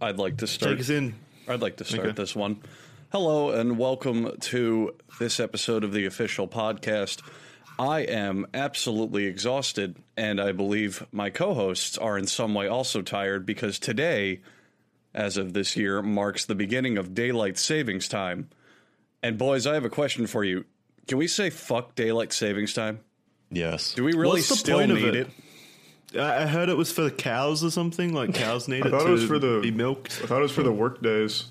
[0.00, 0.72] I'd like to start.
[0.72, 1.14] Take us in.
[1.48, 2.12] I'd like to start Okay.
[2.14, 2.60] this one.
[3.12, 7.20] Hello and welcome to this episode of the official podcast.
[7.78, 13.02] I am absolutely exhausted, and I believe my co hosts are in some way also
[13.02, 14.40] tired because today,
[15.14, 18.48] as of this year, marks the beginning of daylight savings time.
[19.22, 20.64] And boys, I have a question for you.
[21.08, 23.00] Can we say fuck daylight savings time?
[23.50, 23.94] Yes.
[23.94, 25.14] Do we really What's the still point of need it?
[25.16, 25.28] it?
[26.18, 28.12] I I heard it was for the cows or something.
[28.14, 30.20] Like cows need it thought to it was for the- be milked.
[30.22, 31.44] I thought it was for the work days.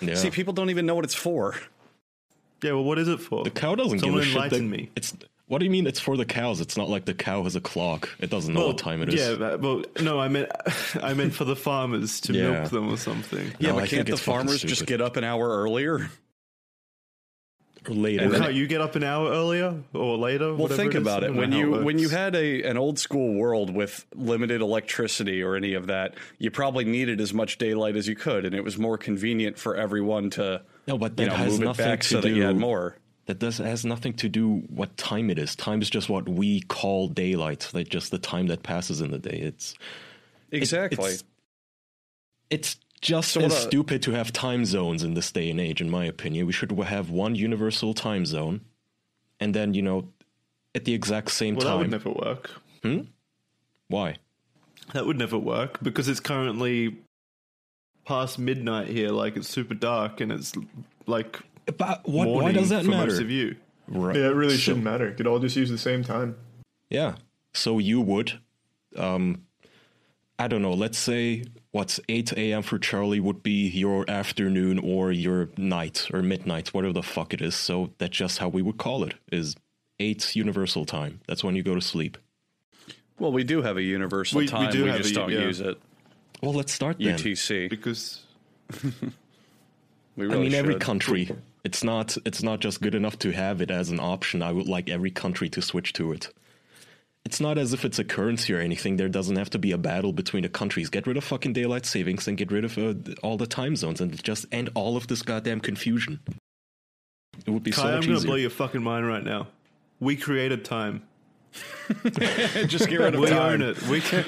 [0.00, 0.14] Yeah.
[0.14, 1.54] See, people don't even know what it's for.
[2.62, 3.44] Yeah, well, what is it for?
[3.44, 4.36] the cow doesn't Someone give a shit.
[4.36, 4.90] enlighten that- me.
[4.96, 5.14] It's
[5.48, 5.86] what do you mean?
[5.86, 6.60] It's for the cows.
[6.60, 8.08] It's not like the cow has a clock.
[8.18, 9.20] It doesn't know what time it is.
[9.20, 10.50] Yeah, but- well, no, I meant
[11.02, 12.50] I meant for the farmers to Yeah.
[12.50, 13.52] milk them or something.
[13.58, 16.10] Yeah, No, but I can't the farmers just get up an hour earlier?
[17.88, 18.24] Or later.
[18.24, 20.46] And then- Can't you get up an hour earlier or later?
[20.48, 21.02] Well, whatever think is?
[21.02, 21.34] about I it.
[21.34, 25.42] When know how you when you had a an old school world with limited electricity
[25.42, 28.64] or any of that, you probably needed as much daylight as you could, and it
[28.64, 31.86] was more convenient for everyone to no, but you that know has move it nothing
[31.86, 32.28] back to so do.
[32.28, 32.96] that you had more.
[33.26, 35.56] That does has nothing to do what time it is.
[35.56, 37.68] Time is just what we call daylight.
[37.74, 39.38] Like just the time that passes in the day.
[39.42, 39.74] It's
[40.52, 41.10] Exactly.
[41.12, 41.24] it's,
[42.50, 45.80] it's just So as what, stupid to have time zones in this day and age.
[45.80, 48.62] In my opinion, we should have one universal time zone,
[49.40, 50.08] and then you know,
[50.74, 51.90] at the exact same well, that would time.
[51.90, 52.50] never work.
[53.88, 54.16] Why?
[54.92, 56.96] That would never work because it's currently
[58.04, 59.10] past midnight here.
[59.10, 60.52] Like it's super dark and it's
[61.06, 63.10] like But what, why morning does that for matter?
[63.10, 63.56] most of you.
[63.88, 64.14] Right.
[64.16, 65.10] Yeah, it really So- shouldn't matter.
[65.12, 66.36] Could all just use the same time.
[66.90, 67.16] Yeah.
[67.54, 68.38] So you would,
[68.96, 69.42] um,
[70.38, 71.44] I don't know, let's say
[71.76, 72.62] what's 8 a.m.
[72.62, 77.42] for Charlie would be your afternoon or your night or midnight, whatever the fuck it
[77.42, 77.54] is.
[77.54, 79.54] So that's just how we would call it is
[80.00, 81.20] 8 universal time.
[81.28, 82.16] That's when you go to sleep.
[83.18, 84.72] Well, we do have a universal We- we time.
[84.72, 85.40] do We have just a- don't yeah.
[85.40, 85.78] use it.
[86.42, 87.18] Well, let's start then.
[87.18, 87.68] UTC.
[87.68, 88.22] Because
[90.16, 91.30] We I really mean, every country.
[91.62, 92.16] It's not.
[92.24, 94.40] It's not just good enough to have it as an option.
[94.42, 96.32] I would like every country to switch to it.
[97.26, 98.98] It's not as if it's a currency or anything.
[98.98, 100.88] There doesn't have to be a battle between the countries.
[100.88, 104.00] Get rid of fucking daylight savings and get rid of uh, all the time zones
[104.00, 106.20] and just end all of this goddamn confusion.
[107.44, 108.26] It would be Kai, so I'm much going to easier.
[108.28, 109.48] blow your fucking mind right now.
[109.98, 111.02] We created time.
[112.68, 113.54] just get rid of We time.
[113.54, 113.82] own it.
[113.88, 114.24] We can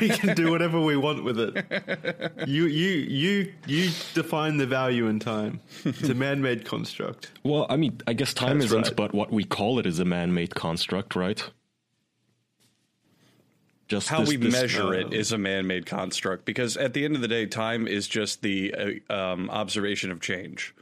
[0.00, 2.32] we can do whatever we want with it.
[2.46, 5.60] You you you you define the value in time.
[5.86, 7.30] It's a man-made construct.
[7.44, 8.96] Well, I mean, I guess time That's isn't, right.
[8.96, 11.42] but what we call it is a man-made construct, right?
[13.92, 17.04] Just How this- we this- measure uh, it is a man-made construct because at the
[17.04, 20.74] end of the day, time is just the uh, um, observation of change.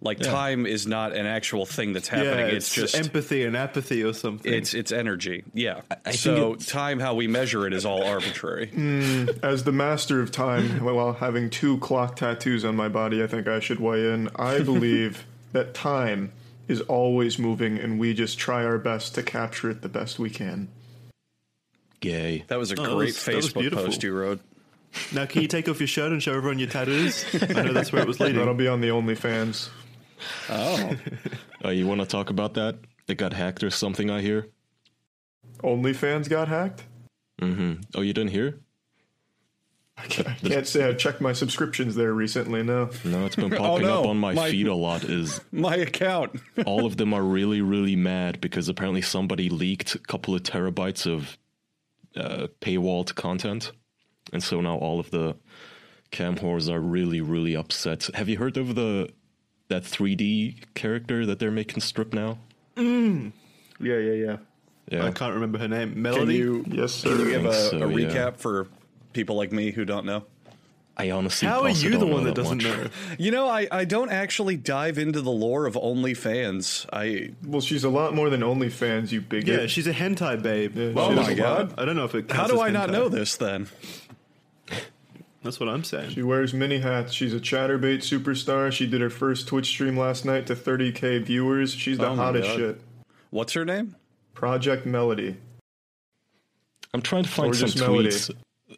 [0.00, 2.48] Like time is not an actual thing that's happening.
[2.48, 4.52] yeah, it's, just empathy and apathy or something.
[4.52, 5.44] it's it's energy.
[5.54, 5.82] Yeah.
[5.90, 8.68] I think so time, how we measure it, is all arbitrary.
[9.44, 13.46] As the master of time, while having two clock tattoos on my body, I think
[13.46, 14.28] I should weigh in.
[14.36, 16.32] I believe that time
[16.66, 20.30] is always moving, and we just try our best to capture it the best we
[20.30, 20.68] can.
[22.00, 22.44] Gay.
[22.48, 23.84] That was a Oh, great was- that was Facebook beautiful.
[23.86, 24.40] post you wrote.
[25.12, 27.24] now, can you take off your shirt and show everyone your tattoos?
[27.34, 28.36] I know that's where it was leading.
[28.36, 29.68] That'll be on the OnlyFans.
[30.48, 30.96] Oh,
[31.64, 32.76] Uh, you want to talk about that?
[33.08, 34.48] It got hacked or something, I hear.
[35.62, 36.84] OnlyFans got hacked?
[37.38, 38.60] hmm Oh, you didn't hear?
[39.98, 42.90] I can't, I can't say I've checked my subscriptions there recently, no.
[43.04, 45.04] No, it's been popping no, up on my, my- feed a lot.
[45.04, 46.38] Is my account.
[46.66, 51.06] all of them are really, really mad because apparently somebody leaked a couple of terabytes
[51.10, 51.38] of
[52.16, 53.72] uh, paywalled content,
[54.32, 55.36] and so now all of the
[56.10, 58.08] cam whores are really, really upset.
[58.14, 59.10] Have you heard of the
[59.68, 62.38] that 3D character that they're making strip now?
[62.76, 64.36] Yeah, yeah, yeah.
[64.88, 65.92] Yeah, I can't remember her name.
[65.94, 66.36] Can Melody.
[66.36, 67.08] you Yes, sir.
[67.08, 68.08] can you give a, so, a yeah.
[68.08, 68.68] recap for
[69.12, 70.24] people like me who don't know?
[70.98, 71.46] I honestly.
[71.46, 72.72] How are also you don't the one that doesn't much.
[72.74, 72.88] know?
[73.18, 76.86] You know, I, I don't actually dive into the lore of OnlyFans.
[76.92, 79.60] I Well, she's a lot more than OnlyFans, you bigot.
[79.60, 80.76] Yeah, she's a hentai babe.
[80.76, 81.38] Yeah, Oh my is.
[81.38, 81.74] God.
[81.78, 82.30] I don't know if it.
[82.30, 83.68] how do as I not know this then?
[85.42, 86.10] That's what I'm saying.
[86.10, 87.12] She wears mini hats.
[87.12, 88.72] She's a Chaturbate superstar.
[88.72, 91.72] She did her first Twitch stream last night to 30k viewers.
[91.72, 92.80] She's the Oh my hottest shit.
[93.30, 93.94] What's her name?
[94.34, 95.36] Project Melody.
[96.92, 98.08] I'm trying to find some Gorgeous melody.
[98.08, 98.30] tweets,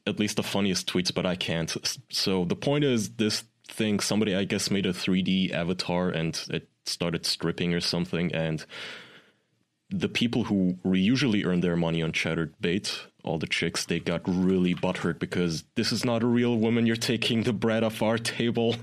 [0.07, 1.75] at least the funniest tweets, but I can't.
[2.11, 6.69] So the point is, this thing, somebody I guess made a 3D avatar and it
[6.87, 8.65] started stripping or something, and
[9.91, 14.75] the people who usually earn their money on Chaturbate, all the chicks, they got really
[14.75, 16.87] butthurt because this is not a real woman.
[16.87, 18.77] You're taking the bread off our table.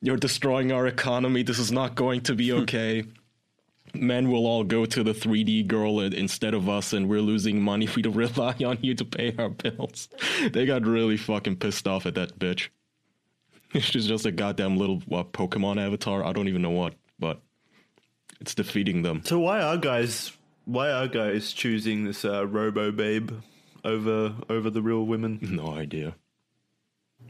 [0.00, 1.42] You're destroying our economy.
[1.42, 3.04] This is not going to be okay.
[3.94, 7.88] Men will all go to the 3D girl instead of us, and we're losing money.
[7.96, 10.08] We don't rely on you to pay our bills.
[10.52, 12.68] They got really fucking pissed off at that bitch.
[13.74, 16.24] She's just a goddamn little Pokemon avatar.
[16.24, 17.40] I don't even know what, but
[18.40, 19.22] it's defeating them.
[19.24, 20.32] So why are guys
[20.64, 23.30] why are guys choosing this uh, Robo Babe
[23.84, 25.38] over over the real women?
[25.42, 26.14] No idea.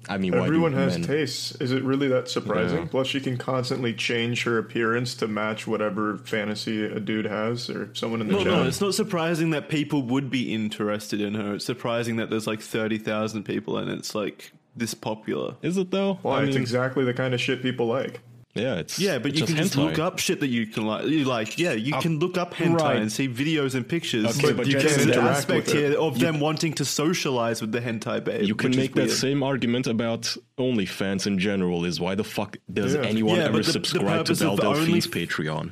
[0.08, 1.52] I mean, why do Everyone has men- tastes.
[1.60, 2.78] Is it really that surprising?
[2.78, 2.88] Yeah.
[2.90, 7.94] Plus, she can constantly change her appearance to match whatever fantasy a dude has or
[7.94, 8.46] someone in the No, chat.
[8.46, 11.54] no, it's not surprising that people would be interested in her.
[11.56, 15.56] It's surprising that there's like thirty thousand people and it's like this popular.
[15.62, 16.14] Is it though?
[16.22, 16.38] Why?
[16.40, 18.20] I it's mean, exactly the kind of shit people like.
[18.58, 19.84] Yeah, it's Yeah, but it's you can just hentai.
[19.90, 21.06] look up shit that you can like.
[21.06, 22.96] You like, yeah, you can look up hentai right.
[22.96, 24.26] and see videos and pictures.
[24.38, 27.72] Okay, but you you can can't the aspect here of them wanting to socialize with
[27.72, 28.42] the hentai babe.
[28.42, 31.84] You can make that same argument about OnlyFans in general.
[31.84, 33.02] Is why the fuck does Yeah.
[33.02, 35.70] anyone Yeah, ever but the- the subscribe to purpose of Belle Delphine's Only- Patreon?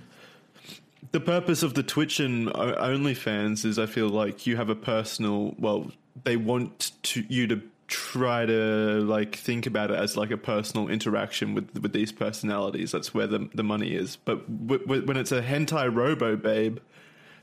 [1.13, 4.75] the purpose of the Twitch and O- OnlyFans is I feel like you have a
[4.75, 5.91] personal well
[6.25, 10.89] they want to you to try to like think about it as like a personal
[10.89, 15.17] interaction with with these personalities that's where the the money is but w- w- when
[15.17, 16.79] it's a hentai robo babe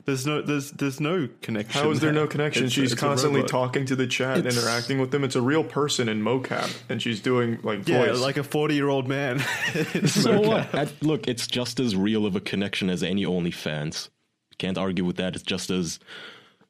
[0.04, 2.64] there's no there's there's no connection How is there no connection?
[2.64, 5.24] It's- she's it's constantly talking to the chat and It's- interacting with them.
[5.24, 8.20] It's a real person in mocap, and she's doing like yeah voice.
[8.20, 9.38] like a 40 year old man
[10.04, 10.74] So what?
[10.74, 14.10] At- look, it's just as real of a connection as any OnlyFans.
[14.58, 15.36] Can't argue with that.
[15.36, 15.98] It's just as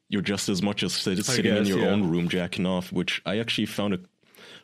[0.09, 1.87] you're just as much as sit- sitting in your yeah.
[1.87, 2.91] own room jacking off.
[2.91, 3.99] Which I actually found a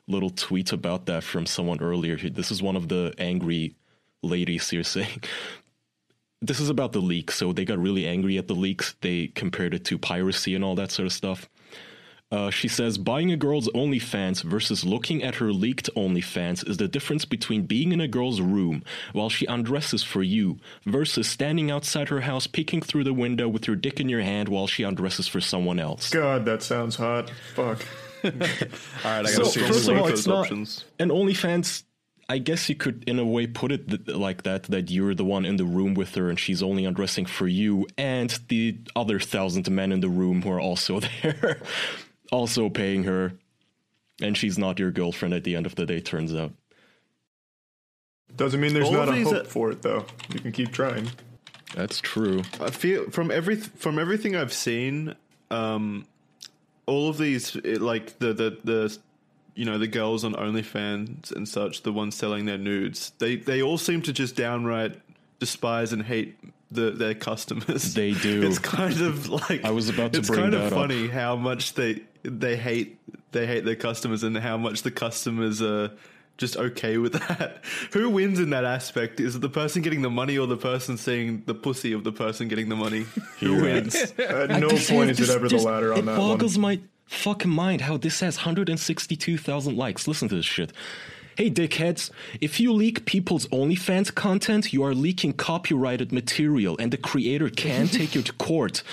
[0.07, 2.17] little tweet about that from someone earlier.
[2.17, 3.75] This is one of the angry
[4.21, 5.23] ladies here saying.
[6.43, 7.29] This is about the leak.
[7.31, 8.95] So they got really angry at the leaks.
[9.01, 11.47] They compared it to piracy and all that sort of stuff.
[12.31, 16.87] Uh, she says buying a girl's OnlyFans versus looking at her leaked OnlyFans is the
[16.87, 22.07] difference between being in a girl's room while she undresses for you versus standing outside
[22.09, 25.27] her house peeking through the window with your dick in your hand while she undresses
[25.27, 26.09] for someone else.
[26.09, 27.29] God, that sounds hot.
[27.53, 27.85] Fuck.
[28.23, 28.39] All right,
[29.03, 29.99] I gotta see first this of link.
[30.01, 30.85] all, it's not options.
[30.99, 31.83] an OnlyFans.
[32.29, 35.25] I guess you could, in a way, put it th- like that: that you're the
[35.25, 39.19] one in the room with her, and she's only undressing for you, and the other
[39.19, 41.59] thousand men in the room who are also there,
[42.31, 43.33] also paying her,
[44.21, 45.99] and she's not your girlfriend at the end of the day.
[45.99, 46.51] Turns out.
[48.35, 50.05] Doesn't mean there's All not a hope are- for it though.
[50.33, 51.09] You can keep trying.
[51.75, 52.41] That's true.
[52.59, 55.15] I feel from every from everything I've seen,
[55.49, 56.05] um,
[56.85, 58.97] all of these it, like the the the
[59.55, 63.61] you know the girls on OnlyFans and such, the ones selling their nudes, they they
[63.61, 64.99] all seem to just downright
[65.39, 66.37] despise and hate
[66.71, 67.93] the their customers.
[67.93, 68.43] They do.
[68.47, 70.17] It's kind of like I was about to break it.
[70.19, 70.73] it's bring kind of up.
[70.73, 72.99] funny how much they they hate
[73.31, 75.91] they hate their customers and how much the customers are
[76.37, 77.63] just okay with that.
[77.93, 79.19] Who wins in that aspect?
[79.19, 82.11] Is it the person getting the money or the person seeing the pussy of the
[82.11, 83.05] person getting the money?
[83.39, 83.95] Who wins?
[84.17, 86.15] At no point is it ever the latter on that one.
[86.15, 90.07] it boggles my fucking mind how this has 162,000 likes.
[90.07, 90.73] Listen to this shit.
[91.37, 92.11] Hey, dickheads,
[92.41, 97.87] if you leak people's OnlyFans content, you are leaking copyrighted material and the creator can
[97.99, 98.83] take you to court.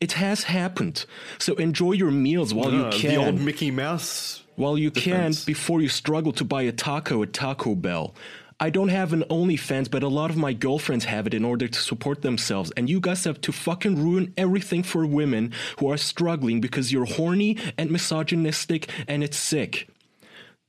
[0.00, 1.06] It has happened.
[1.38, 3.10] So enjoy your meals while you Uh, can.
[3.10, 4.42] the old Mickey Mouse.
[4.56, 5.44] While you defense.
[5.44, 8.14] can before you struggle to buy a taco at Taco Bell.
[8.60, 11.66] I don't have an OnlyFans, but a lot of my girlfriends have it in order
[11.66, 12.70] to support themselves.
[12.76, 17.04] And you guys have to fucking ruin everything for women who are struggling because you're
[17.04, 19.88] horny and misogynistic and it's sick.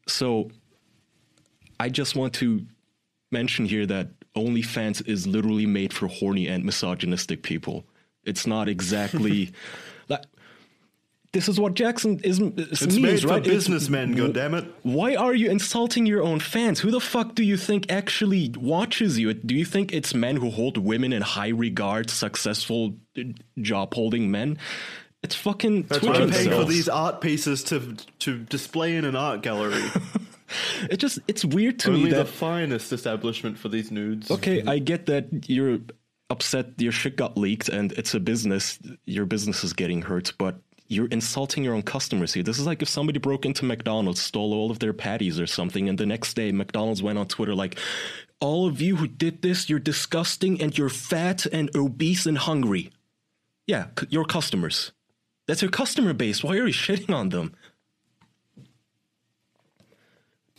[0.08, 0.50] So
[1.80, 2.66] I just want to
[3.32, 7.86] mention here that OnlyFans is literally made for horny and misogynistic people.
[8.24, 9.52] It's not exactly
[10.10, 10.24] like
[11.32, 13.42] this is what Jackson is It's means, made for right?
[13.42, 14.72] It's- businessmen, goddammit.
[14.84, 16.80] why are you insulting your own fans?
[16.80, 19.34] Who the fuck do you think actually watches you?
[19.34, 23.24] Do you think it's men who hold women in high regard, successful uh,
[23.62, 24.58] job holding men?
[25.24, 29.16] It's fucking That's I'm I'm paying for these art pieces to to display in an
[29.16, 29.84] art gallery.
[30.90, 34.30] It just it's weird to Only me the finest establishment for these nudes.
[34.32, 34.70] okay, mm-hmm.
[34.70, 35.80] I get that you're
[36.30, 40.56] upset your shit got leaked and it's a business, your business is getting hurt, but
[40.88, 42.44] you're insulting your own customers here.
[42.44, 45.90] This is like if somebody broke into McDonald's, stole all of their patties or something,
[45.90, 47.80] and the next day McDonald's went on Twitter like,
[48.40, 52.92] all of you who did this, you're disgusting and you're fat and obese and hungry.
[53.66, 54.92] Yeah, c- your customers.
[55.48, 56.44] That's your customer base.
[56.44, 57.56] Why are you shitting on them?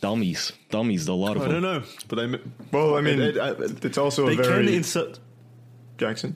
[0.01, 0.51] Dummies.
[0.69, 1.61] Dummies, a lot of I them.
[1.63, 2.39] don't know, but I
[2.71, 4.83] Well, I mean, It- it- it's also they a can very.
[5.97, 6.35] Jackson.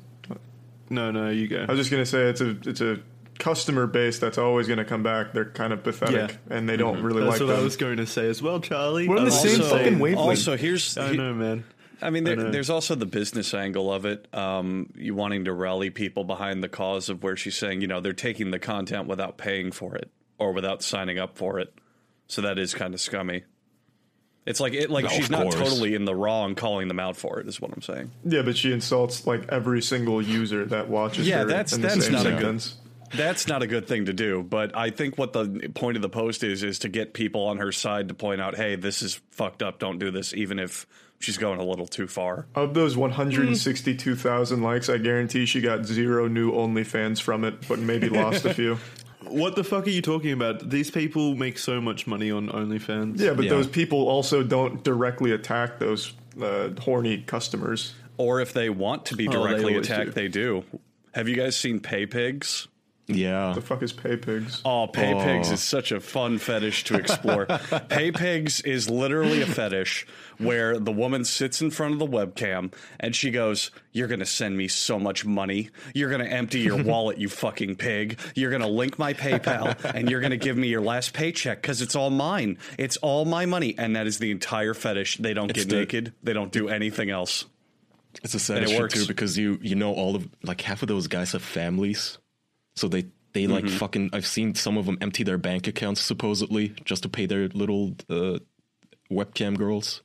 [0.90, 1.66] No, no, you go.
[1.68, 3.00] I was just gonna say it's a it's a
[3.40, 5.34] customer base that's always gonna come back.
[5.34, 6.28] They're kind of pathetic, Yeah.
[6.28, 6.54] Mm-hmm.
[6.54, 7.60] and they don't really That's like what them.
[7.60, 9.08] I was going to say as well, Charlie.
[9.08, 10.30] We're on the I same also- fucking wavelength.
[10.30, 11.64] Also, here's I know, man.
[12.04, 12.50] I mean, there, know.
[12.50, 14.28] there's also the business angle of it.
[14.34, 18.00] Um, you wanting to rally people behind the cause of where she's saying, you know,
[18.02, 21.76] they're taking the content without paying for it or without signing up for it.
[22.26, 23.44] So that is kind of scummy.
[24.46, 25.56] It's like it like No, she's not course.
[25.56, 27.48] totally in the wrong calling them out for it.
[27.48, 28.12] Is what I'm saying.
[28.26, 31.88] Yeah, but she insults like every single user that watches Yeah, her that's- in the
[31.90, 32.64] that's same not a good-
[33.14, 36.08] That's not a good thing to do, but I think what the point of the
[36.10, 39.20] post is is to get people on her side to point out, "Hey, this is
[39.32, 39.80] fucked up.
[39.80, 40.88] Don't do this," even if
[41.20, 42.48] she's going a little too far.
[42.56, 43.02] Of those hmm.
[43.02, 48.54] 162,000 likes, I guarantee she got zero new OnlyFans from it, but maybe lost a
[48.56, 48.78] few.
[49.28, 50.70] What the fuck are you talking about?
[50.70, 53.20] These people make so much money on OnlyFans.
[53.20, 53.52] Yeah, but Yeah.
[53.52, 57.94] those people also don't directly attack those uh, horny customers.
[58.18, 60.12] Or if they want to be Oh, they directly always attacked, do.
[60.14, 60.64] they do.
[61.14, 62.68] Have you guys seen Pay Pigs?
[63.16, 63.54] Yeah.
[63.54, 64.62] The fuck is pay pigs?
[64.66, 65.24] Oh, Pay Oh.
[65.24, 67.46] Pigs is such a fun fetish to explore.
[67.90, 72.74] Pay Pigs is literally a fetish where the woman sits in front of the webcam
[73.00, 75.70] and she goes, You're going to send me so much money.
[75.94, 78.20] You're going to empty your wallet, you fucking pig.
[78.36, 81.62] You're going to link my PayPal and you're going to give me your last paycheck
[81.62, 82.58] because it's all mine.
[82.78, 83.76] It's all my money.
[83.78, 85.18] And that is the entire fetish.
[85.18, 87.46] They don't get the- naked, they don't do anything else.
[88.24, 90.90] It's a sad And shit too because you you know all of like half of
[90.90, 92.18] those guys have families,
[92.76, 93.78] so they they like Mm-hmm.
[93.78, 94.10] fucking.
[94.14, 97.96] I've seen some of them empty their bank accounts supposedly just to pay their little
[98.10, 98.40] uh,
[99.10, 100.02] webcam girls,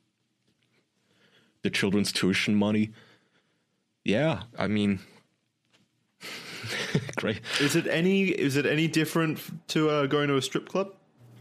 [1.62, 2.90] the children's tuition money.
[4.04, 5.00] Yeah, I mean,
[7.16, 7.40] great.
[7.60, 10.92] Is it any is it any different to uh, going to a strip club?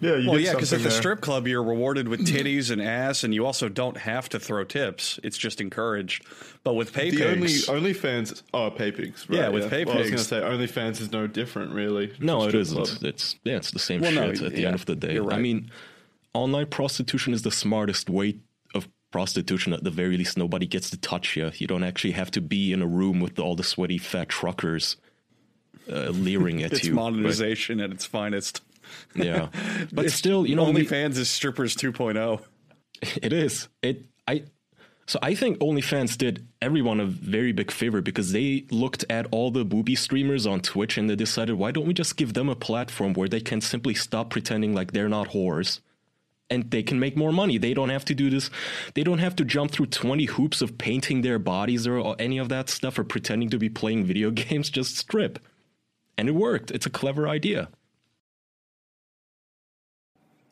[0.05, 0.91] Yeah, you Well, yeah, because at the there.
[0.97, 4.63] strip club, you're rewarded with titties and ass, and you also don't have to throw
[4.63, 5.19] tips.
[5.23, 6.25] It's just encouraged.
[6.63, 9.29] But with pay The only pigs, OnlyFans oh PayPigs.
[9.29, 12.13] Right, Yeah, with pay well, I was gonna say OnlyFans is no different, really.
[12.19, 12.85] No, to it strip isn't.
[12.99, 13.03] club.
[13.13, 15.13] It's yeah, it's the same Well, no, shit at the end of the day.
[15.13, 15.69] you're I mean,
[16.33, 18.37] online prostitution is the smartest way
[18.73, 19.73] of prostitution.
[19.73, 21.51] At the very least, nobody gets to touch you.
[21.55, 24.97] You don't actually have to be in a room with all the sweaty fat truckers
[25.91, 26.95] uh, leering at it's you.
[26.95, 28.61] But- monetization at its finest.
[29.15, 29.49] yeah,
[29.91, 31.91] but still, you know, OnlyFans is strippers oh.
[31.91, 32.41] 2.0.
[33.21, 33.67] It is.
[33.81, 34.43] It I
[35.07, 39.51] so I think OnlyFans did everyone a very big favor because they looked at all
[39.51, 42.55] the booby streamers on Twitch and they decided why don't we just give them a
[42.55, 45.79] platform where they can simply stop pretending like they're not whores
[46.49, 47.57] and they can make more money.
[47.57, 48.49] They don't have to do this.
[48.93, 52.37] They don't have to jump through 20 hoops of painting their bodies or, or any
[52.37, 55.39] of that stuff or pretending to be playing video games, just strip.
[56.17, 56.71] And it worked.
[56.71, 57.69] It's a clever idea.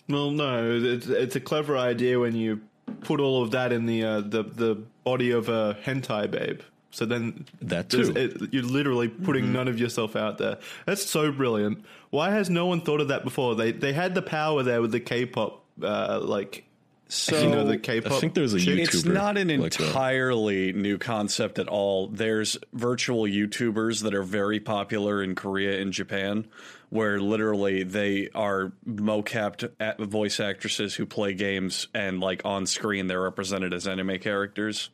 [0.10, 2.62] Well, no, it's, it's a clever idea when you
[3.01, 6.62] put all of that in the uh, the the body of a hentai babe.
[6.91, 8.13] So then That too.
[8.15, 10.57] it- you're literally putting none of yourself out there.
[10.86, 11.83] That's so brilliant.
[12.12, 13.55] Why has no one thought of that before?
[13.55, 16.65] They they had the power there with the K-pop, uh, like
[17.13, 18.12] So you know the I K-pop.
[18.12, 18.79] I think there's a chick.
[18.79, 18.84] YouTuber.
[18.96, 19.88] it's not an like that.
[19.88, 22.08] entirely new concept at all.
[22.08, 26.48] There's virtual YouTubers that are very popular in Korea and Japan,
[26.89, 33.05] where literally they are mocapped at voice actresses who play games, and like on screen
[33.08, 34.89] they're represented as anime characters.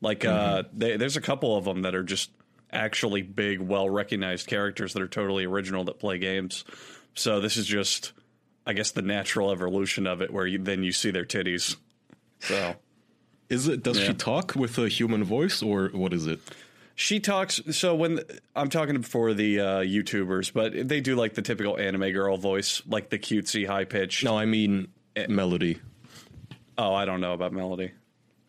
[0.00, 2.30] Like uh, they, there's a couple of them that are just
[2.72, 6.64] actually big, well recognized characters that are totally original that play games.
[7.14, 8.12] So this is just,
[8.66, 11.76] I guess, the natural evolution of it, where you, then you see their titties.
[12.40, 12.74] So.
[13.48, 13.82] Is it?
[13.82, 14.06] Does Yeah.
[14.08, 16.40] she talk with a human voice, or what is it?
[16.94, 17.60] She talks.
[17.72, 18.20] So when
[18.54, 22.82] I'm talking for the uh, YouTubers, but they do like the typical anime girl voice,
[22.86, 24.22] like the cutesy high pitch.
[24.24, 24.88] No, I mean
[25.28, 25.78] melody.
[26.78, 27.92] Oh, I don't know about Melody.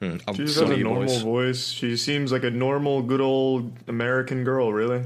[0.01, 0.17] Hmm.
[0.35, 1.21] She just so- has a normal voice.
[1.21, 1.67] voice.
[1.69, 5.03] She seems like a normal, good old American girl, really.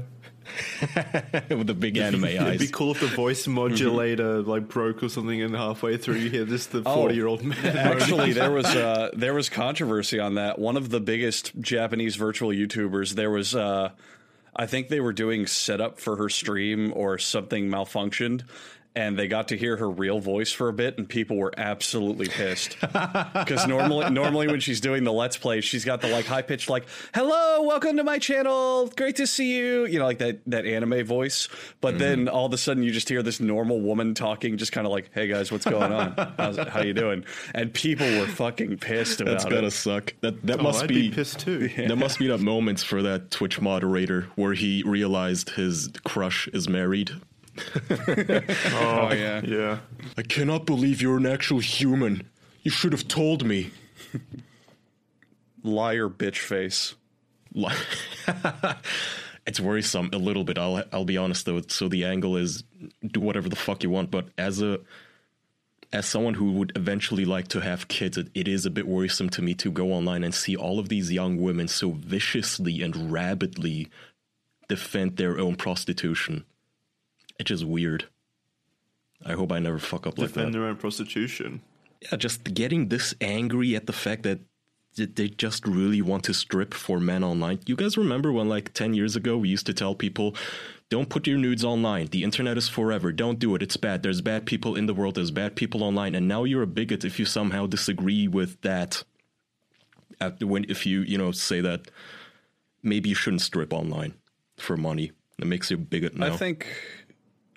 [1.48, 2.70] with the big anime It'd be eyes.
[2.70, 6.66] cool if the voice modulator like broke or something, and halfway through you hear this
[6.66, 7.76] the forty year old man.
[7.76, 10.58] Actually, there was uh, there was controversy on that.
[10.58, 13.90] One of the biggest Japanese virtual YouTubers, there was, uh,
[14.54, 18.42] I think they were doing setup for her stream or something malfunctioned.
[18.98, 22.26] And they got to hear her real voice for a bit, and people were absolutely
[22.26, 26.42] pissed because normally, normally when she's doing the let's play, she's got the like high
[26.42, 30.40] pitched like "Hello, welcome to my channel, great to see you," you know, like that
[30.48, 31.48] that anime voice.
[31.80, 31.98] But mm-hmm.
[31.98, 34.92] then all of a sudden, you just hear this normal woman talking, just kind of
[34.92, 36.32] like, "Hey guys, what's going on?
[36.36, 37.24] How's, how you doing?"
[37.54, 39.50] And people were fucking pissed about That's it.
[39.50, 40.12] gotta suck.
[40.22, 41.70] That that Oh, must I'd be, be pissed too.
[41.76, 46.68] There must be that moments for that Twitch moderator where he realized his crush is
[46.68, 47.12] married.
[48.74, 49.40] Oh yeah.
[49.44, 49.78] Yeah.
[50.16, 52.28] I cannot believe you're an actual human.
[52.62, 53.70] You should have told me.
[55.62, 56.94] liar bitch face.
[57.54, 57.72] Li-
[59.46, 60.58] it's worrisome a little bit.
[60.58, 61.62] I'll I'll be honest though.
[61.68, 62.64] So the angle is
[63.06, 64.80] do whatever the fuck you want, but as a
[65.92, 69.30] as someone who would eventually like to have kids, it, it is a bit worrisome
[69.30, 73.10] to me to go online and see all of these young women so viciously and
[73.10, 73.88] rabidly
[74.68, 76.44] defend their own prostitution.
[77.38, 78.06] It's just weird.
[79.24, 80.34] I hope I never fuck up like that.
[80.34, 80.58] Defend that.
[80.58, 81.60] their own prostitution.
[82.00, 84.40] yeah, just getting this angry at the fact that
[84.96, 87.60] they just really want to strip for men online.
[87.66, 90.34] You guys remember when, like, 10 years ago, we used to tell people,
[90.88, 92.06] don't put your nudes online.
[92.06, 93.12] The internet is forever.
[93.12, 93.62] Don't do it.
[93.62, 94.02] It's bad.
[94.02, 95.14] There's bad people in the world.
[95.14, 96.16] There's bad people online.
[96.16, 99.04] And now you're a bigot if you somehow disagree with that.
[100.20, 101.92] At the, when, if you, you know, say that
[102.82, 104.14] maybe you shouldn't strip online
[104.56, 105.12] for money.
[105.38, 106.32] That makes you a bigot now.
[106.32, 106.66] I think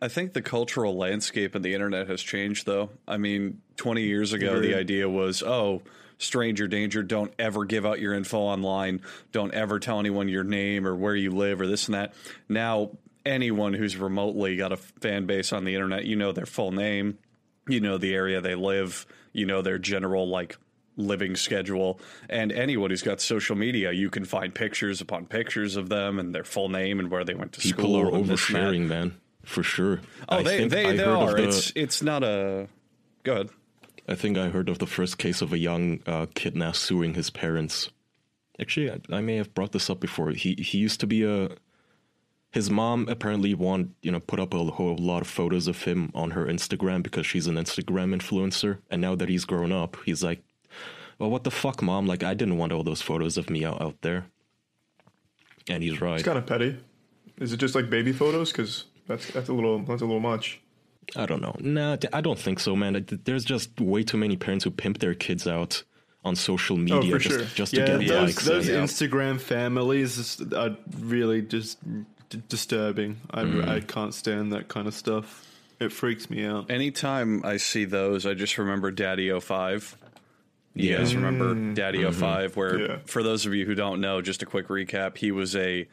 [0.01, 2.89] I think the cultural landscape of the internet has changed though.
[3.07, 5.83] I mean, 20 years ago the idea was, "Oh,
[6.17, 9.01] stranger danger, don't ever give out your info online.
[9.31, 12.13] Don't ever tell anyone your name or where you live or this and that."
[12.49, 12.91] Now,
[13.25, 17.19] anyone who's remotely got a fan base on the internet, you know their full name,
[17.67, 20.57] you know the area they live, you know their general like
[20.97, 25.87] living schedule and anyone who's got social media you can find pictures upon pictures of
[25.87, 28.25] them and their full name and where they went to People school are and and
[28.25, 28.33] that.
[28.33, 30.01] oversharing, man, for sure.
[30.29, 31.33] Oh, I they they, I they are.
[31.35, 32.67] the- It's it's not a.
[33.23, 33.49] Go ahead.
[34.07, 37.13] I think I heard of the first case of a young uh, kid now suing
[37.13, 37.89] his parents.
[38.59, 40.31] Actually, I, I may have brought this up before.
[40.31, 41.49] He he used to be a.
[42.51, 46.11] His mom apparently want you know put up a whole lot of photos of him
[46.13, 50.21] on her Instagram because she's an Instagram influencer, and now that he's grown up, he's
[50.21, 50.43] like,
[51.17, 52.07] "Well, what the fuck, mom?
[52.07, 54.25] Like, I didn't want all those photos of me out, out there."
[55.69, 56.15] And he's right.
[56.15, 56.77] It's kind of petty.
[57.39, 58.51] Is it just like baby photos?
[58.51, 60.61] Because that's that's a little that's a little much.
[61.15, 61.55] I don't know.
[61.59, 63.05] Nah, I don't think so, man.
[63.25, 65.83] There's just way too many parents who pimp their kids out
[66.23, 67.45] on social oh, media for just, sure.
[67.55, 68.45] just Yeah, to get those, likes.
[68.45, 71.79] those and- Instagram families are really just
[72.29, 73.19] d- disturbing.
[73.31, 73.87] I, I mm-hmm.
[73.87, 75.47] can't stand that kind of stuff.
[75.79, 76.69] It freaks me out.
[76.69, 79.97] Anytime I see those, I just remember Daddy 05.
[80.75, 80.97] You Yeah.
[80.99, 81.73] guys remember mm.
[81.73, 82.19] Daddy mm-hmm.
[82.19, 82.97] 5 where Yeah.
[83.05, 85.87] for those of you who don't know, just a quick recap, he was a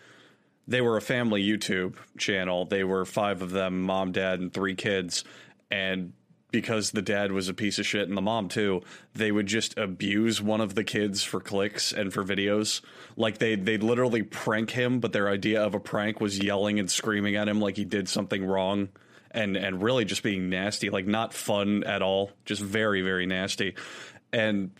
[0.68, 2.66] they were a family YouTube channel.
[2.66, 5.24] They were five of them, mom, dad, and three kids.
[5.70, 6.12] And
[6.50, 8.82] because the dad was a piece of shit and the mom too,
[9.14, 12.82] they would just abuse one of the kids for clicks and for videos.
[13.16, 16.90] Like they they literally prank him, but their idea of a prank was yelling and
[16.90, 18.90] screaming at him like he did something wrong
[19.30, 23.74] and and really just being nasty, like not fun at all, just very very nasty.
[24.32, 24.70] And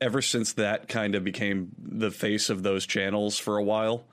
[0.00, 4.04] ever since that kind of became the face of those channels for a while,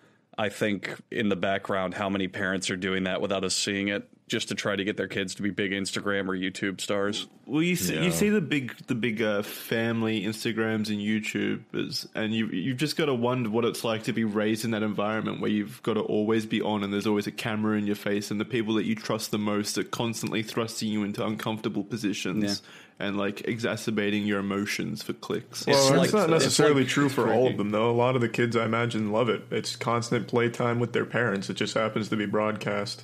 [0.41, 4.09] I think in the background how many parents are doing that without us seeing it
[4.31, 7.27] just to try to get their kids to be big Instagram or YouTube stars.
[7.45, 8.03] Well, you see, Yeah.
[8.03, 12.95] you see the big the big uh, family Instagrams and YouTubers, and you you've just
[12.95, 15.95] got to wonder what it's like to be raised in that environment where you've got
[15.95, 18.73] to always be on, and there's always a camera in your face, and the people
[18.75, 22.61] that you trust the most are constantly thrusting you into uncomfortable positions
[22.99, 25.67] and like exacerbating your emotions for clicks.
[25.67, 27.89] It's Well, like- it's not it's necessarily like true for all of them, though.
[27.89, 29.43] A lot of the kids, I imagine, love it.
[29.51, 31.49] It's constant playtime with their parents.
[31.49, 33.03] It just happens to be broadcast.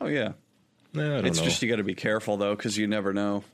[0.00, 0.32] Oh yeah.
[0.94, 1.44] Nah, I don't It's know.
[1.44, 3.44] just you got to be careful though cuz you never know.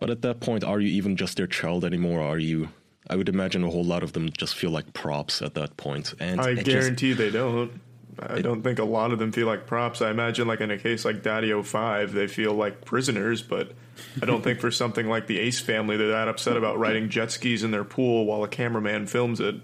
[0.00, 2.20] But at that point, are you even just their child anymore?
[2.20, 2.68] Are you?
[3.10, 6.14] I would imagine a whole lot of them just feel like props at that point.
[6.20, 7.80] And I it just- guarantee they don't.
[8.20, 10.02] I don't think a lot of them feel like props.
[10.02, 13.74] I imagine, like in a case like Daddy 05, they feel like prisoners, but
[14.20, 17.30] I don't think for something like the Ace family, they're that upset about riding jet
[17.30, 19.54] skis in their pool while a cameraman films it.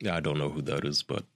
[0.00, 1.26] yeah, I don't know who that is, but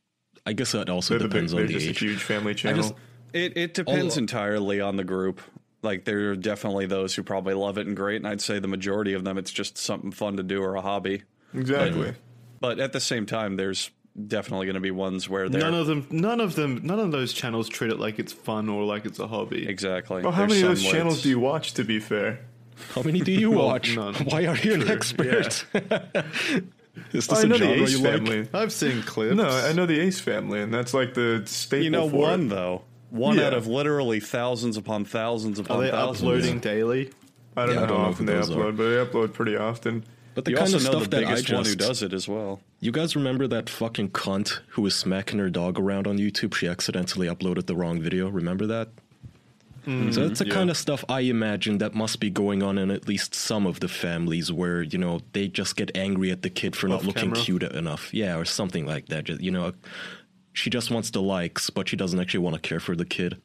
[0.45, 2.03] I guess that also They're, the big, depends on the just age.
[2.03, 2.83] a huge family I channel.
[2.83, 2.95] just,
[3.37, 5.41] It it depends Although- entirely on the group.
[5.83, 8.67] Like there are definitely those who probably love it and great, and I'd say the
[8.69, 11.23] majority of them it's just something fun to do or a hobby.
[11.55, 12.15] exactly.
[12.61, 13.91] But at the same time, there's
[14.27, 17.13] definitely going to be ones where they're None of them, none of them, none of
[17.13, 19.69] those channels treat it like it's fun or like it's a hobby.
[19.69, 20.23] exactly.
[20.23, 22.41] Well, how There's many of those channels do you watch, to be fair?
[22.95, 23.95] how many do you Well, watch?
[23.95, 24.15] none.
[24.15, 25.65] Why are you an expert?
[27.13, 28.13] is this I a know the Ace you like?
[28.15, 28.49] family.
[28.55, 29.37] I've seen clips.
[29.37, 32.47] No, I know the Ace family, and that's like the staple You know, for one
[32.47, 32.49] it.
[32.49, 32.83] though,
[33.17, 33.47] one Yeah.
[33.49, 36.21] out of literally thousands upon thousands upon Are upon they thousands.
[36.23, 37.11] uploading daily?
[37.57, 38.73] I don't Yeah, know I don't how know often they upload, are.
[38.73, 40.05] but they upload pretty often.
[40.35, 42.03] But the You kind also of know stuff the that I biggest one who does
[42.03, 42.61] it as well.
[42.81, 46.55] You guys remember that fucking cunt who was smacking her dog around on YouTube?
[46.55, 48.29] She accidentally uploaded the wrong video.
[48.29, 48.89] Remember that?
[49.87, 50.11] Mm-hmm.
[50.11, 50.53] so that's the yeah.
[50.53, 53.79] kind of stuff I imagine that must be going on in at least some of
[53.79, 57.31] the families where you know they just get angry at the kid for not looking
[57.31, 57.39] camera.
[57.39, 59.25] cute enough, yeah, or something like that.
[59.25, 59.73] Just, you know,
[60.57, 63.37] she just wants the likes, but she doesn't actually want to care for the kid.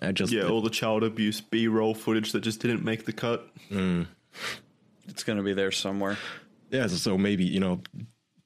[0.00, 3.50] I just Yeah, all the child abuse B-roll footage that just didn't make the cut.
[3.68, 4.04] Hmm.
[5.08, 6.18] It's going to be there somewhere.
[6.70, 6.86] yeah.
[6.86, 7.80] So maybe you know.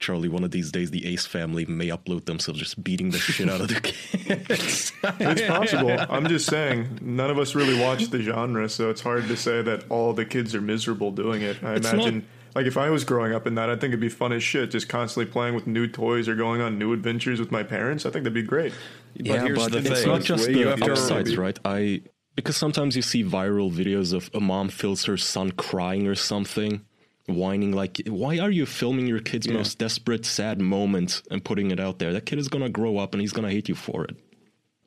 [0.02, 3.48] Charlie, one of these days, the Ace family may upload themselves just beating the shit
[3.48, 4.92] out of their kids.
[5.04, 5.96] It's possible.
[6.10, 9.62] I'm just saying, none of us really watch the genre, so it's hard to say
[9.62, 11.62] that all the kids are miserable doing it.
[11.62, 14.00] I It's imagine, not- like, if I was growing up in that, I think it'd
[14.00, 17.40] be fun as shit, just constantly playing with new toys or going on new adventures
[17.40, 18.04] with my parents.
[18.04, 18.74] I think that'd be great.
[19.16, 21.58] But here's the it's not just Way the after- upsides, right?
[21.64, 22.02] I
[22.36, 26.84] because sometimes you see viral videos of a mom films her son crying or something,
[27.26, 31.78] whining like, "Why are you filming your kid's most desperate, sad moment and putting it
[31.80, 32.12] out there?
[32.12, 34.16] That kid is gonna grow up and he's gonna hate you for it."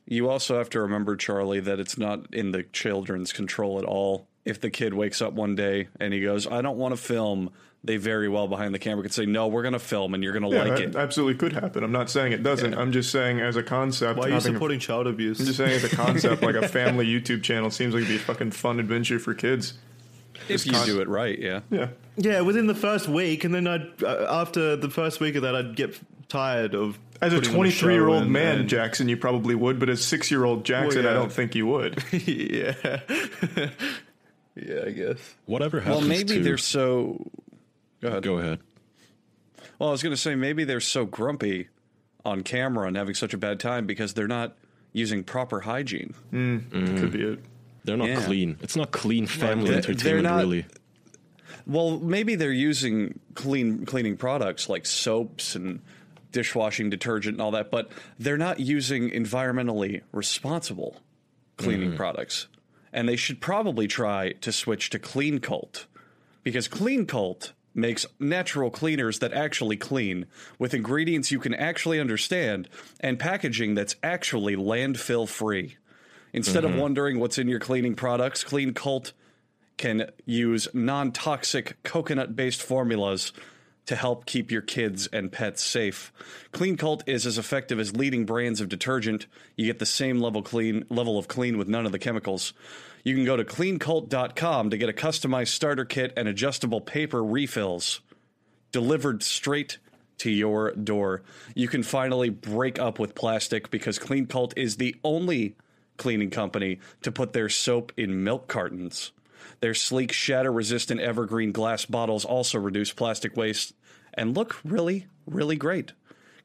[0.08, 4.28] You also have to remember, Charlie, that it's not in the children's control at all.
[4.44, 7.50] If the kid wakes up one day and he goes, I don't want to film,
[7.84, 10.34] they very well behind the camera could say, No, we're going to film and you're
[10.40, 10.96] going to Yeah, like it.
[10.96, 11.84] absolutely could happen.
[11.84, 12.76] I'm not saying it doesn't.
[12.76, 14.20] I'm just saying as a concept.
[14.20, 15.40] Why are you having a- supporting child abuse?
[15.40, 18.18] I'm just saying as a concept, like a family YouTube channel seems like it'd be
[18.18, 19.74] a fucking fun adventure for kids.
[20.50, 21.62] If you con- do it right, yeah.
[21.72, 21.90] Yeah.
[22.18, 25.56] Yeah, within the first week, and then I'd uh, after the first week of that,
[25.56, 29.80] I'd get tired of As a 23 year old man, and- Jackson, you probably would,
[29.80, 32.04] but as six year old Jackson, Well, I don't think you would.
[32.12, 32.74] yeah,
[34.56, 35.36] yeah, I guess.
[35.46, 36.00] Whatever happens.
[36.02, 37.26] Well, maybe to they're so.
[38.02, 38.24] Go ahead.
[38.24, 38.60] go ahead.
[39.80, 41.68] Well, I was going to say maybe they're so grumpy
[42.24, 44.56] on camera and having such a bad time because they're not
[44.94, 46.14] using proper hygiene.
[46.32, 47.40] Could be it.
[47.86, 48.26] They're not Yeah.
[48.26, 48.58] clean.
[48.62, 50.66] It's not clean family They're- they're entertainment, not- really.
[51.68, 55.80] Well, maybe they're using clean cleaning products like soaps and
[56.32, 61.02] dishwashing detergent and all that, but they're not using environmentally responsible
[61.58, 61.98] cleaning mm-hmm.
[61.98, 62.48] products.
[62.92, 65.86] And they should probably try to switch to Clean Cult
[66.44, 70.26] because Clean Cult makes natural cleaners that actually clean
[70.58, 72.70] with ingredients you can actually understand
[73.02, 75.76] and packaging that's actually landfill free.
[76.36, 76.82] Instead of mm-hmm.
[76.82, 79.14] wondering what's in your cleaning products, Clean Cult
[79.78, 83.32] can use non toxic coconut based formulas
[83.86, 86.12] to help keep your kids and pets safe.
[86.52, 89.28] Clean Cult is as effective as leading brands of detergent.
[89.56, 92.52] You get the same level clean level of clean with none of the chemicals.
[93.06, 98.02] You can go to cleancult.com to get a customized starter kit and adjustable paper refills
[98.74, 99.78] delivered straight
[100.18, 101.22] to your door.
[101.56, 105.56] You can finally break up with plastic because Clean Cult is the only
[105.98, 109.12] cleaning company to put their soap in milk cartons.
[109.60, 113.74] Their sleek, shatter resistant evergreen glass bottles also reduce plastic waste
[114.14, 115.94] and look really, really great.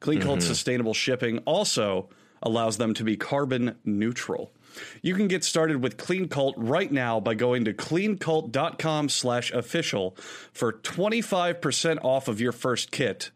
[0.00, 0.52] Clean Cult's mm-hmm.
[0.52, 2.08] sustainable shipping also
[2.42, 4.50] allows them to be carbon neutral.
[5.02, 10.16] You can get started with Clean Cult right now by going to cleancult.com slash official
[10.52, 13.30] for 25% off of your first kit,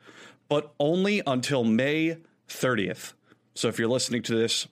[0.48, 2.16] but only until May
[2.48, 3.12] 30th.
[3.55, 4.66] So if you're listening to this,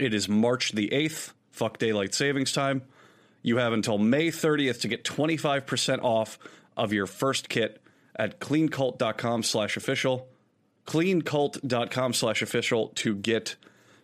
[0.00, 2.82] it is March the 8th, fuck daylight savings time.
[3.42, 6.38] You have until May 30th to get 25% off
[6.76, 7.80] of your first kit
[8.14, 10.28] at cleancult.com slash official.
[10.86, 13.56] Cleancult.com slash official to get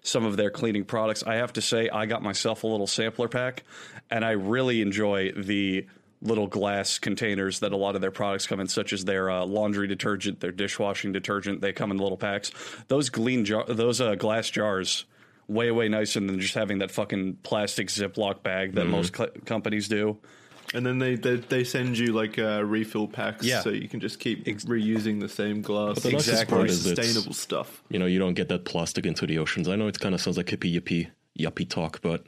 [0.02, 1.22] some of their cleaning products.
[1.22, 3.64] I have to say, I got myself a little sampler pack,
[4.10, 5.86] and I really enjoy the
[6.20, 9.44] little glass containers that a lot of their products come in, such as their uh,
[9.44, 11.60] laundry detergent, their dishwashing detergent.
[11.60, 12.50] They come in little packs.
[12.88, 15.04] Those jar- those uh, glass jars,
[15.48, 19.88] way way nicer than just having that fucking plastic Ziploc bag that most cl- companies
[19.88, 20.18] do.
[20.74, 23.62] And then they, they they send you like uh, refill packs, Yeah.
[23.62, 25.94] so you can just keep reusing the same glass.
[25.94, 26.50] But the nicest Exactly.
[26.54, 27.82] part Very is it's- sustainable stuff.
[27.88, 29.66] you know, you don't get that plastic into the oceans.
[29.68, 31.08] I know it kind of sounds like hippie yippie
[31.38, 32.26] yuppie talk, but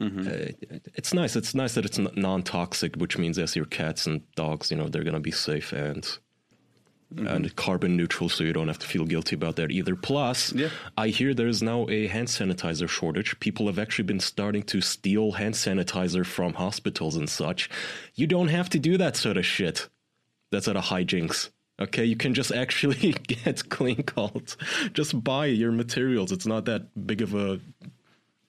[0.00, 0.26] Mm-hmm.
[0.74, 1.36] uh, it's nice.
[1.36, 5.04] It's nice that it's non-toxic, which means as your cats and dogs, you know, they're
[5.04, 6.04] gonna be safe and
[7.14, 7.26] Mm-hmm.
[7.28, 9.94] and carbon neutral, so you don't have to feel guilty about that either.
[9.94, 10.70] Plus, Yeah.
[10.96, 13.38] I hear there's now a hand sanitizer shortage.
[13.38, 17.70] People have actually been starting to steal hand sanitizer from hospitals and such.
[18.16, 19.88] You don't have to do that sort of shit.
[20.50, 21.50] That's out of hijinks.
[21.80, 24.56] Okay, you can just actually get clean cult.
[24.92, 26.32] Just buy your materials.
[26.32, 27.60] It's not that big of a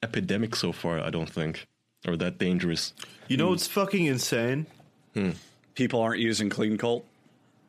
[0.02, 1.66] epidemic so far, I don't think,
[2.06, 2.92] or that dangerous.
[3.28, 4.66] You know what's fucking insane?
[5.74, 7.04] People aren't using Clean Cult.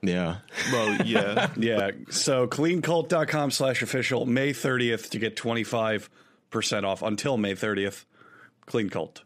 [0.01, 0.37] Yeah,
[0.71, 1.91] Well, yeah, Yeah.
[2.09, 6.09] So cleancult.com slash official, May 30th to get 25%
[6.83, 8.05] off until May 30th.
[8.65, 9.23] Clean Cult.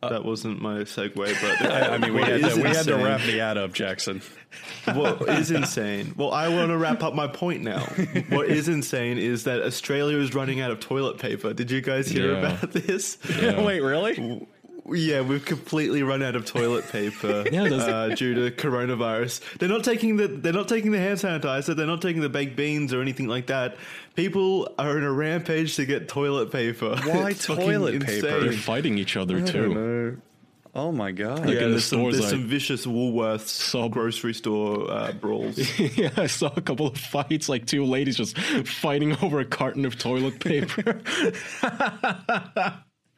[0.00, 2.96] Uh, that wasn't my segue, but I, I mean, we had, to, we had to
[2.96, 4.22] wrap the ad up, Jackson.
[4.94, 6.14] what is insane?
[6.16, 7.80] Well, I want to wrap up my point now.
[8.28, 11.52] What is insane is that Australia is running out of toilet paper.
[11.52, 12.38] Did you guys hear Yeah.
[12.54, 13.18] about this?
[13.40, 14.46] Wait, really?
[14.90, 19.58] Yeah, we've completely run out of toilet paper Yeah, there's- uh, due to coronavirus.
[19.58, 21.74] They're not taking the they're not taking the hand sanitizer.
[21.76, 23.76] They're not taking the baked beans or anything like that.
[24.16, 26.96] People are in a rampage to get toilet paper.
[27.04, 28.40] Why It's toilet paper?
[28.40, 30.20] they're fighting each other too.
[30.74, 31.40] Oh, my God.
[31.40, 35.10] Like Yeah, in the there's, some, there's I- some vicious Woolworths Saw- grocery store uh,
[35.12, 35.58] brawls.
[35.96, 39.84] yeah, I saw a couple of fights, like two ladies just fighting over a carton
[39.86, 41.00] of toilet paper.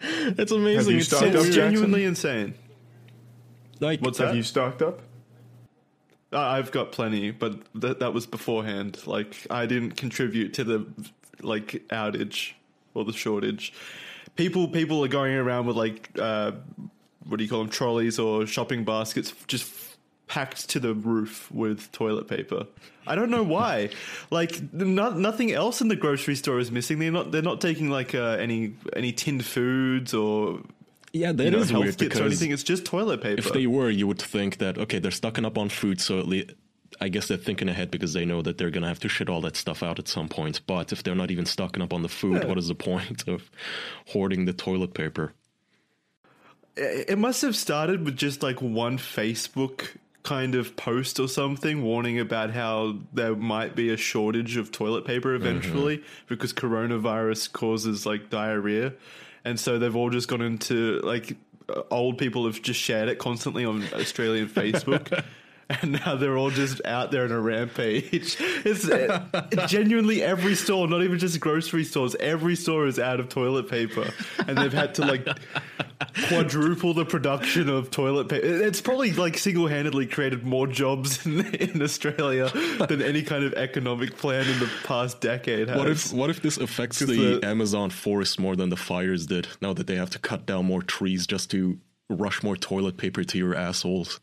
[0.38, 0.92] it's amazing.
[0.92, 1.44] you It's stocked so up, it's.
[1.46, 1.52] Jackson?
[1.54, 2.54] genuinely insane.
[3.80, 5.00] Like, What's Have you stocked up?
[6.32, 8.98] I- I've got plenty, but that that was beforehand.
[9.06, 10.86] Like I didn't contribute to the
[11.42, 12.52] like outage
[12.94, 13.72] or the shortage.
[14.36, 16.52] people people are going around with like uh,
[17.26, 19.89] what do you call them trolleys or shopping baskets just f-
[20.30, 22.64] packed to the roof with toilet paper.
[23.04, 23.90] I don't know why.
[24.30, 27.00] like not, nothing else in the grocery store is missing.
[27.00, 30.60] They're not they're not taking like uh, any any tinned foods or
[31.12, 32.52] Yeah, that you is know, health weird kits or anything.
[32.52, 33.40] It's just toilet paper.
[33.40, 36.28] if they were, you would think that okay, they're stocking up on food, so at
[36.28, 36.50] least
[37.00, 39.40] I guess they're thinking ahead because they know that they're gonna have to shit all
[39.40, 40.60] that stuff out at some point.
[40.68, 42.48] But if they're not even stocking up on the food, Yeah.
[42.48, 43.50] what is the point of
[44.12, 45.32] hoarding the toilet paper?
[46.76, 49.88] it must have started with just like one Facebook
[50.22, 55.04] kind of post or something warning about how there might be a shortage of toilet
[55.04, 58.92] paper eventually because coronavirus causes like diarrhea.
[59.44, 61.36] And so they've all just gone into like
[61.68, 65.24] uh, old people have just shared it constantly on Australian Facebook.
[65.82, 68.36] And now they're all just out there in a rampage.
[68.62, 69.24] It's uh,
[69.68, 72.14] genuinely every store, not even just grocery stores.
[72.20, 74.10] Every store is out of toilet paper,
[74.46, 75.26] and they've had to like
[76.28, 78.44] quadruple the production of toilet paper.
[78.44, 82.50] It's probably like single handedly created more jobs in, in Australia
[82.86, 85.78] than any kind of economic plan in the past decade has.
[85.78, 89.48] What if what if this affects the, the- Amazon forest more than the fires did?
[89.62, 91.78] Now that they have to cut down more trees just to
[92.10, 94.20] rush more toilet paper to your assholes.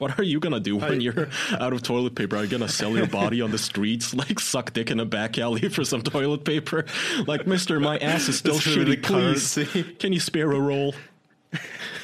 [0.00, 2.36] What are you gonna do when I- you're out of toilet paper?
[2.36, 5.38] Are you gonna sell your body on the streets, like suck dick in a back
[5.38, 6.86] alley for some toilet paper?
[7.26, 8.86] Like, Mister, my ass is still That's shitty.
[8.86, 9.82] the Please, currency.
[9.98, 10.94] can you spare a roll?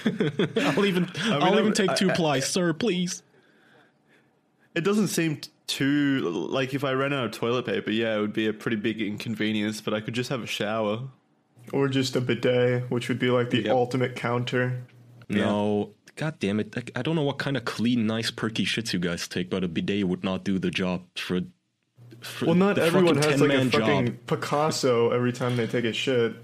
[0.04, 2.72] I'll even I'll mean, even I'm- take two I- ply, sir.
[2.74, 3.22] Please.
[4.74, 8.35] It doesn't seem too like if I ran out of toilet paper, yeah, it would
[8.35, 11.00] be a pretty big inconvenience, but I could just have a shower.
[11.72, 13.74] Or just a bidet, which would be like the Yep.
[13.74, 14.85] ultimate counter.
[15.28, 16.74] No, god damn it!
[16.76, 19.62] I, I don't know what kind of clean, nice, perky shits you guys take, but
[19.64, 21.40] a bidet would not do the job for.
[22.20, 24.16] for Well, not the everyone has like a 10-man fucking job.
[24.26, 26.35] Picasso every time they take a shit.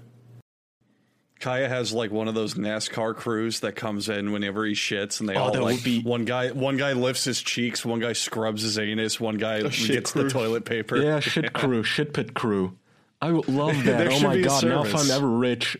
[1.39, 5.27] Kaya has like one of those NASCAR crews that comes in whenever he shits, and
[5.27, 6.51] they Oh, all that would like be- one guy.
[6.51, 10.23] One guy lifts his cheeks, one guy scrubs his anus, one guy gets crew.
[10.23, 10.95] the toilet paper.
[10.97, 12.77] Yeah, shit crew, shit pit crew.
[13.21, 14.07] I would love that.
[14.07, 14.63] Oh should my be a god!
[14.63, 15.77] Now if I'm ever rich,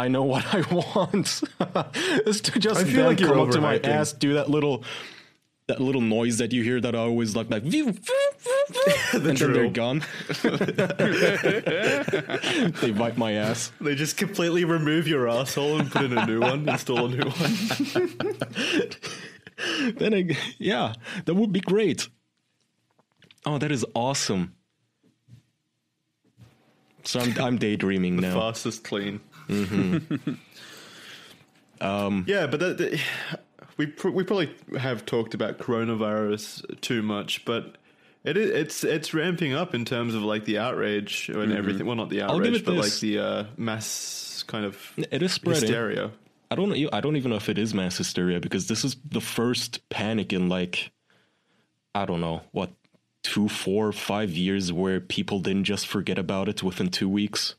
[0.00, 1.42] I know what I want.
[2.26, 4.82] is to just I feel like come up to my ass, do that little.
[5.66, 7.86] That little noise that you hear that I always like, like, "View,
[9.12, 10.02] and then they're gone.
[12.80, 13.70] they bite my ass.
[13.80, 17.22] They just completely remove your asshole and put in a new one, install a new
[17.22, 17.56] one.
[19.96, 20.94] then I, yeah,
[21.26, 22.08] that would be great.
[23.46, 24.56] Oh, that is awesome.
[27.04, 28.34] So I'm, I'm daydreaming now.
[28.34, 29.20] Fastest clean.
[31.80, 33.00] um, yeah, but that, that-
[33.76, 37.76] we pr- we probably have talked about coronavirus too much, but
[38.24, 41.86] it is, it's it's ramping up in terms of like the outrage and everything.
[41.86, 42.84] Well, not the outrage, but this.
[42.84, 45.62] like the uh, mass kind of It is spreading.
[45.62, 46.10] hysteria.
[46.50, 46.88] I don't know.
[46.92, 50.32] I don't even know if it is mass hysteria because this is the first panic
[50.34, 50.90] in like,
[51.94, 52.70] I don't know what,
[53.22, 57.54] two, four, five years where people didn't just forget about it within two weeks.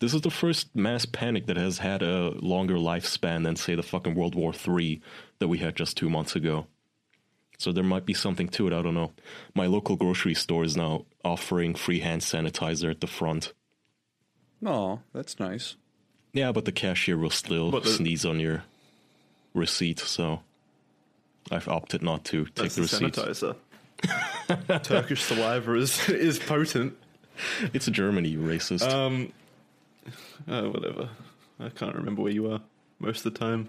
[0.00, 3.82] This is the first mass panic that has had a longer lifespan than say the
[3.82, 5.00] fucking World War III
[5.40, 6.66] that we had just two months ago.
[7.58, 8.72] So there might be something to it.
[8.72, 9.12] I don't know.
[9.54, 13.52] My local grocery store is now offering free hand sanitizer at the front.
[14.64, 15.74] Oh, that's nice.
[16.32, 18.62] Yeah, but the cashier will still the- sneeze on your
[19.54, 20.42] receipt, so
[21.50, 23.14] I've opted not to take That's the the receipt.
[23.14, 24.82] sanitizer.
[24.84, 26.96] Turkish saliva is is potent.
[27.72, 28.88] It's a Germany, you racist.
[28.88, 29.32] Um,
[30.46, 31.08] uh, whatever.
[31.60, 32.60] I can't remember where you are
[32.98, 33.68] most of the time.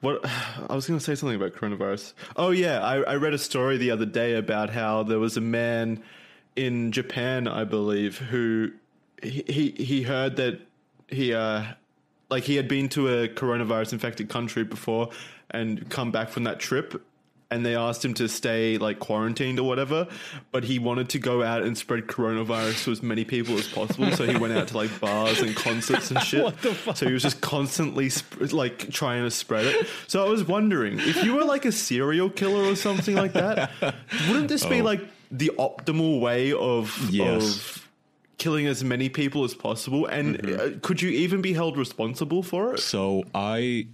[0.00, 2.14] What I was going to say something about coronavirus.
[2.36, 5.40] Oh yeah, I, I read a story the other day about how there was a
[5.40, 6.02] man
[6.56, 8.72] in Japan, I believe, who
[9.22, 10.60] he he, he heard that
[11.08, 11.64] he uh
[12.30, 15.10] like he had been to a coronavirus infected country before
[15.50, 17.04] and come back from that trip
[17.52, 20.08] and they asked him to stay like quarantined or whatever
[20.50, 24.10] but he wanted to go out and spread coronavirus to as many people as possible
[24.12, 26.54] so he went out to like bars and concerts and shit.
[26.94, 29.86] So he was just constantly sp- like trying to spread it.
[30.08, 33.70] So i was wondering if you were like a serial killer or something like that
[34.28, 37.56] wouldn't this be like the optimal way of Yes.
[37.56, 37.88] of
[38.38, 40.06] killing as many people as possible?
[40.06, 42.80] And uh, could you even be held responsible for it?
[42.80, 43.86] So I.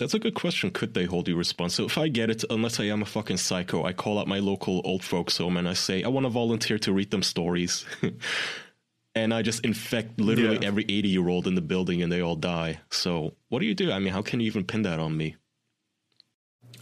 [0.00, 0.70] That's a good question.
[0.70, 1.86] Could they hold you responsible?
[1.86, 4.80] If I get it, unless I am a fucking psycho, I call up my local
[4.84, 7.84] old folks home and I say, I want to volunteer to read them stories.
[9.14, 10.68] and I just infect literally Yeah.
[10.68, 12.80] every 80 year old in the building and they all die.
[12.90, 13.92] So, what do you do?
[13.92, 15.36] I mean, how can you even pin that on me?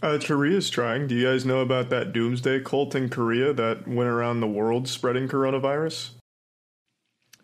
[0.01, 1.07] Uh, Korea's trying.
[1.07, 4.87] Do you guys know about that doomsday cult in Korea that went around the world
[4.87, 6.11] spreading coronavirus?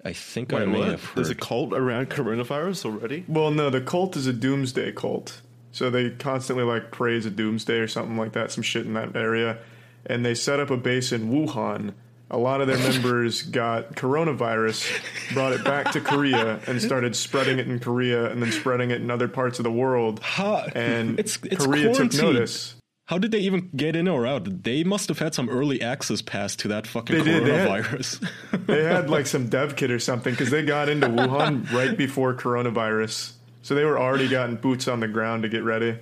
[0.06, 0.88] I think I Wait, may what?
[0.88, 1.16] have heard.
[1.18, 3.26] There's a cult around coronavirus already.
[3.28, 5.42] Well, no, the cult is a doomsday cult.
[5.76, 9.14] So they constantly like praise a doomsday or something like that, some shit in that
[9.14, 9.58] area.
[10.06, 11.94] And they set up a base in Wuhan.
[12.32, 14.90] A lot of their members got coronavirus,
[15.34, 19.02] brought it back to Korea, and started spreading it in Korea and then spreading it
[19.02, 20.22] in other parts of the world.
[20.22, 22.76] Ha- And it's, it's Korea took notice.
[23.08, 24.64] How did they even get in or out?
[24.64, 27.84] They must have had some early access pass to that fucking They did, they had-
[27.84, 28.30] coronavirus.
[28.66, 32.34] They had like some dev kit or something because they got into Wuhan right before
[32.34, 33.34] coronavirus.
[33.66, 35.98] So they were already gotten boots on the ground to get ready.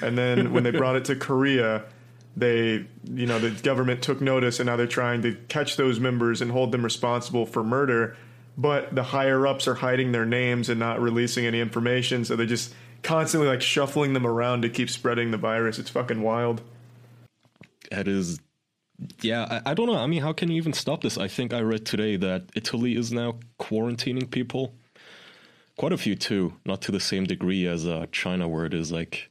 [0.00, 1.82] And then when they brought it to Korea,
[2.36, 6.40] they, you know, the government took notice and now they're trying to catch those members
[6.40, 8.16] and hold them responsible for murder.
[8.56, 12.24] But the higher ups are hiding their names and not releasing any information.
[12.24, 15.80] So they're just constantly like shuffling them around to keep spreading the virus.
[15.80, 16.62] It's fucking wild.
[17.90, 18.38] That is,
[19.20, 19.96] yeah, I, I don't know.
[19.96, 21.18] I mean, how can you even stop this?
[21.18, 24.76] I think I read today that Italy is now quarantining people.
[25.76, 28.92] Quite a few too, not to the same degree as uh, China, where it is
[28.92, 29.30] like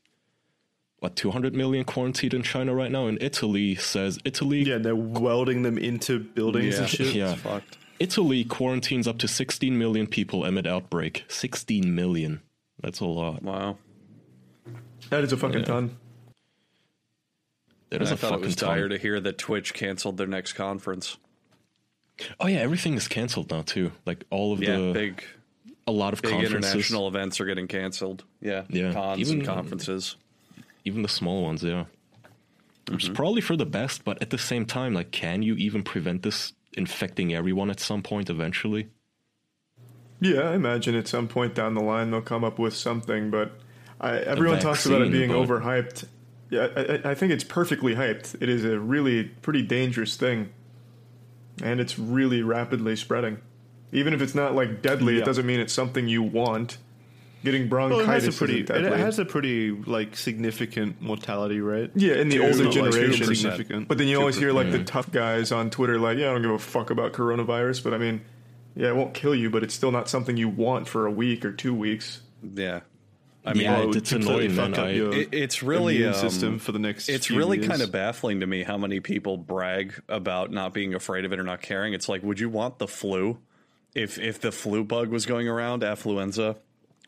[1.00, 3.08] what 200 million quarantined in China right now.
[3.08, 7.14] And Italy says Italy, Yeah, they're welding them into buildings and shit.
[7.16, 7.78] yeah, Fucked.
[8.00, 11.24] Italy quarantines up to 16 million people amid outbreak.
[11.30, 12.42] 16 million.
[12.82, 13.42] That's a lot.
[13.44, 13.78] Wow.
[15.10, 15.98] That is a fucking ton.
[17.90, 18.70] That is I a thought it was ton.
[18.78, 21.18] dire to hear that Twitch canceled their next conference.
[22.40, 23.92] Oh yeah, everything is canceled now too.
[24.06, 25.24] Like all of Yeah, the big
[25.88, 28.24] a lot of big conferences, international events are getting canceled.
[28.42, 30.16] Yeah, Yeah, cons even- and conferences.
[30.86, 31.64] even the small ones.
[31.64, 31.86] Yeah,
[32.90, 33.12] which Mm-hmm.
[33.12, 34.04] is probably for the best.
[34.04, 38.02] But at the same time, like, can you even prevent this infecting everyone at some
[38.02, 38.88] point eventually?
[40.20, 43.52] Yeah, I imagine at some point down the line they'll come up with something, but
[44.00, 46.06] I, everyone talks about it being but- overhyped.
[46.50, 48.42] Yeah, I, I- I think it's perfectly hyped.
[48.42, 50.52] It is a really pretty dangerous thing,
[51.62, 53.40] and it's really rapidly spreading.
[53.94, 55.22] Even if it's not like deadly, Yeah.
[55.22, 56.78] it doesn't mean it's something you want.
[57.44, 58.88] Getting Well, it bronchitis has a pretty, isn't deadly.
[58.88, 61.92] it has a pretty like significant mortality rate.
[61.94, 63.88] yeah, in the It's older not, like, generation, significant.
[63.90, 66.42] But then you always hear like the tough guys on Twitter, like, "Yeah, I don't
[66.42, 68.22] give a fuck about coronavirus," but I mean,
[68.76, 71.44] yeah, it won't kill you, but it's still not something you want for a week
[71.44, 72.22] or two weeks.
[72.56, 72.80] Yeah,
[73.46, 74.72] I mean, Yeah, it it's completely annoying, man.
[74.72, 77.10] fuck up I- your it, it's really immune um, system for the next.
[77.10, 77.68] It's few really years.
[77.68, 81.40] kind of baffling to me how many people brag about not being afraid of it
[81.40, 81.94] or not caring.
[81.94, 83.38] It's like, would you want the flu?
[83.96, 86.58] If if the flu bug was going around, affluenza,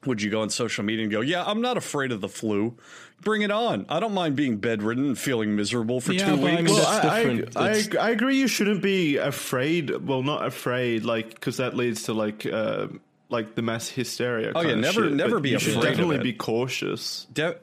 [0.05, 2.77] would you go on social media and go, "Yeah, I'm not afraid of the flu.
[3.21, 3.85] Bring it on.
[3.89, 6.73] I don't mind being bedridden and feeling miserable for Yeah, two but I weeks." mean,
[6.75, 7.57] Well, that's I, I, different.
[7.57, 8.37] I, That's- I agree.
[8.37, 9.89] You shouldn't be afraid.
[9.89, 12.87] Well, not afraid, like because that leads to like uh,
[13.29, 14.51] like the mass hysteria.
[14.55, 16.23] Oh, yeah, never- shit, never but be you should afraid of Definitely it.
[16.23, 17.25] be cautious.
[17.33, 17.57] De-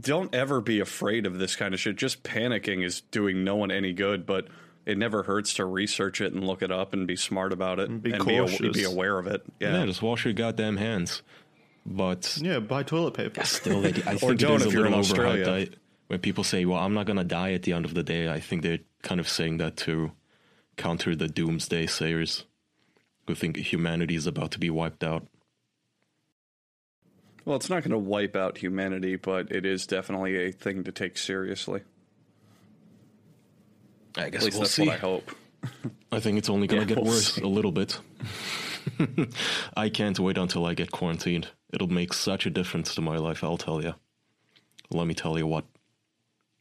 [0.00, 1.96] don't ever be afraid of this kind of shit.
[1.96, 4.48] Just panicking is doing no one any good, but
[4.86, 8.02] it never hurts to research it and look it up and be smart about it
[8.02, 8.58] be and cautious.
[8.58, 9.42] be, be aware of it.
[9.60, 9.78] Yeah.
[9.78, 9.86] Yeah.
[9.86, 11.22] just wash your goddamn hands.
[11.86, 13.44] But Yeah, buy toilet paper.
[13.44, 15.44] still, I think it don't is a if you're in little Australia.
[15.46, 15.74] overhyped.
[16.06, 18.38] When people say, "Well, I'm not gonna die at the end of the day," I
[18.40, 20.12] think they're kind of saying that to
[20.76, 22.44] counter the doomsday sayers
[23.26, 25.26] who think humanity is about to be wiped out.
[27.44, 30.92] Well, it's not going to wipe out humanity, but it is definitely a thing to
[30.92, 31.82] take seriously.
[34.16, 34.86] I guess At least we'll that's see.
[34.86, 35.30] what I hope.
[36.12, 37.42] I think it's only gonna Yeah, get we'll worse see.
[37.42, 37.98] a little bit.
[39.76, 41.48] I can't wait until I get quarantined.
[41.72, 43.94] It'll make such a difference to my life, I'll tell you.
[44.90, 45.64] Let me tell you what.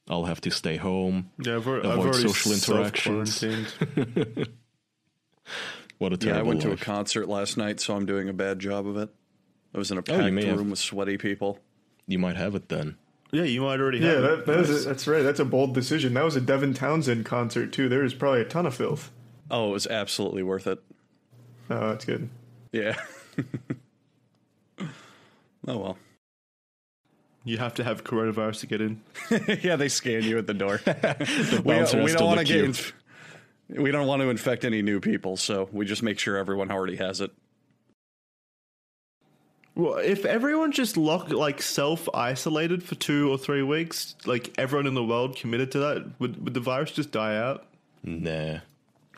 [0.09, 1.29] I'll have to stay home.
[1.37, 3.43] Yeah, I've, al- I've Avoid already social interactions.
[5.99, 8.33] What a Yeah, I terrible went to a concert last night, so I'm doing a
[8.33, 9.09] bad job of it.
[9.73, 11.59] I was in a Oh, you packed have- room with sweaty people.
[12.07, 12.97] you might have it then.
[13.33, 14.21] Yeah, you might already Yeah, have.
[14.21, 14.85] that, that Nice.
[14.85, 15.21] a, that's right.
[15.23, 16.13] That's a bold decision.
[16.13, 17.89] That was a Devin Townsend concert too.
[17.89, 19.11] There was probably a ton of filth.
[19.51, 20.79] Oh, it was absolutely worth it.
[21.69, 22.29] Oh, that's good.
[22.71, 22.95] Yeah.
[24.79, 25.97] oh well.
[27.45, 29.01] You have to have coronavirus to get in.
[29.61, 30.79] yeah, they scan you at the door.
[30.85, 32.63] we bouncer we to don't want to get.
[32.63, 32.93] Inf-
[33.69, 36.95] we don't want to infect any new people, so we just make sure everyone already
[36.97, 37.31] has it.
[39.75, 44.85] Well, if everyone just locked, like self isolated for two or three weeks, like everyone
[44.87, 47.65] in the world committed to that, would, would the virus just die out?
[48.03, 48.59] Nah.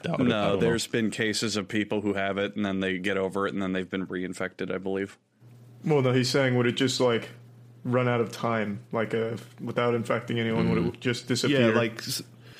[0.01, 0.23] Doubt it.
[0.23, 0.55] I No, don't know.
[0.57, 3.61] there's been cases of people who have it and then they get over it and
[3.61, 5.17] then they've been reinfected, I believe.
[5.83, 7.29] Well, no, he's saying would it just like
[7.83, 9.31] run out of time, like uh,
[9.61, 10.69] without infecting anyone?
[10.69, 11.69] Would it just disappear?
[11.71, 12.01] Yeah, like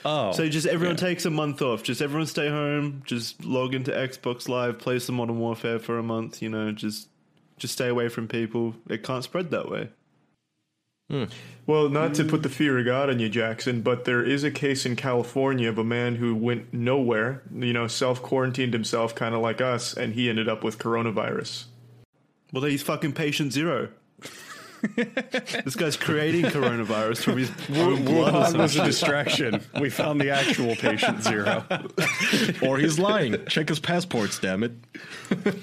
[0.07, 0.47] Oh, so.
[0.47, 1.07] Just everyone yeah.
[1.07, 1.81] takes a month off.
[1.81, 3.01] Just everyone stay home.
[3.07, 6.43] Just log into Xbox Live, play some Modern Warfare for a month.
[6.43, 7.09] You know, just
[7.57, 8.75] just stay away from people.
[8.89, 9.89] It can't spread that way.
[11.09, 11.25] Hmm.
[11.67, 14.49] Well, not to put the fear of God on you, Jackson, but there is a
[14.49, 19.35] case in California of a man who went nowhere, you know, self quarantined himself, kind
[19.35, 21.65] of like us, and he ended up with coronavirus.
[22.51, 23.89] Well, he's fucking patient zero.
[25.63, 28.33] this guy's creating coronavirus from his own blood.
[28.35, 29.61] or Wuhan was a distraction.
[29.79, 31.63] We found the actual patient zero.
[32.61, 33.45] or he's lying.
[33.47, 34.71] Check his passports, damn it.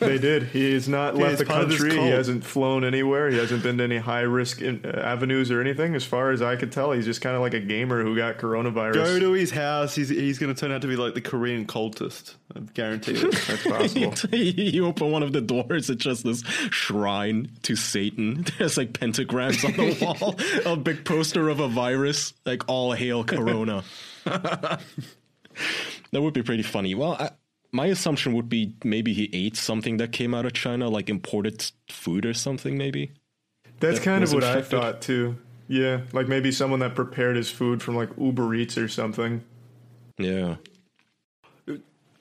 [0.00, 0.44] They did.
[0.44, 1.96] He has not left the part of this country.
[1.96, 2.12] He cult.
[2.12, 3.30] hasn't flown anywhere.
[3.30, 5.94] He hasn't been to any high risk uh, avenues or anything.
[5.94, 8.38] As far as I could tell, he's just kind of like a gamer who got
[8.38, 8.94] coronavirus.
[8.94, 9.94] Go to his house.
[9.94, 12.34] He's, he's going to turn out to be like the Korean cultist.
[12.54, 13.32] I guarantee it.
[13.46, 14.36] That's possible.
[14.36, 18.44] you open one of the doors, it's just this shrine to Satan.
[18.58, 20.36] There's like pentagrams on the wall,
[20.72, 23.84] a big poster of a virus, like all hail Corona.
[24.24, 24.80] that
[26.12, 26.94] would be pretty funny.
[26.94, 27.30] Well, I,
[27.72, 31.70] my assumption would be maybe he ate something that came out of China, like imported
[31.88, 33.12] food or something, maybe.
[33.80, 34.78] That's that kind of what infected.
[34.78, 35.36] I thought too.
[35.68, 39.42] Yeah, like maybe someone that prepared his food from like Uber Eats or something.
[40.18, 40.56] Yeah.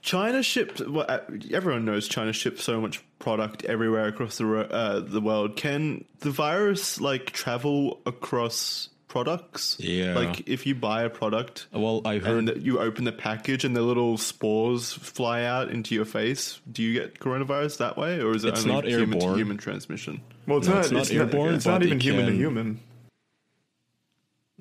[0.01, 0.79] China shipped.
[0.81, 1.19] Well, uh,
[1.51, 5.55] everyone knows China ships so much product everywhere across the uh, the world.
[5.57, 9.75] Can the virus like travel across products?
[9.79, 10.15] Yeah.
[10.15, 12.49] Like if you buy a product Well, I heard.
[12.49, 16.81] and you open the package and the little spores fly out into your face, do
[16.81, 19.37] you get coronavirus that way, or is it It's only not human to airborne.
[19.37, 20.21] human transmission?
[20.47, 20.83] Well, it's No, not.
[20.85, 22.79] it's not airborne, It's not even it human to human.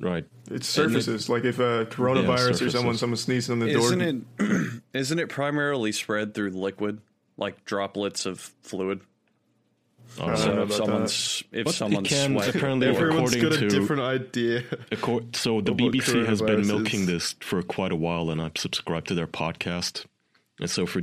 [0.01, 0.25] Right.
[0.51, 1.29] It's And it- surfaces.
[1.29, 3.85] like if a coronavirus or someone someone sneezes on the door.
[3.87, 4.83] Isn't it?
[4.95, 7.01] Isn't it primarily spread through liquid,
[7.37, 9.01] like droplets of fluid?
[10.21, 13.33] I don't So know if about someone's if But it someone's can sweat, apparently Everyone's
[13.35, 14.63] according got a different idea.
[14.91, 17.07] Acco- So the BBC has been milking is.
[17.07, 20.07] this for quite a while, and I've subscribed to their podcast.
[20.59, 21.03] And so for,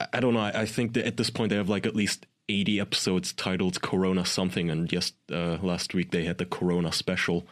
[0.00, 0.40] I- I don't know.
[0.40, 3.82] I, I think that at this point they have like at least eighty episodes titled
[3.82, 7.46] "Corona Something," and just uh, last week they had the Corona special,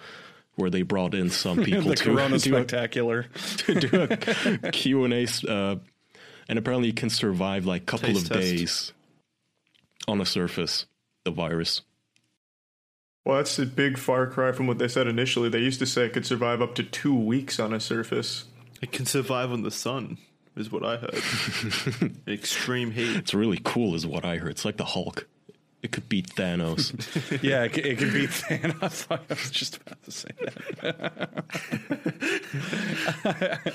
[0.57, 3.26] where they brought in some people the to Corona do a, spectacular.
[3.59, 4.02] to do
[4.62, 5.76] a Q and A, uh,
[6.48, 8.40] and apparently it can survive like a couple Taste of test.
[8.40, 8.92] days
[10.09, 10.86] on the surface.
[11.24, 11.82] The virus.
[13.24, 15.48] well, that's a big far cry from what they said initially.
[15.48, 18.44] They used to say it could survive up to two weeks on a surface.
[18.80, 20.18] It can survive on the sun,
[20.57, 22.12] is what I heard.
[22.28, 23.16] Extreme heat.
[23.16, 24.50] It's really cool, is what I heard.
[24.52, 25.26] It's like the Hulk.
[25.83, 26.93] It could beat Thanos.
[27.43, 29.07] yeah, it, could- it could be Thanos.
[29.11, 30.29] I was just about to say
[30.83, 31.43] that.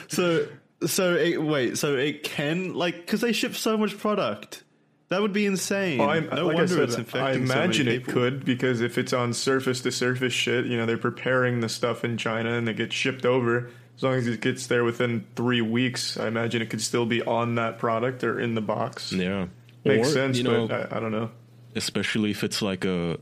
[0.10, 0.47] So,
[0.86, 4.64] so it, wait, so it can like because they ship so much product.
[5.10, 5.99] That would be insane.
[5.99, 8.45] Well, I, no like wonder I said, it's infecting I so many imagine it could
[8.45, 12.18] because if it's on surface to surface shit, you know, they're preparing the stuff in
[12.18, 13.70] China and it gets shipped over.
[13.97, 17.22] As long as it gets there within three weeks, I imagine it could still be
[17.22, 19.12] on that product or in the box.
[19.12, 19.47] yeah.
[19.84, 21.30] Makes Or, sense, you know, but I, I don't know.
[21.76, 23.19] Especially if it's like a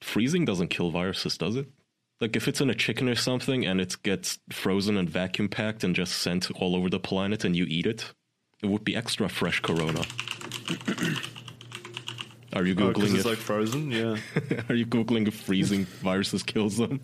[0.00, 1.66] freezing doesn't kill viruses, does it?
[2.20, 5.82] Like if it's in a chicken or something and it gets frozen and vacuum packed
[5.84, 8.12] and just sent all over the planet and you eat it,
[8.62, 10.02] it would be extra fresh corona.
[12.54, 13.90] Are you Oh, googling it's if like frozen.
[13.90, 14.16] Yeah.
[14.68, 17.00] Are you googling if freezing viruses kills them?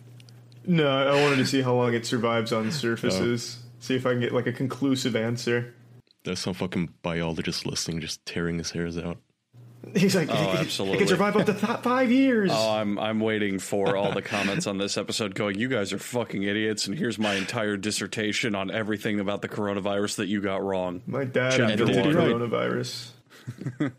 [0.66, 2.58] No, I wanted to see how long it survives Oh.
[2.60, 3.58] on surfaces.
[3.58, 3.64] Oh.
[3.80, 5.74] See if I can get like a conclusive answer.
[6.24, 9.16] There's some fucking biologist listening, just tearing his hairs out.
[9.96, 12.50] He's like, Oh, it, it can survive up to th- five years.
[12.52, 15.98] Oh, I'm I'm waiting for all the comments on this episode going, you guys are
[15.98, 20.62] fucking idiots, and here's my entire dissertation on everything about the coronavirus that you got
[20.62, 21.02] wrong.
[21.06, 22.14] My dad Chapter invented one.
[22.14, 23.10] coronavirus.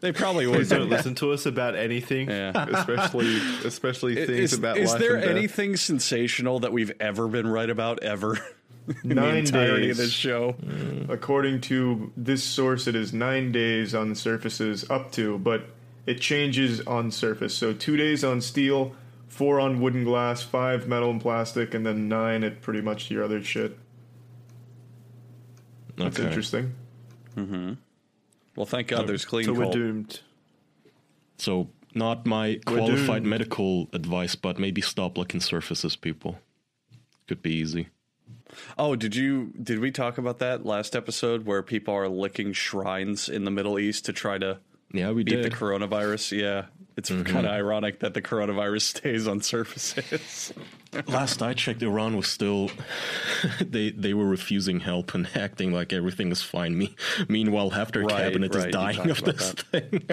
[0.00, 0.80] They probably Please would.
[0.80, 2.52] don't listen to us about anything, Yeah.
[2.76, 5.30] especially especially things Is, about is life there and death.
[5.36, 8.38] anything sensational that we've ever been right about ever?
[9.02, 10.06] in the Nine entirety of days.
[10.06, 10.52] this show.
[10.64, 11.08] Mm.
[11.08, 15.66] According to this source, it is nine days on surfaces up to, but
[16.06, 17.54] it changes on surface.
[17.54, 18.94] So two days on steel,
[19.28, 23.24] four on wooden glass, five metal and plastic, and then nine at pretty much your
[23.24, 23.78] other shit.
[25.96, 26.28] That's Okay.
[26.28, 26.74] interesting.
[27.36, 27.74] Mm-hmm.
[28.56, 30.20] Well, thank God there's clean So we're doomed.
[31.38, 33.26] So, not my We're qualified doomed.
[33.30, 36.38] medical advice, but maybe stop looking surfaces, people.
[37.26, 37.88] Could be easy.
[38.78, 43.28] Oh, did you did we talk about that last episode where people are licking shrines
[43.28, 44.58] in the Middle East to try to
[44.92, 46.40] Yeah, we beat the coronavirus?
[46.40, 46.66] Yeah.
[46.96, 47.24] It's mm-hmm.
[47.24, 50.52] kind of ironic that the coronavirus stays on surfaces.
[51.08, 52.70] Last I checked, Iran was still
[53.60, 56.78] they they were refusing help and acting like everything is fine.
[56.78, 56.94] Me,
[57.28, 60.08] meanwhile, half their Right, cabinet right, is dying of this thing.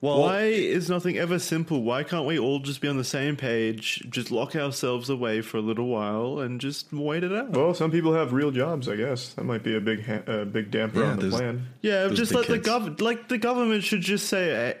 [0.00, 1.82] Well, Why is nothing ever simple?
[1.82, 5.56] Why can't we all just be on the same page, just lock ourselves away for
[5.56, 7.50] a little while, and just wait it out?
[7.50, 9.34] Well, some people have real jobs, I guess.
[9.34, 11.66] That might be a big, ha- uh, big damper Yeah, on the plan.
[11.82, 12.68] Yeah, just big let the kids.
[12.68, 14.76] gov like the government should just say,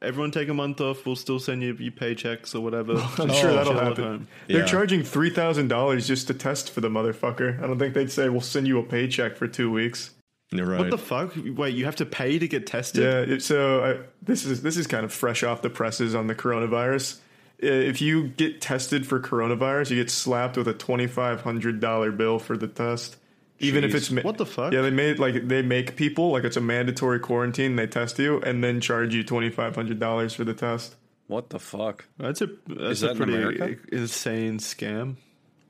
[0.00, 1.04] everyone take a month off.
[1.04, 2.92] We'll still send you your paychecks or whatever.
[3.18, 4.04] I'm sure chill that'll happen.
[4.04, 4.28] home.
[4.48, 7.62] They're charging three thousand dollars just to test for the motherfucker.
[7.62, 10.10] I don't think they'd say we'll send you a paycheck for two weeks.
[10.50, 10.78] You're right.
[10.78, 11.34] What the fuck?
[11.36, 13.28] Wait, you have to pay to get tested?
[13.28, 16.34] Yeah, so I, this is this is kind of fresh off the presses on the
[16.34, 17.18] coronavirus.
[17.58, 22.12] If you get tested for coronavirus, you get slapped with a twenty five hundred dollar
[22.12, 23.16] bill for the test.
[23.60, 24.72] Even if it's ma- What the fuck?
[24.72, 27.76] Yeah, they made like they make people like it's a mandatory quarantine.
[27.76, 30.96] They test you and then charge you twenty five hundred dollars for the test.
[31.26, 32.04] What the fuck?
[32.18, 33.76] That's a that's that a in pretty America?
[33.92, 35.16] insane scam.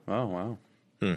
[0.09, 0.59] Oh wow.
[1.01, 1.15] Hmm.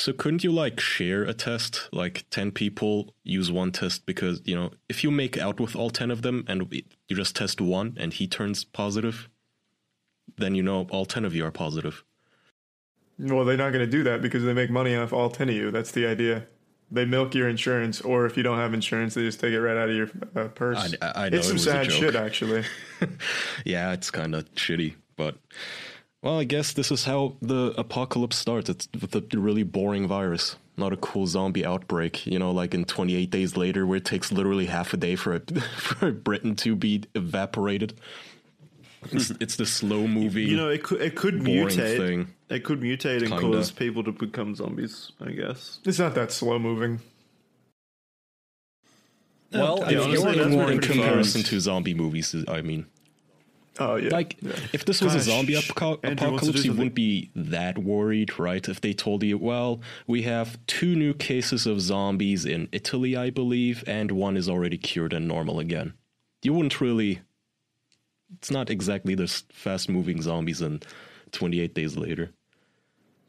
[0.00, 1.90] So couldn't you like share a test?
[1.92, 5.90] Like 10 people use one test because, you know, if you make out with all
[5.90, 6.72] 10 of them and
[7.08, 9.28] you just test one and he turns positive,
[10.38, 12.02] then you know all 10 of you are positive.
[13.18, 15.54] Well, they're not going to do that because they make money off all ten of
[15.54, 15.70] you.
[15.70, 16.46] That's the idea.
[16.90, 19.76] They milk your insurance, or if you don't have insurance, they just take it right
[19.76, 20.96] out of your uh, purse.
[21.02, 22.64] I- I- know it's it some a sad shit, actually.
[23.66, 25.36] Yeah, it's kind of shitty, but
[26.22, 28.68] well, I guess this is how the apocalypse starts.
[28.68, 32.26] It's with a really boring virus, not a cool zombie outbreak.
[32.26, 35.34] You know, like in 28 days later, where it takes literally half a day for
[35.34, 37.94] it, for Britain to be evaporated.
[39.12, 40.42] It's, it's the slow movie.
[40.42, 41.96] You know, it could it could mutate.
[41.96, 42.34] thing.
[42.50, 43.40] It could mutate and Kinda.
[43.56, 45.12] cause people to become zombies.
[45.20, 45.78] I guess.
[45.86, 47.00] It's not that slow moving.
[49.52, 50.92] Well, yeah, if honestly, you're that's in pretty fast.
[50.92, 52.86] comparison to zombie movies, I mean,
[53.78, 54.52] Oh yeah, like yeah.
[54.72, 57.30] if this was Gosh, a zombie apoca- Andrew wants to do apocalypse, you wouldn't be
[57.34, 58.68] that worried, right?
[58.68, 63.30] If they told you, well, we have two new cases of zombies in Italy, I
[63.30, 65.94] believe, and one is already cured and normal again.
[66.42, 67.20] You wouldn't really.
[68.34, 70.84] It's not exactly the fast moving zombies and
[71.32, 72.30] 28 days later.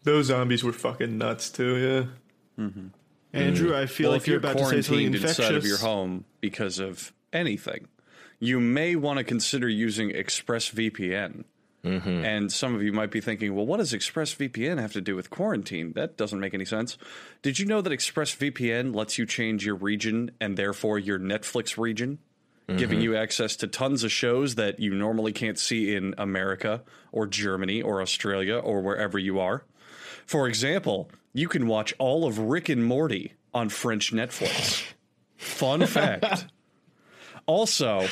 [0.04, 1.78] those zombies were fucking nuts too.
[2.58, 2.66] Yeah.
[2.66, 2.88] Mm-hmm.
[3.34, 5.40] Andrew, I feel well, like if you're you're about to say something quarantined infectious.
[5.40, 7.88] inside of your home because of anything,
[8.42, 11.46] you may want to consider using ExpressVPN.
[11.86, 12.26] Mm-hmm.
[12.26, 15.30] And some of you might be thinking, well, what does ExpressVPN have to do with
[15.30, 15.94] quarantine?
[15.94, 16.98] That doesn't make any sense.
[17.44, 22.18] Did you know that ExpressVPN lets you change your region and therefore your Netflix region,
[22.68, 23.04] giving mm-hmm.
[23.04, 26.82] you access to tons of shows that you normally can't see in America
[27.12, 29.64] or Germany or Australia or wherever you are?
[30.26, 34.84] For example, you can watch all of Rick and Morty on French Netflix.
[35.38, 36.48] Fun fact.
[37.46, 38.08] Also,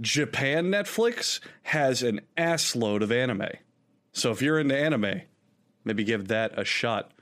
[0.00, 3.48] Japan Netflix has an assload of anime.
[4.12, 5.22] So if you're into anime,
[5.84, 7.12] maybe give that a shot.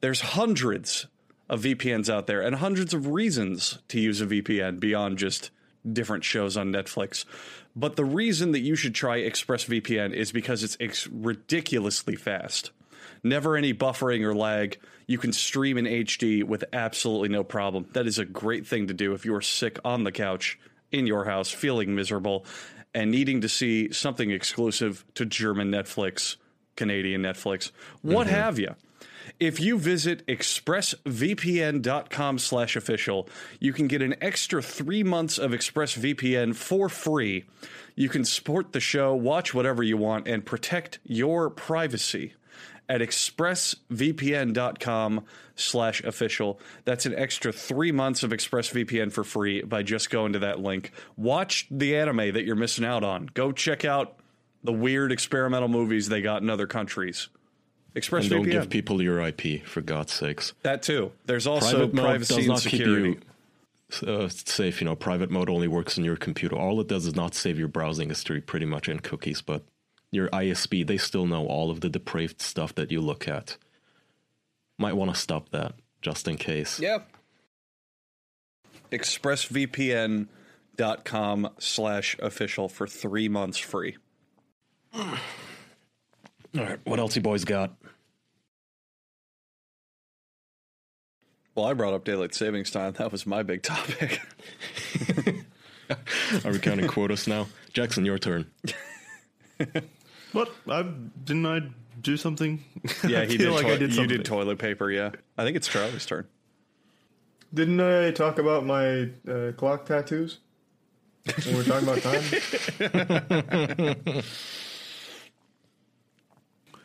[0.00, 1.06] There's hundreds
[1.48, 5.50] of VPNs out there and hundreds of reasons to use a VPN beyond just
[5.90, 7.24] different shows on Netflix.
[7.76, 12.70] But the reason that you should try ExpressVPN is because it's ex- ridiculously fast.
[13.22, 14.78] Never any buffering or lag.
[15.06, 17.86] You can stream in HD with absolutely no problem.
[17.92, 20.58] That is a great thing to do if you're sick on the couch
[20.94, 22.46] in your house, feeling miserable,
[22.94, 26.36] and needing to see something exclusive to German Netflix,
[26.76, 27.72] Canadian Netflix,
[28.02, 28.36] what mm-hmm.
[28.36, 28.74] have you.
[29.40, 33.28] If you visit expressvpn.com slash official,
[33.58, 37.46] you can get an extra three months of ExpressVPN for free.
[37.96, 42.34] You can support the show, watch whatever you want, and protect your privacy
[42.88, 45.24] at expressvpn.com
[45.56, 46.60] slash official.
[46.84, 50.92] That's an extra three months of ExpressVPN for free by just going to that link.
[51.16, 53.30] Watch the anime that you're missing out on.
[53.34, 54.16] Go check out
[54.62, 57.28] the weird experimental movies they got in other countries.
[57.94, 58.50] And don't ExpressVPN.
[58.50, 60.52] give people your IP, for God's sakes.
[60.62, 61.12] that too.
[61.26, 63.18] There's also private privacy and security.
[64.04, 64.80] uh, safe.
[64.80, 66.56] You know, private mode only works on your computer.
[66.56, 69.42] All it does is not save your browsing history, pretty much, and cookies.
[69.42, 69.62] But
[70.14, 73.56] your ISP, they still know all of the depraved stuff that you look at.
[74.78, 76.80] Might want to stop that just in case.
[76.80, 76.98] Yeah.
[78.92, 83.96] ExpressVPN.com slash official for three months free.
[84.94, 85.18] All
[86.54, 87.74] right, what else you boys got?
[91.54, 92.92] Well, I brought up daylight savings time.
[92.94, 94.20] That was my big topic.
[96.44, 97.46] Are we counting quotas now?
[97.72, 98.50] Jackson, your turn.
[100.34, 100.52] What?
[100.68, 101.60] I didn't I
[102.02, 102.62] do something?
[103.08, 103.54] Yeah, I he feel did.
[103.54, 104.90] like toi- I did you did toilet paper.
[104.90, 106.26] Yeah, I think it's Charlie's turn.
[107.54, 110.38] Didn't I talk about my uh, clock tattoos
[111.46, 112.20] when we're talking about time?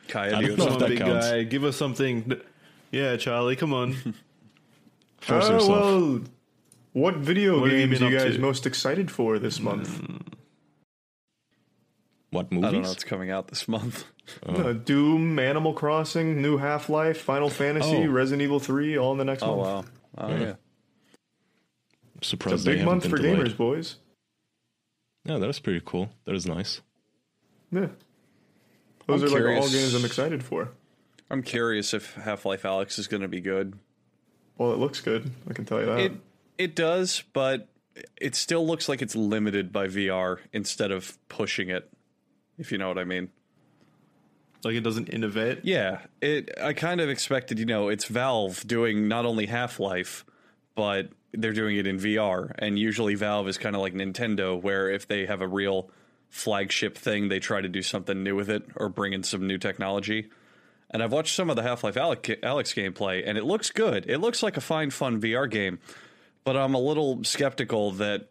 [0.08, 1.30] Kaya, I do you know Come on, that big counts.
[1.30, 2.40] guy, give us something.
[2.92, 3.94] Yeah, Charlie, come on.
[5.22, 5.70] Force oh yourself.
[5.70, 6.22] well,
[6.94, 8.42] what video What have you games are you up guys to?
[8.42, 10.02] most excited for this month?
[12.32, 12.66] What movies?
[12.68, 12.88] I don't know.
[12.88, 12.92] movies?
[12.94, 14.06] It's coming out this month.
[14.46, 18.08] Uh, Doom, Animal Crossing, New Half Life, Final Fantasy, Oh.
[18.08, 19.90] Resident Evil Three, all in the next Oh month.
[20.18, 20.28] wow.
[20.30, 20.54] Oh yeah.
[22.22, 23.38] Surprised It's a big month for delayed.
[23.40, 23.96] gamers, boys.
[25.26, 26.10] Yeah, that is pretty cool.
[26.26, 26.82] That is nice.
[27.72, 27.88] Yeah.
[29.08, 30.70] Those I'm are like all games I'm excited for.
[31.32, 33.78] I'm curious if Half Life Alyx is going to be good.
[34.58, 35.32] Well, it looks good.
[35.50, 36.00] I can tell you that.
[36.00, 36.12] It
[36.58, 37.70] it does, but
[38.20, 41.92] it still looks like it's limited by VR instead of pushing it.
[42.60, 43.30] If you know what I mean.
[44.64, 45.62] Like it doesn't innovate.
[45.64, 46.52] Yeah, it.
[46.62, 50.26] I kind of expected, you know, it's Valve doing not only Half Life,
[50.76, 52.54] but they're doing it in VR.
[52.60, 55.90] And usually Valve is kind of like Nintendo, where if they have a real
[56.30, 59.58] flagship thing, they try to do something new with it or bring in some new
[59.58, 60.30] technology.
[60.92, 64.10] And I've watched some of the Half Life Alyx, Alyx gameplay, and it looks good.
[64.10, 65.80] It looks like a fine, fun VR game,
[66.44, 68.30] but I'm a little skeptical that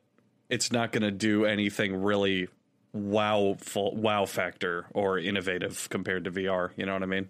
[0.50, 2.48] it's not going to do anything really
[2.92, 6.70] wow wow factor or innovative compared to VR.
[6.76, 7.28] You know what I mean?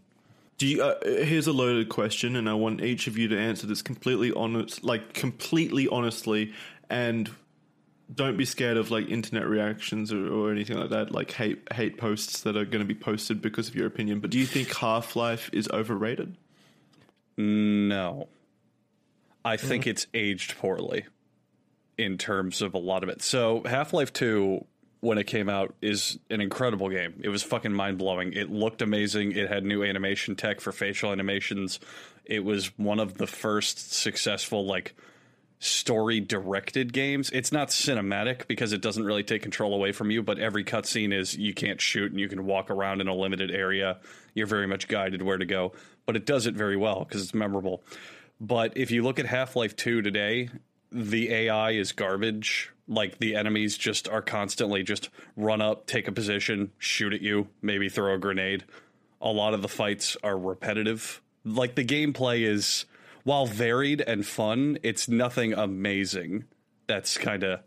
[0.59, 0.83] Do you?
[0.83, 4.33] Uh, here's a loaded question, and I want each of you to answer this completely
[4.33, 6.53] honest, like completely honestly,
[6.91, 7.31] and
[8.13, 11.99] don't be scared of like internet reactions or, or anything like that, like hate hate
[11.99, 14.21] posts that are going to be posted because of your opinion.
[14.21, 16.37] But do you think Half Life is overrated?
[17.37, 18.29] No.
[19.45, 21.07] I think it's aged poorly
[21.97, 23.23] in terms of a lot of it.
[23.23, 24.65] So, Half Life 2,
[25.01, 27.21] when it came out, is an incredible game.
[27.23, 28.33] It was fucking mind blowing.
[28.33, 29.33] It looked amazing.
[29.33, 31.81] It had new animation tech for facial animations.
[32.25, 34.95] It was one of the first successful, like,
[35.61, 37.31] story directed games.
[37.31, 41.13] It's not cinematic because it doesn't really take control away from you, but every cutscene
[41.13, 43.99] is you can't shoot and you can walk around in a limited area.
[44.35, 45.73] You're very much guided where to go,
[46.07, 47.83] but it does it very well because it's memorable.
[48.41, 50.49] But if you look at Half Life 2 today,
[50.93, 52.71] the AI is garbage.
[52.89, 57.49] Like the enemies just are constantly just run up, take a position, shoot at you,
[57.61, 58.65] maybe throw a grenade.
[59.21, 61.21] A lot of the fights are repetitive.
[61.45, 62.87] Like the gameplay is,
[63.25, 66.45] while varied and fun, it's nothing amazing
[66.87, 67.61] that's kind of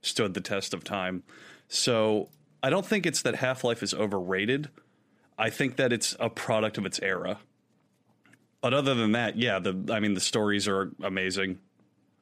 [0.00, 1.24] stood the test of time.
[1.66, 2.28] So
[2.62, 4.70] I don't think it's that Half Life is overrated.
[5.36, 7.38] I think that it's a product of its era.
[8.60, 11.58] But other than that, yeah, the I mean the stories are amazing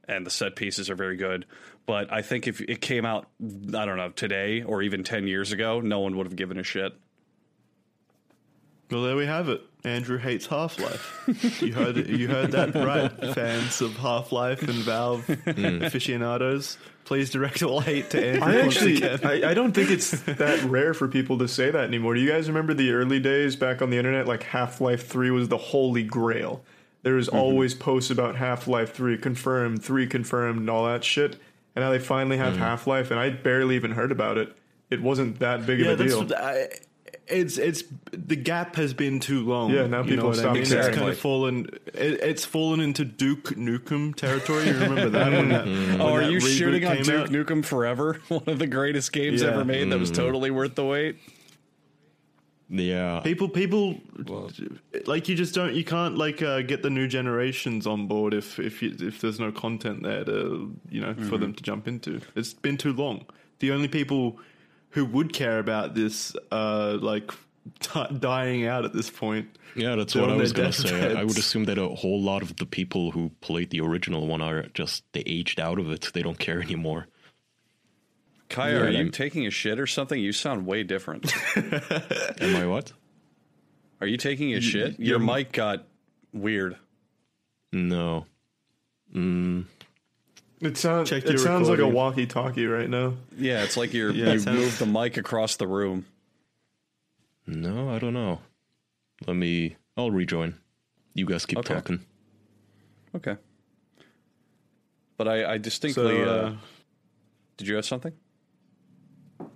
[0.09, 1.47] and the set pieces are very good.
[1.87, 5.53] But I think if it came out, I don't know, today or even 10 years
[5.53, 6.93] ago, no one would have given a shit.
[8.91, 9.63] Well, there we have it.
[9.85, 11.63] Andrew hates Half Life.
[11.63, 15.83] you heard it, you heard that right, fans of Half Life and Valve hmm.
[15.83, 16.77] aficionados.
[17.05, 18.43] Please direct all hate to Andrew.
[18.43, 19.05] I actually.
[19.05, 22.15] I, I don't think it's that rare for people to say that anymore.
[22.15, 24.27] Do you guys remember the early days back on the internet?
[24.27, 26.65] Like Half Life 3 was the holy grail.
[27.07, 27.39] There was mm-hmm.
[27.39, 31.35] always posts about Half Life 3, confirmed, 3 confirmed, and all that shit.
[31.77, 32.59] And now they finally have mm.
[32.59, 34.57] Half Life, and I barely even heard about it.
[34.91, 36.35] It wasn't that big yeah, of a that's deal.
[36.37, 36.67] I,
[37.29, 39.71] it's it's the gap has been too long.
[39.71, 40.63] Yeah, now you people know what stop I mean.
[40.63, 40.95] It's caring.
[40.97, 41.69] kind of fallen.
[41.95, 44.67] It, it's fallen into Duke Nukem territory.
[44.67, 45.65] You remember that when that?
[45.65, 45.93] Mm-hmm.
[45.93, 47.29] when Oh, are that you reboot shooting on Duke out?
[47.29, 48.21] Nukem Forever?
[48.29, 49.51] One of the greatest games Yeah.
[49.51, 50.23] ever made that was mm-hmm.
[50.23, 51.19] totally worth the wait.
[52.69, 53.21] Yeah.
[53.21, 54.01] People, people,
[55.07, 58.59] like you just don't, you can't like uh, get the new generations on board if
[58.59, 62.21] if you, if there's no content there to you know for them to jump into.
[62.35, 63.25] It's been too long.
[63.61, 64.39] The only people
[64.91, 67.31] who would care about this uh like
[67.81, 69.47] t- dying out at this point.
[69.77, 71.17] Yeah, that's what I was gonna say.
[71.17, 74.27] I- I would assume that a whole lot of the people who played the original
[74.27, 76.11] one are just they aged out of it.
[76.15, 77.07] They don't care anymore.
[78.49, 80.21] Kaya, Yeah, are you I'm- taking a shit or something?
[80.21, 81.33] You sound way different.
[81.57, 82.93] Am I what?
[84.01, 85.01] Are you taking a shit?
[85.01, 85.85] Your mic got
[86.33, 86.77] weird.
[87.73, 88.27] No.
[89.15, 89.65] Mm,
[90.61, 93.15] It sounds Check it your sounds like a walkie-talkie right now.
[93.37, 96.07] Yeah, it's like you're Yeah, you it sounds- moved the mic across the room.
[97.47, 98.41] no, I don't know.
[99.27, 99.77] Let me.
[99.97, 100.55] I'll rejoin.
[101.15, 101.75] You guys keep Okay.
[101.75, 102.01] talking.
[103.15, 103.37] Okay.
[105.17, 106.23] But I, I So distinctly.
[106.23, 106.57] uh, uh,
[107.57, 108.13] did you have something?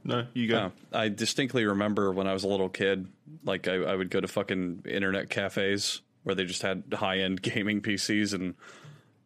[0.04, 0.72] No, you go.
[0.92, 3.06] Oh, I distinctly remember when I was a little kid,
[3.44, 7.42] like I, I would go to fucking internet cafes where they just had high end
[7.42, 8.54] gaming PCs, and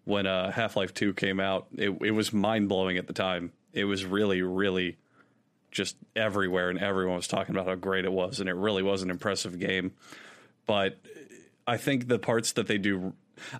[0.04, 3.52] when uh, Half Life Two came out, it it was mind blowing at the time.
[3.72, 4.96] It was really, really
[5.70, 9.02] just everywhere, and everyone was talking about how great it was, and it really was
[9.02, 9.92] an impressive game.
[10.66, 10.98] But
[11.66, 13.14] I think the parts that they do.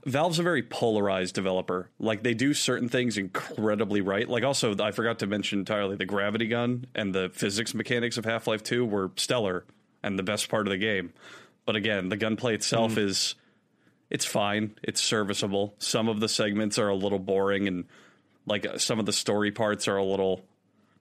[0.04, 1.90] Valve's a very polarized developer.
[1.98, 4.28] Like they do certain things incredibly right.
[4.28, 8.24] Like also, I forgot to mention entirely the gravity gun and the physics mechanics of
[8.24, 9.64] Half Life Two were stellar
[10.02, 11.12] and the best part of the game.
[11.66, 13.00] But again, the gunplay itself hmm.
[13.00, 13.34] is
[14.10, 14.76] it's fine.
[14.82, 15.74] It's serviceable.
[15.78, 17.86] Some of the segments are a little boring, and
[18.46, 20.44] like some of the story parts are a little.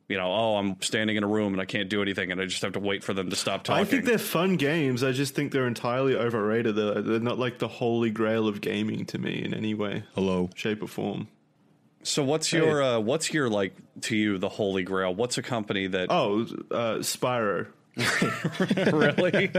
[0.10, 2.46] You know, oh, I'm standing in a room and I can't do anything, and I
[2.46, 3.82] just have to wait for them to stop talking.
[3.82, 5.02] I think they're fun games.
[5.04, 6.76] I just think they're entirely overrated.
[6.76, 10.50] They're, they're not like the holy grail of gaming to me in any way, Hello.
[10.56, 11.30] shape, or form.
[12.04, 15.16] So what's your uh, what's your like to you the holy grail?
[15.16, 17.68] What's a company that Oh, uh, Spyro.
[18.92, 19.52] really?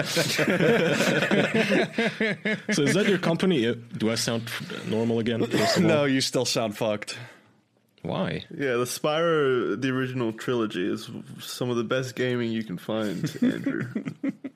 [2.74, 3.74] So is that your company?
[3.74, 4.50] Do I sound
[4.88, 5.46] normal again?
[5.46, 5.88] first of all?
[5.88, 7.16] no, you still sound fucked.
[8.04, 8.44] Why?
[8.50, 11.08] Yeah, the Spyro, the original trilogy, is
[11.40, 13.88] some of the best gaming you can find, Andrew.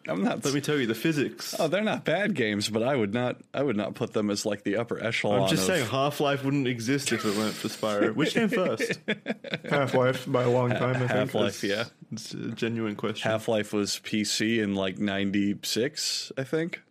[0.07, 0.45] I'm not.
[0.45, 1.55] Let me tell you, the physics.
[1.59, 3.39] oh, they're not bad games, but I would not.
[3.55, 5.43] I would not put them as like the upper echelon.
[5.43, 8.15] I'm just of- saying, Half Life wouldn't exist if it weren't for Spyro.
[8.15, 9.01] Which came first?
[9.71, 10.97] Half Life by a long time.
[10.97, 11.11] I think.
[11.11, 11.85] Half-Life, yeah.
[12.13, 13.31] It's a genuine question.
[13.31, 16.83] Half Life was PC in like '96, I think.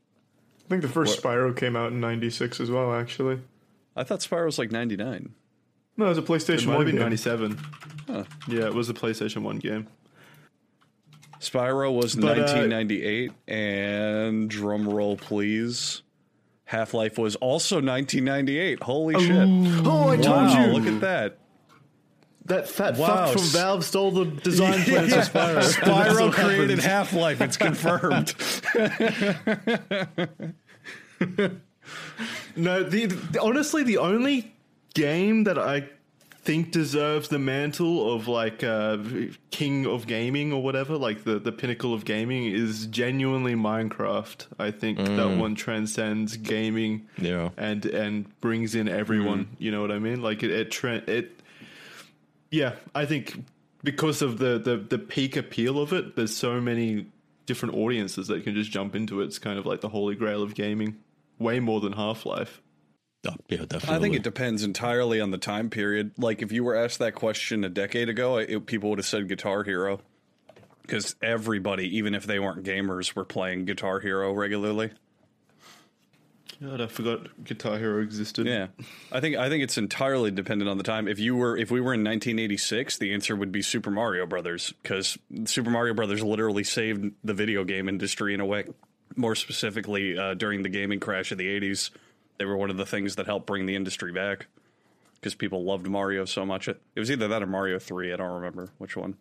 [0.65, 2.93] I think the first Spyro came out in '96 as well.
[2.95, 3.41] Actually,
[3.95, 5.33] I thought Spyro was like '99.
[5.97, 7.03] No, it was a it PlayStation might have One been game.
[7.03, 7.59] 97.
[8.47, 9.87] Yeah, it was a PlayStation 1 game.
[11.39, 16.01] Spyro was But, uh, 1998, and drum roll please.
[16.65, 18.81] Half Life was also 1998.
[18.83, 19.31] Holy shit!
[19.85, 20.71] Oh, I told wow, you.
[20.73, 21.37] look at that.
[22.45, 23.25] That fat Wow.
[23.27, 25.61] fuck from Valve stole the design plans for Spyro.
[25.73, 26.79] Spyro created.
[26.79, 27.39] Half Life.
[27.41, 28.33] It's confirmed.
[32.55, 34.51] No, the, the- honestly, the only
[35.01, 35.87] game that I
[36.41, 38.97] think deserves the mantle of like uh,
[39.51, 44.45] king of gaming or whatever, like the, the pinnacle of gaming, is genuinely Minecraft.
[44.57, 47.49] I think that one transcends gaming Yeah.
[47.57, 49.47] and and brings in everyone.
[49.59, 50.21] You know what I mean?
[50.21, 51.39] Like it it, tra- it
[52.49, 53.43] yeah, I think
[53.83, 57.07] because of the, the the peak appeal of it, there's so many
[57.45, 59.25] different audiences that can just jump into it.
[59.25, 60.95] It's kind of like the holy grail of gaming,
[61.39, 62.61] way more than Half Life.
[63.25, 63.95] Oh, yeah, definitely.
[63.95, 66.11] I think it depends entirely on the time period.
[66.17, 69.27] Like if you were asked that question a decade ago, it, people would have said
[69.27, 70.01] Guitar Hero
[70.81, 74.91] because everybody, even if they weren't gamers, were playing Guitar Hero regularly.
[76.61, 78.47] God, I forgot Guitar Hero existed.
[78.47, 78.67] Yeah,
[79.11, 81.07] I think I think it's entirely dependent on the time.
[81.07, 84.73] If you were if we were in 1986, the answer would be Super Mario Brothers
[84.81, 88.65] because Super Mario Brothers literally saved the video game industry in a way.
[89.15, 91.91] More specifically, uh, during the gaming crash of the 80s,
[92.37, 94.47] they were one of the things that helped bring the industry back
[95.15, 96.67] because people loved Mario so much.
[96.67, 98.13] It, it was either that or Mario 3.
[98.13, 99.15] I don't remember which one.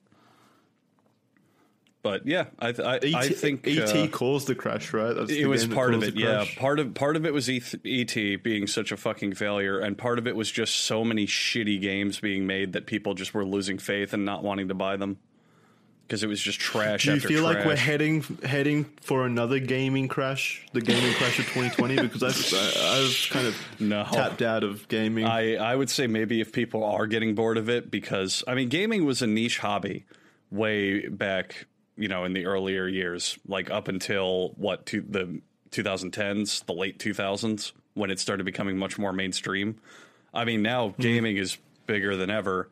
[2.03, 5.13] But yeah, I th- I, think ET uh, caused the crash, right?
[5.13, 8.43] That's it was part of it yeah part of part of it was ET, et
[8.45, 12.21] being such a fucking failure and part of it was just so many shitty games
[12.21, 15.19] being made that people just were losing faith and not wanting to buy them
[16.07, 20.07] because it was just trash Do you feel like we're heading heading for another gaming
[20.09, 21.97] crash, the gaming crash of 2020?
[22.09, 24.05] Because I've I- I've kind of No.
[24.13, 25.25] tapped out of gaming.
[25.25, 28.69] I, I would say maybe if people are getting bored of it because I mean
[28.69, 30.05] gaming was a niche hobby
[30.51, 35.41] way back you know in the earlier years like up until what to the
[35.73, 39.77] 2010s the late 2000s when it started becoming much more mainstream
[40.35, 41.03] I mean now Hmm.
[41.03, 42.69] gaming is bigger than ever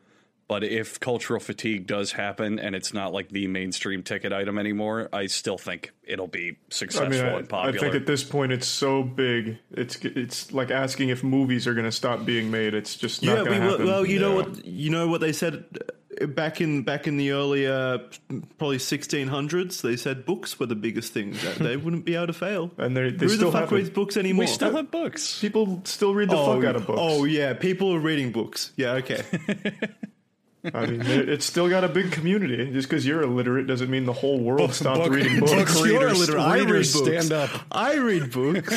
[0.47, 5.09] but if cultural fatigue does happen and it's not like the mainstream ticket item anymore
[5.11, 7.77] I still think it'll be I successful mean, I, and popular.
[7.77, 9.57] I think at this point it's so big.
[9.71, 12.73] It's it's like asking if movies are going to stop being made.
[12.73, 13.85] It's just not yeah, going to happen.
[13.87, 14.45] well, you know Yeah.
[14.47, 15.65] what you know what they said
[16.21, 17.99] uh, back in back in the earlier
[18.57, 19.81] probably 1600s.
[19.81, 22.69] They said books were the biggest thing that they wouldn't be able to fail.
[22.77, 23.77] And they- they Who still the fuck happen.
[23.77, 24.43] reads books anymore?
[24.43, 26.99] we still have books People still read the fuck out of books.
[27.01, 28.71] Oh yeah, people are reading books.
[28.77, 29.23] Yeah, okay.
[30.73, 32.71] I mean, it's still got a big community.
[32.71, 35.75] Just because you're illiterate doesn't mean the whole world stopped book- reading book books.
[35.81, 36.39] readers- You're illiterate.
[36.41, 37.25] I read readers books.
[37.27, 37.49] stand up.
[37.71, 38.73] I read books.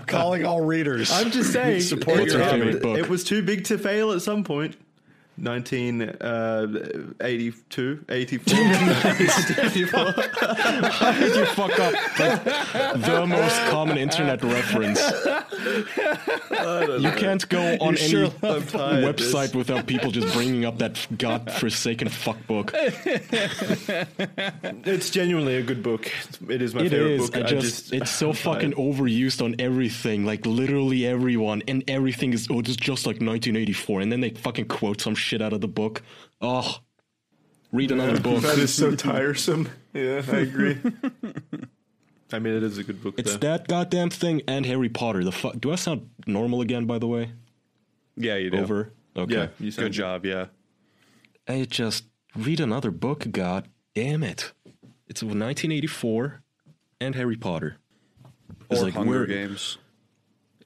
[0.06, 1.82] calling all readers I'm just saying.
[1.82, 2.98] Support it, your it- favorite book?
[2.98, 4.76] It was too big to fail at some point.
[5.40, 8.54] 1982, uh, 84.
[10.90, 15.00] How did you fuck up like, the most common internet reference?
[17.00, 19.32] You can't go on any sure I'm tired of this.
[19.32, 22.72] website without people just bringing up that godforsaken fuck book.
[24.84, 26.10] it's genuinely a good book.
[26.48, 27.30] It is my It favorite is.
[27.30, 27.44] book.
[27.44, 30.24] I just, it's so fucking overused on everything.
[30.24, 34.66] Like literally everyone, and everything is oh, it's just like 1984, and then they fucking
[34.66, 36.02] quote some shit out of the book.
[36.40, 36.78] Oh,
[37.72, 38.42] read another book.
[38.42, 39.68] that is so tiresome.
[39.92, 40.78] Yeah, I agree.
[42.32, 43.14] I mean, it is a good book.
[43.18, 43.38] It's though.
[43.38, 45.24] that goddamn thing and Harry Potter.
[45.24, 45.58] The fuck?
[45.60, 46.86] Do I sound normal again?
[46.86, 47.32] By the way,
[48.16, 48.92] yeah you do over.
[49.16, 49.34] Okay.
[49.34, 50.46] Yeah, you sound good job yeah
[51.48, 52.04] I just
[52.36, 53.26] read another book.
[53.30, 54.52] God damn it!
[55.08, 56.42] It's 1984
[57.00, 57.78] and Harry Potter.
[58.70, 59.78] It's or like, Hunger Games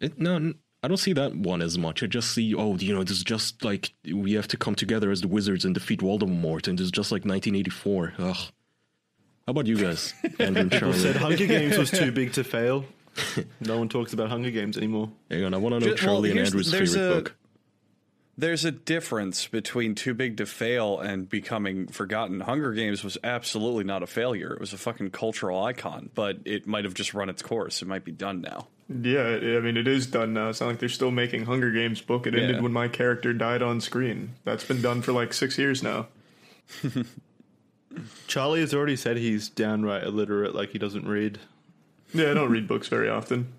[0.00, 2.02] It, no, n- I don't see that one as much.
[2.02, 5.10] I just see, oh, you know, this is just like we have to come together
[5.10, 8.14] as the wizards and defeat Voldemort, and it's just like 1984.
[8.18, 8.36] Ugh.
[8.36, 12.84] How about you guys, Andrew and People said Hunger Games was too big to fail.
[13.60, 15.10] No one talks about Hunger Games anymore.
[15.30, 17.34] Hang on, I want to know Ju- well, Charlie and Andrew's favorite a- book.
[18.36, 22.40] There's a difference between Too Big to Fail and becoming forgotten.
[22.40, 24.54] Hunger Games was absolutely not a failure.
[24.54, 27.82] It was a fucking cultural icon, but it might have just run its course.
[27.82, 28.68] It might be done now.
[28.88, 30.48] Yeah, I mean, it is done now.
[30.48, 32.26] It's not like they're still making Hunger Games book.
[32.26, 32.40] It Yeah.
[32.40, 34.30] ended when my character died on screen.
[34.44, 36.08] That's been done for like six years now.
[38.26, 41.38] Charlie has already said he's downright illiterate, like he doesn't read.
[42.14, 43.52] Yeah, I don't read books very often.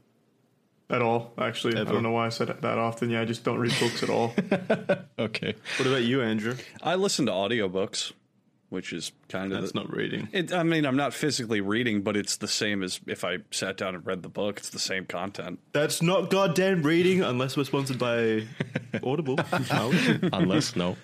[0.94, 1.76] At all, actually.
[1.80, 3.10] I don't know why I said it that often.
[3.10, 4.34] Yeah, I just don't read books at all.
[5.20, 5.56] Okay.
[5.78, 6.56] What about you, Andrew?
[6.82, 8.12] I listen to audiobooks,
[8.70, 10.28] which is kind of That's the, not reading.
[10.32, 13.78] It, I mean, I'm not physically reading, but it's the same as if I sat
[13.78, 14.58] down and read the book.
[14.58, 15.60] It's the same content.
[15.72, 18.44] That's not goddamn reading unless we're sponsored by
[19.04, 19.38] Audible.
[19.66, 20.20] Charlie.
[20.34, 20.98] Unless no,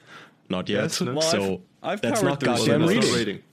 [0.50, 0.82] not yet.
[0.84, 1.14] Yes, no.
[1.14, 3.16] Well, so I've- I've that's not through goddamn That's not reading.
[3.16, 3.44] reading.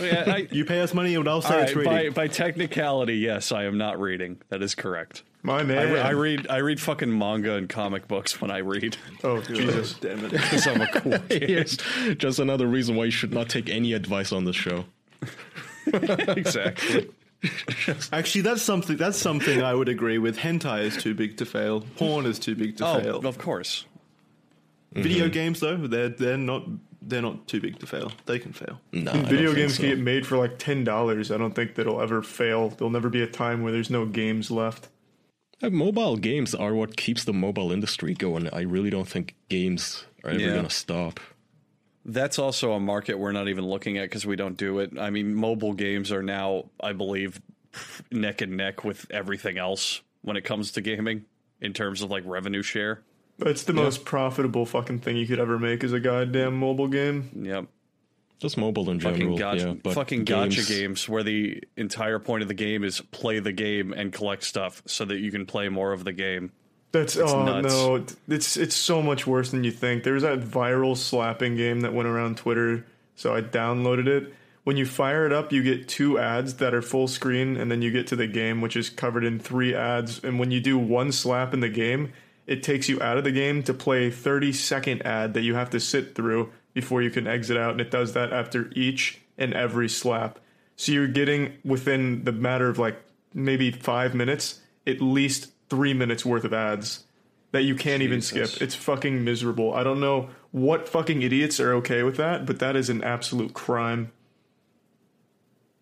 [0.00, 1.92] Oh, yeah, I, You pay us money and I'll say all it's reading.
[1.92, 4.40] by, by technicality, yes, I am not reading.
[4.50, 5.24] That is correct.
[5.46, 5.92] My I, man.
[5.92, 9.92] re- I read I read fucking manga and comic books when I read Oh, Jesus.
[10.00, 10.32] Damn it.
[10.32, 11.48] because I'm a cool kid.
[11.50, 11.76] Here's
[12.16, 14.86] just another reason why you should not take any advice on the show.
[15.86, 17.10] exactly.
[18.12, 18.96] Actually, that's something.
[18.96, 20.38] That's something I would agree with.
[20.38, 21.82] Hentai is too big to fail.
[21.96, 23.26] Porn is too big to Oh, fail.
[23.26, 23.84] of course.
[24.92, 25.32] Video mm-hmm.
[25.34, 26.64] games, though, they're they're not
[27.02, 28.12] they're not too big to fail.
[28.24, 28.80] They can fail.
[28.92, 29.82] No, video games so.
[29.82, 31.30] can get made for like ten dollars.
[31.30, 32.70] I don't think that'll ever fail.
[32.70, 34.88] There'll never be a time where there's no games left.
[35.62, 38.48] Uh, mobile games are what keeps the mobile industry going.
[38.52, 40.50] I really don't think games are ever Yeah.
[40.54, 41.20] going to stop.
[42.04, 44.98] That's also a market we're not even looking at because we don't do it.
[44.98, 47.40] I mean, mobile games are now, I believe,
[48.10, 51.24] neck and neck with everything else when it comes to gaming
[51.60, 53.02] in terms of like revenue share.
[53.38, 57.30] That's the most profitable fucking thing you could ever make is a goddamn mobile game.
[57.42, 57.66] Yep.
[58.40, 59.38] Just mobile in Fucking general.
[59.38, 63.00] gotcha, yeah, but fucking games, gotcha games where the entire point of the game is
[63.00, 66.52] play the game and collect stuff so that you can play more of the game.
[66.92, 67.74] That's oh nuts.
[67.74, 70.04] no, it's it's so much worse than you think.
[70.04, 74.34] There's that viral slapping game that went around Twitter, so I downloaded it.
[74.64, 77.82] When you fire it up, you get two ads that are full screen, and then
[77.82, 80.22] you get to the game, which is covered in three ads.
[80.24, 82.12] And when you do one slap in the game,
[82.46, 85.54] it takes you out of the game to play a 30 second ad that you
[85.54, 87.72] have to sit through before you can exit out.
[87.72, 90.38] And it does that after each and every slap.
[90.76, 93.00] So you're getting within the matter of like
[93.32, 97.04] maybe five minutes, at least three minutes worth of ads
[97.52, 98.60] that you can't even skip.
[98.60, 99.72] It's fucking miserable.
[99.74, 103.54] I don't know what fucking idiots are okay with that, but that is an absolute
[103.54, 104.10] crime.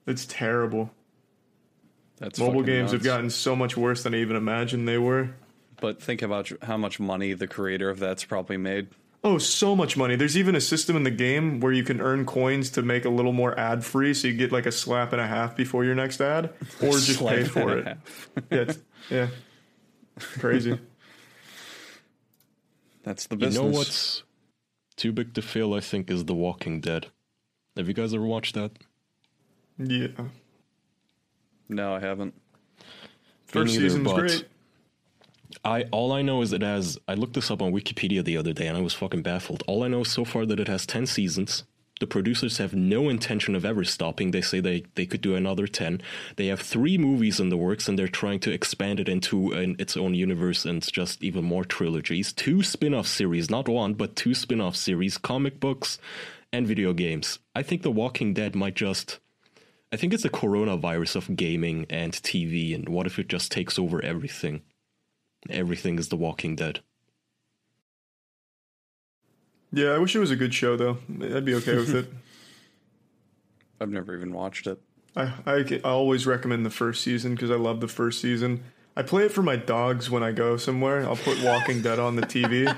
[0.06, 0.90] It's terrible.
[2.18, 5.30] That's Mobile games have gotten so much worse than I even imagined they were.
[5.80, 8.88] But think about how much money the creator of that's probably made.
[9.24, 10.16] Oh, so much money.
[10.16, 13.08] There's even a system in the game where you can earn coins to make a
[13.08, 15.94] little more ad free, so you get like a slap and a half before your
[15.94, 16.52] next ad,
[16.82, 17.86] or just Slap pay for it.
[17.86, 18.30] half.
[18.50, 18.78] Yeah, it's-
[19.10, 19.28] yeah.
[20.18, 20.78] Crazy.
[23.04, 23.56] That's the business.
[23.56, 24.22] You know what's
[24.96, 25.74] too big to fail?
[25.74, 27.08] I think is The Walking Dead.
[27.76, 28.72] Have you guys ever watched that?
[29.78, 30.08] Yeah.
[31.68, 32.34] No, I haven't.
[33.46, 34.46] First neither, season's but- great.
[35.64, 36.98] I all I know is it has.
[37.06, 39.62] I looked this up on Wikipedia the other day, and I was fucking baffled.
[39.66, 41.64] All I know so far that it has ten seasons.
[42.00, 44.32] The producers have no intention of ever stopping.
[44.32, 46.02] They say they, they could do another ten.
[46.34, 49.76] They have three movies in the works, and they're trying to expand it into an,
[49.78, 52.32] its own universe and just even more trilogies.
[52.32, 55.98] Two spin-off series, not one, but two spin-off series, comic books,
[56.52, 57.38] and video games.
[57.54, 59.20] I think The Walking Dead might just.
[59.92, 63.78] I think it's the coronavirus of gaming and TV, and what if it just takes
[63.78, 64.62] over everything?
[65.50, 66.80] Everything is The Walking Dead.
[69.72, 70.98] Yeah, I wish it was a good show though.
[71.20, 72.12] I'd be okay with it.
[73.80, 74.80] I've never even watched it.
[75.16, 78.62] I, I, I always recommend the first season because I love the first season.
[78.96, 81.02] I play it for my dogs when I go somewhere.
[81.06, 82.76] I'll put Walking Dead on the TV, and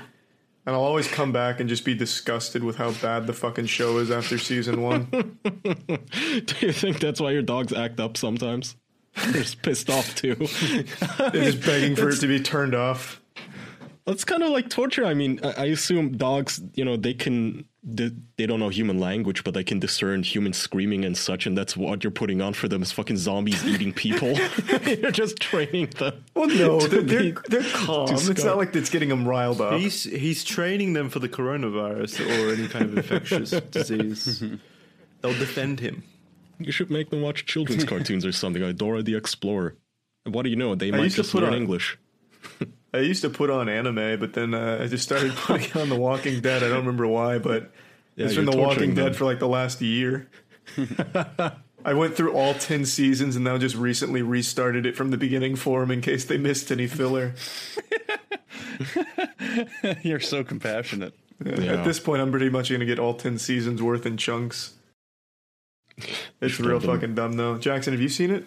[0.65, 4.09] I'll always come back and just be disgusted with how bad the fucking show is
[4.09, 5.05] after season one.
[5.43, 8.75] Do you think that's why your dogs act up sometimes?
[9.23, 10.35] They're just pissed off too.
[11.17, 13.21] They're just begging for it to be turned off.
[14.05, 15.03] That's kind of like torture.
[15.03, 18.99] I mean, I, I assume dogs, you know, they can, they, they don't know human
[18.99, 22.53] language, but they can discern human screaming and such, and that's what you're putting on
[22.53, 24.33] for them is fucking zombies eating people.
[24.85, 26.23] you're just training them.
[26.35, 28.09] Well, no, they're, they're, they're calm.
[28.11, 29.79] It's scar- not like it's getting them riled up.
[29.79, 34.43] He's he's training them for the coronavirus or any kind of infectious disease.
[35.21, 36.03] They'll defend him.
[36.59, 39.75] You should make them watch children's cartoons or something, like Dora the Explorer.
[40.25, 40.75] And what do you know?
[40.75, 41.97] They might used to just put learn on- English.
[42.93, 45.95] I used to put on anime, but then uh, I just started putting on The
[45.95, 46.63] Walking Dead.
[46.63, 47.71] I don't remember why, but
[48.15, 49.05] Yeah, it's been The Walking them.
[49.07, 50.29] Dead for like the last year.
[51.83, 55.55] I went through all 10 seasons and now just recently restarted it from the beginning
[55.55, 57.35] for them in case they missed any filler.
[60.03, 61.13] You're so compassionate.
[61.43, 61.73] Yeah.
[61.73, 64.73] At this point, I'm pretty much going to get all 10 seasons worth in chunks.
[66.41, 66.89] It's real been.
[66.89, 67.57] fucking dumb, though.
[67.57, 68.45] Jackson, have you seen it?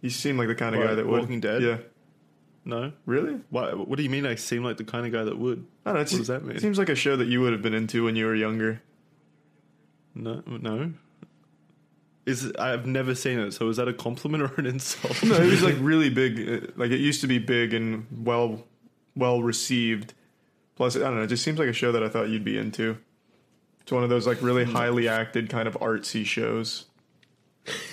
[0.00, 1.20] You seem like the kind of guy that would.
[1.22, 1.60] Walking Dead?
[1.62, 1.78] Yeah.
[2.64, 2.92] No.
[3.06, 3.40] Really?
[3.50, 4.24] Why, what do you mean?
[4.26, 5.66] I seem like the kind of guy that would.
[5.84, 6.00] I don't know.
[6.00, 6.56] What does that mean?
[6.56, 8.80] It seems like a show that you would have been into when you were younger.
[10.14, 10.92] No, no.
[12.26, 13.52] Is I've never seen it.
[13.52, 15.22] So is that a compliment or an insult?
[15.24, 16.38] No, it was like really big.
[16.48, 18.64] uh, Like it used to be big and well,
[19.16, 20.14] well received.
[20.76, 21.22] Plus, I don't know.
[21.22, 22.98] It just seems like a show that I thought you'd be into.
[23.88, 26.84] It's one of those like really highly acted kind of artsy shows.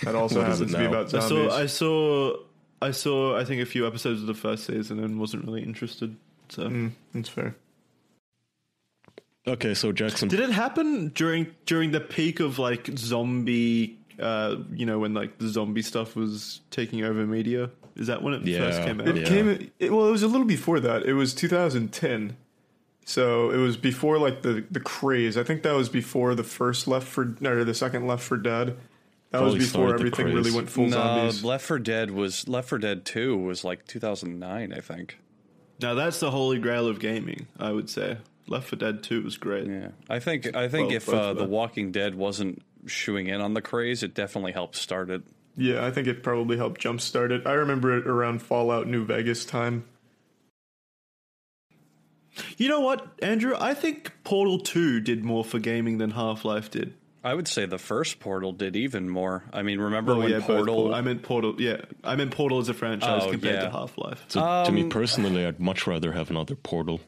[0.03, 0.89] That also happens to be now?
[0.89, 1.29] about I zombies.
[1.53, 2.37] saw, I saw,
[2.81, 3.37] I saw.
[3.37, 6.17] I think a few episodes of the first season and wasn't really interested.
[6.49, 7.55] So Mm, that's fair.
[9.47, 10.27] Okay, so Jackson.
[10.27, 13.97] did it happen during during the peak of like zombie?
[14.19, 17.69] Uh, you know when like the zombie stuff was taking over media.
[17.95, 19.07] Is that when it first came out?
[19.07, 19.23] It Yeah.
[19.29, 19.71] came.
[19.79, 21.03] It, well, it was a little before that.
[21.05, 22.35] It was 2010.
[23.05, 25.37] So it was before like the the craze.
[25.37, 28.77] I think that was before the first Left for or the second Left 4 Dead.
[29.29, 31.43] That Probably was before everything really went full no, zombies.
[31.43, 35.19] Left 4 Dead was Left 4 Dead 2 was like 2009, I think.
[35.79, 37.47] Now that's the holy grail of gaming.
[37.59, 39.67] I would say Left 4 Dead 2 was great.
[39.67, 41.45] Yeah, I think I think Well, if uh, The.
[41.45, 45.21] Walking Dead wasn't shoeing in on the craze, it definitely helped start it.
[45.55, 47.45] Yeah, I think it probably helped jumpstart it.
[47.45, 49.85] I remember it around Fallout New Vegas time.
[52.57, 53.55] You know what, Andrew?
[53.59, 56.93] I think Portal 2 did more for gaming than Half Life did.
[57.23, 59.43] I would say the first Portal did even more.
[59.51, 60.75] I mean, remember Oh when yeah, Portal?
[60.75, 60.93] Portal.
[60.93, 61.55] I meant Portal.
[61.57, 63.61] Yeah, I meant Portal as a franchise Oh, compared yeah.
[63.61, 64.23] to Half Life.
[64.27, 67.01] So to me Um, personally, I'd much rather have another Portal.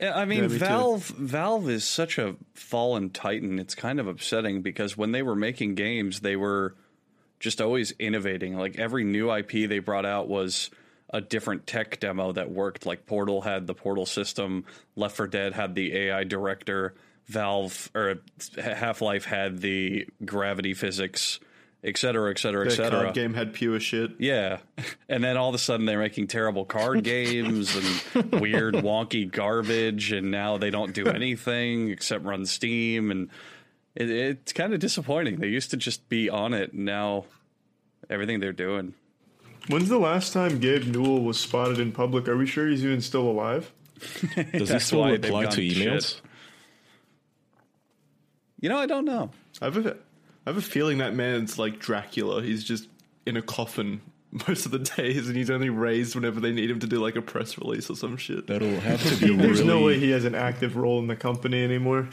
[0.00, 0.58] I mean, Yeah, me too.
[0.58, 3.60] Valve Valve is such a fallen titan.
[3.60, 6.74] It's kind of upsetting because when they were making games, they were
[7.38, 8.56] just always innovating.
[8.56, 10.70] Like every new IP they brought out was
[11.12, 12.86] a different tech demo that worked.
[12.86, 14.64] Like Portal had the Portal system,
[14.96, 16.94] Left 4 Dead had the AI director,
[17.26, 18.16] Valve or
[18.56, 21.38] Half Life had the gravity physics,
[21.84, 23.02] et cetera, et cetera, et cetera.
[23.02, 24.12] card game had pure shit.
[24.18, 24.58] Yeah.
[25.08, 30.12] And then all of a sudden they're making terrible card games and weird wonky garbage
[30.12, 33.28] and now they don't do anything except run Steam and
[33.94, 35.36] it, it's kind of disappointing.
[35.36, 37.26] They used to just be on it and now
[38.08, 38.94] everything they're doing.
[39.68, 42.28] When's the last time Gabe Newell was spotted in public?
[42.28, 43.72] Are we sure he's even still alive?
[44.52, 46.16] Does he still reply to emails?
[46.16, 46.20] shit.
[48.60, 49.30] You know, I don't know.
[49.60, 52.42] I have a, I have a feeling that man's like Dracula.
[52.42, 52.88] He's just
[53.26, 54.00] in a coffin
[54.48, 57.14] most of the days, and he's only raised whenever they need him to do like
[57.16, 58.46] a press release or some shit.
[58.48, 59.64] That'll have to be There's really.
[59.80, 62.08] no way he has an active role in the company anymore.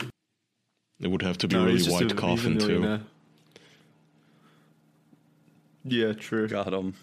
[0.99, 2.99] It would have to be No, really he's white a- he's coffin too.
[5.85, 6.47] Yeah, true.
[6.47, 6.93] Got him.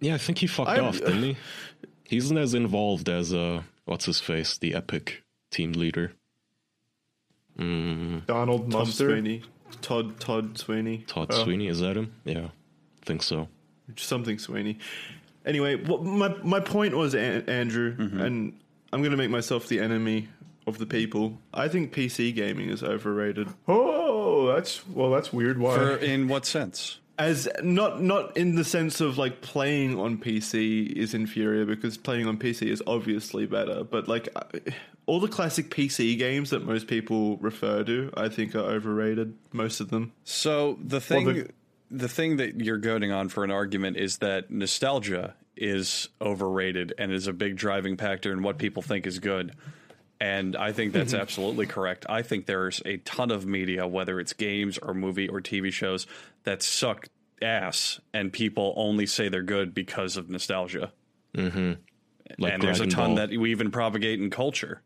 [0.00, 1.36] Yeah, I think he fucked I'm- off, didn't he?
[2.04, 6.12] He isn't as involved as uh, what's his face, the Epic team leader,
[7.58, 9.10] Donald Tom Mustard.
[9.10, 9.42] Sweeney,
[9.82, 11.44] Todd Todd Sweeney, Todd Oh.
[11.44, 11.66] Sweeney.
[11.68, 12.12] Is that him?
[12.24, 13.48] Yeah, I think so.
[13.96, 14.78] something Sweeney.
[15.44, 18.58] Anyway, what my my point was, An- Andrew, and
[18.92, 20.28] I'm going to make myself the enemy
[20.66, 21.38] of the people.
[21.52, 23.48] I think PC gaming is overrated.
[23.66, 25.58] Oh, that's well, that's weird.
[25.58, 25.74] Why?
[25.76, 27.00] For in what sense?
[27.18, 32.26] As not not in the sense of like playing on PC is inferior because playing
[32.26, 34.42] on PC is obviously better, but like uh,
[35.06, 39.34] all the classic PC games that most people refer to, I think are overrated.
[39.52, 40.12] Most of them.
[40.22, 41.50] So the thing, the-
[41.90, 47.10] the, thing that you're goading on for an argument is that nostalgia is overrated and
[47.10, 49.54] is a big driving factor in what people think is good.
[50.20, 51.22] And I think that's mm-hmm.
[51.22, 52.06] absolutely correct.
[52.08, 56.06] I think there's a ton of media, whether it's games or movie or TV shows,
[56.42, 57.08] that suck
[57.40, 60.92] ass, and people only say they're good because of nostalgia.
[61.34, 61.74] Mm-hmm.
[62.38, 63.26] Like and there's a ton Ball.
[63.26, 64.82] that we even propagate in culture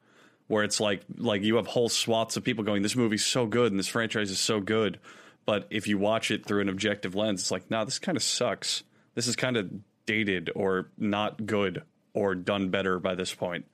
[0.49, 3.73] where it's like like you have whole swaths of people going this movie's so good
[3.73, 4.99] and this franchise is so good
[5.45, 8.23] but if you watch it through an objective lens it's like nah this kind of
[8.23, 9.71] sucks this is kind of
[10.07, 11.83] dated or not good
[12.15, 13.65] or done better by this point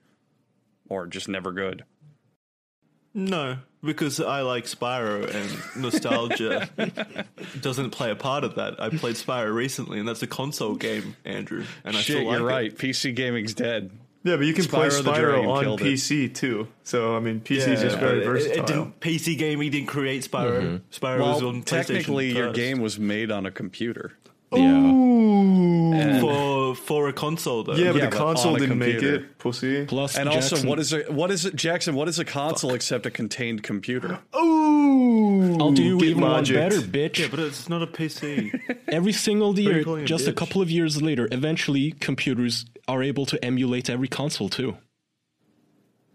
[0.89, 1.83] or just never good
[3.13, 6.69] No, because I like Spyro and nostalgia
[7.61, 8.81] doesn't play a part of that.
[8.81, 11.63] I played Spyro recently, and that's a console game, Andrew.
[11.83, 12.53] And I shit still like you're it.
[12.53, 15.81] right pc gaming's dead yeah, but you can play Spyro the Spyro Dragon on killed
[15.81, 15.85] it.
[15.85, 16.67] PC too.
[16.83, 18.65] So I mean, PC is just but very it- it versatile.
[18.65, 20.61] didn't- PC gaming didn't create Spyro.
[20.61, 21.05] Mm-hmm.
[21.05, 22.55] Spyro was well on technically PlayStation your first.
[22.57, 24.11] game was made on a computer
[24.51, 24.59] Yeah,
[25.93, 27.73] and, for for a console though.
[27.75, 29.15] yeah, but Yeah, the but on console a didn't make computer.
[29.25, 29.37] it.
[29.37, 29.85] Pussy.
[29.85, 32.73] plus and also Jackson- what is a what is it jackson what is a console
[32.73, 36.53] except a contained computer Ooh, I'll do you get even one logicked.
[36.55, 37.19] better, bitch.
[37.19, 38.59] yeah, but it's not a PC.
[38.87, 40.35] Every single year, calling a just a bitch?
[40.37, 44.77] couple of years later, eventually computers are able to emulate every console too.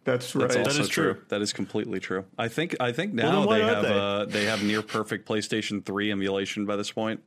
[0.04, 0.48] That's right.
[0.48, 1.14] That's also That is true.
[1.14, 1.22] true.
[1.28, 2.24] That is completely true.
[2.38, 3.98] I think I think Well, now then why they aren't have they?
[3.98, 7.22] Uh, they have near perfect PlayStation 3 emulation by this point.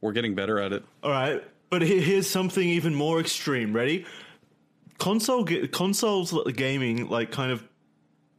[0.00, 0.84] We're getting better at it.
[1.02, 3.72] All right, but here's something even more extreme.
[3.74, 4.06] Ready?
[4.98, 7.62] Console consoles gaming like kind of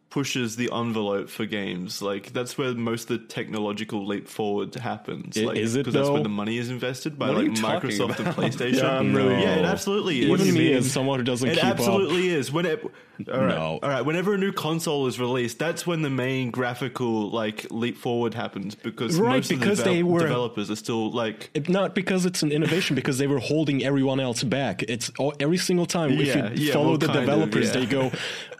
[0.10, 2.02] pushes the envelope for games.
[2.02, 5.38] Like that's where most of the technological leap forward happens.
[5.38, 8.20] I- Like, is it, Because that's where the money is invested by What like Microsoft
[8.20, 8.28] and?
[8.36, 8.78] PlayStation.
[8.78, 10.30] Yeah, I'm yeah, it absolutely is.
[10.30, 10.78] What do Even you me mean?
[10.78, 11.72] as someone who doesn't It keep up.
[11.72, 12.52] absolutely is.
[12.52, 13.80] When it, all right, No.
[13.84, 14.02] all right.
[14.02, 18.76] Whenever a new console is released, that's when the main graphical like leap forward happens
[18.76, 22.26] because Right, most because of the they were- developers are still like It- not because
[22.26, 24.84] it's an innovation, because they were holding everyone else back.
[24.88, 26.12] It's all, every single time.
[26.14, 27.80] if Yeah, you yeah, follow well, the kind of, developers, yeah.
[27.82, 28.12] they go,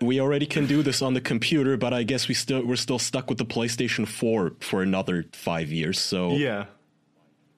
[0.02, 1.37] "We already can do this on the computer,
[1.78, 5.72] but I guess we still we're still stuck with the PlayStation 4 for another five
[5.72, 6.66] years." So yeah.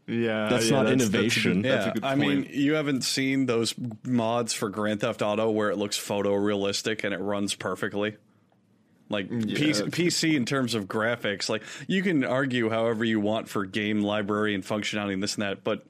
[0.07, 1.61] Yeah, That's yeah, not a good- innovation.
[1.61, 2.19] That's a yeah, good I point.
[2.19, 7.13] mean, you haven't seen those mods for Grand Theft Auto where it looks photorealistic and
[7.13, 8.17] it runs perfectly.
[9.07, 13.49] Like mm, PC, PC in terms of graphics, like you can argue however you want
[13.49, 15.85] for game library and functionality and this and that, but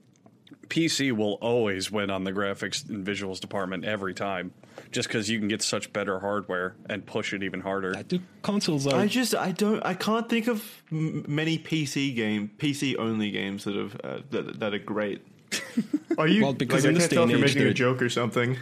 [0.68, 4.52] PC will always win on the graphics and visuals department every time,
[4.91, 7.93] just because you can get such better hardware and push it even harder.
[7.97, 12.16] I do consoles are I just I don't I can't think of m- many PC
[12.16, 15.22] game PC only games that have uh, that, that are great.
[16.20, 16.43] Are you?
[16.43, 17.66] Well, because like, in I this can't tell if day you're and age, making a
[17.66, 18.58] they're- joke or something.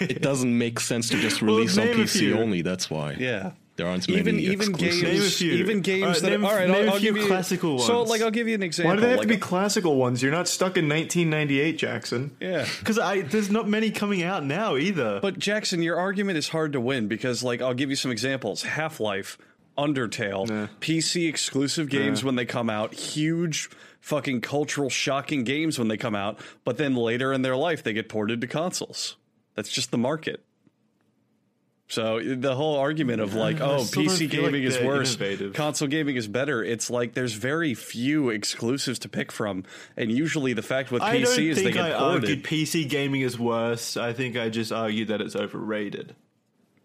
[0.00, 2.62] it doesn't make sense to just Well, release on PC only.
[2.62, 3.12] That's why.
[3.18, 3.52] Yeah.
[3.80, 5.00] There aren't many even even exclusives.
[5.00, 5.52] games, Name a few.
[5.54, 7.26] even games All right, that name- all right, name I'll, a I'll few give you
[7.28, 7.86] classical ones.
[7.86, 8.90] So, like, I'll give you an example.
[8.90, 10.22] Why do they have like, to be classical ones?
[10.22, 12.36] You're not stuck in 1998, Jackson.
[12.40, 12.66] yeah.
[12.78, 15.18] Because I there's not many coming out now either.
[15.20, 18.62] But Jackson, your argument is hard to win because, like, I'll give you some examples:
[18.62, 19.38] Half Life,
[19.78, 20.66] Undertale, Nah.
[20.80, 23.70] PC exclusive games when they come out, huge
[24.00, 27.92] fucking cultural shocking games when they come out, but then later in their life they
[27.92, 29.16] get ported to consoles.
[29.54, 30.42] That's just the market.
[31.90, 35.54] So the whole argument of like, oh, PC feel like gaming is worse, innovative.
[35.54, 36.62] console gaming is better.
[36.62, 39.64] It's like there's very few exclusives to pick from,
[39.96, 42.30] and usually the fact with I PC is they get I ported.
[42.30, 43.96] argued PC gaming is worse.
[43.96, 46.14] I think I just argued that it's overrated.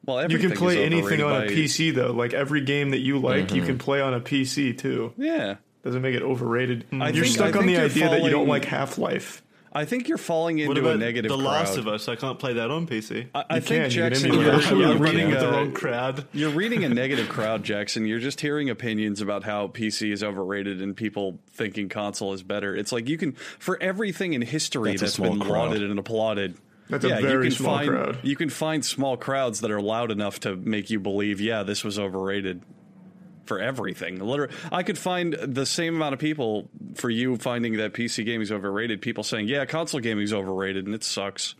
[0.07, 2.11] well, You can play anything on a PC though.
[2.11, 3.67] Like every game that you like, you mm-hmm.
[3.67, 5.13] can play on a PC too.
[5.17, 5.57] Yeah.
[5.83, 6.85] Doesn't make it overrated.
[6.93, 9.43] I you're think- stuck on the idea that you don't like Half Life.
[9.75, 11.45] I think you're falling What into about a negative The crowd.
[11.45, 12.07] Last of Us?
[12.07, 13.27] I can't play that on PC.
[13.35, 15.51] I, I You think can, you can Jackson, emulate you're, you're You running reading the
[15.51, 16.25] wrong crowd.
[16.33, 18.05] you're reading a negative crowd, Jackson.
[18.05, 22.73] You're just hearing opinions about how PC is overrated and people thinking console is better.
[22.75, 25.49] It's like you can for everything in history That's a that's small been crowd.
[25.71, 26.55] lauded and applauded.
[26.89, 28.17] That's a very you can small find, crowd.
[28.23, 31.83] You can find small crowds that are loud enough to make you believe, yeah, this
[31.83, 32.61] was overrated
[33.45, 34.19] for everything.
[34.19, 38.41] Literally, I could find the same amount of people for you finding that PC gaming
[38.41, 39.01] is overrated.
[39.01, 41.55] People saying, yeah, console gaming is overrated and it sucks.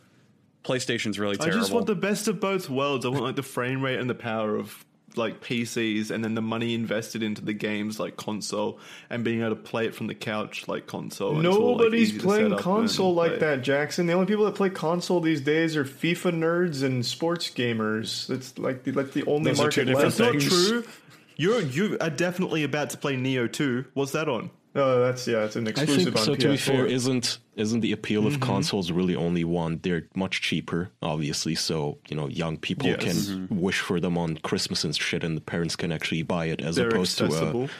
[0.64, 1.58] PlayStation's really terrible.
[1.58, 3.06] I just want the best of both worlds.
[3.06, 4.84] I want like the frame rate and the power of
[5.18, 8.80] like PCs, and then the money invested into the games like console,
[9.10, 11.38] and being able to play it from the couch like console.
[11.38, 13.40] and it's all, like, Nobody's playing console and like play.
[13.40, 14.08] that, Jackson.
[14.08, 18.28] The only people that play console these days are FIFA nerds and sports gamers.
[18.28, 20.18] That's like the, like the only Those are market two different left.
[20.18, 20.70] That's not things.
[20.70, 20.84] true.
[21.38, 23.86] You're you are definitely about to play Nioh 2.
[23.94, 24.50] What's that on?
[24.78, 26.34] Oh, that's yeah, it's an I exclusive think on so.
[26.36, 26.40] PS4.
[26.40, 28.36] To be fair, isn't isn't the appeal Mm-hmm.
[28.36, 29.80] of consoles really only one?
[29.82, 31.56] They're much cheaper, obviously.
[31.56, 33.28] So you know, young people Yes.
[33.28, 36.62] can wish for them on Christmas and shit, and the parents can actually buy it
[36.62, 37.68] as They're opposed accessible.
[37.68, 37.76] to a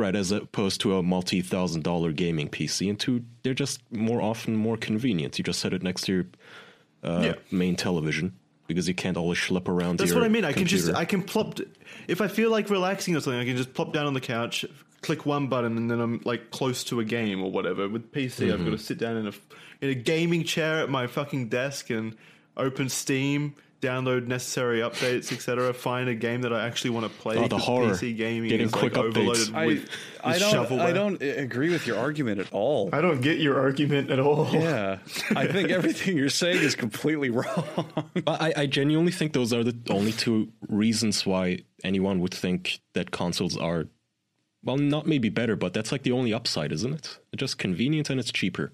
[0.00, 2.90] right as opposed to a multi thousand dollar gaming PC.
[2.90, 5.38] And two, they're just more often more convenient.
[5.38, 6.26] You just set it next to your
[7.02, 7.34] uh, Yeah.
[7.50, 8.34] main television
[8.66, 9.98] because you can't always schlep around.
[9.98, 10.44] That's what I mean.
[10.44, 10.92] I can just.
[10.92, 11.58] I can plop
[12.08, 13.40] if I feel like relaxing or something.
[13.40, 14.64] I can just plop down on the couch,
[15.02, 17.88] click one button, and then I'm like close to a game or whatever.
[17.88, 18.64] With PC, I've mm-hmm.
[18.64, 19.32] got to sit down in a
[19.80, 22.16] in a gaming chair at my fucking desk and
[22.56, 23.54] open Steam,
[23.84, 25.72] download necessary updates, etc.
[25.74, 27.36] Find a game that I actually want to play.
[27.36, 27.90] Oh, the 'cause horror.
[27.90, 29.16] PC gaming Getting is quick like updates.
[29.16, 29.88] overloaded I, with,
[30.22, 30.80] I with don't.
[30.80, 32.90] I don't agree with your argument at all.
[32.92, 34.48] I don't get your argument at all.
[34.52, 34.98] Yeah,
[35.36, 37.66] I think everything you're saying is completely wrong.
[38.24, 42.80] But I, I genuinely think those are the only two reasons why anyone would think
[42.94, 43.86] that consoles are,
[44.62, 47.18] well, not maybe better, but that's like the only upside, isn't it?
[47.32, 48.72] It's just convenient and it's cheaper.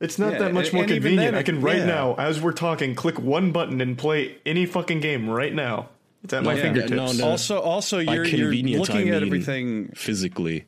[0.00, 1.32] It's not Yeah, that much and- more and convenient.
[1.32, 1.86] then, I can right yeah.
[1.86, 5.88] now, as we're talking, click one button and play any fucking game right now.
[6.22, 6.92] It's at my Yeah, fingertips.
[6.92, 7.28] no, no.
[7.28, 9.92] Also, also By you're, you're convenient, looking I at everything.
[9.94, 10.64] physically,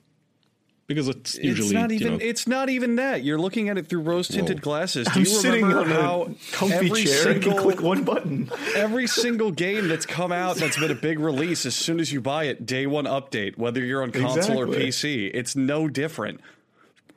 [0.86, 2.12] because it's usually it's not even.
[2.12, 3.22] you know, it's not even that.
[3.24, 5.06] You're looking at it through rose-tinted glasses.
[5.08, 7.82] Do I'm you sitting remember on how a comfy every chair and can single click
[7.82, 8.50] one button.
[8.76, 12.20] every single game that's come out that's been a big release as soon as you
[12.22, 16.40] buy it, day one update, whether you're on console or PC, it's no different.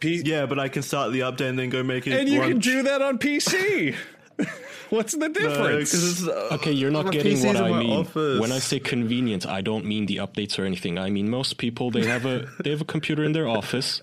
[0.02, 2.14] P- Yeah, but I can start the update and then go make it.
[2.20, 3.96] and you can do that on PC.
[4.90, 5.92] What's the difference?
[5.92, 7.92] because it's uh, Okay, you're not getting PC's what I mean.
[8.00, 8.42] office.
[8.42, 10.98] When I say convenient, I don't mean the updates or anything.
[11.00, 14.02] I mean most people they have a they have a computer in their office,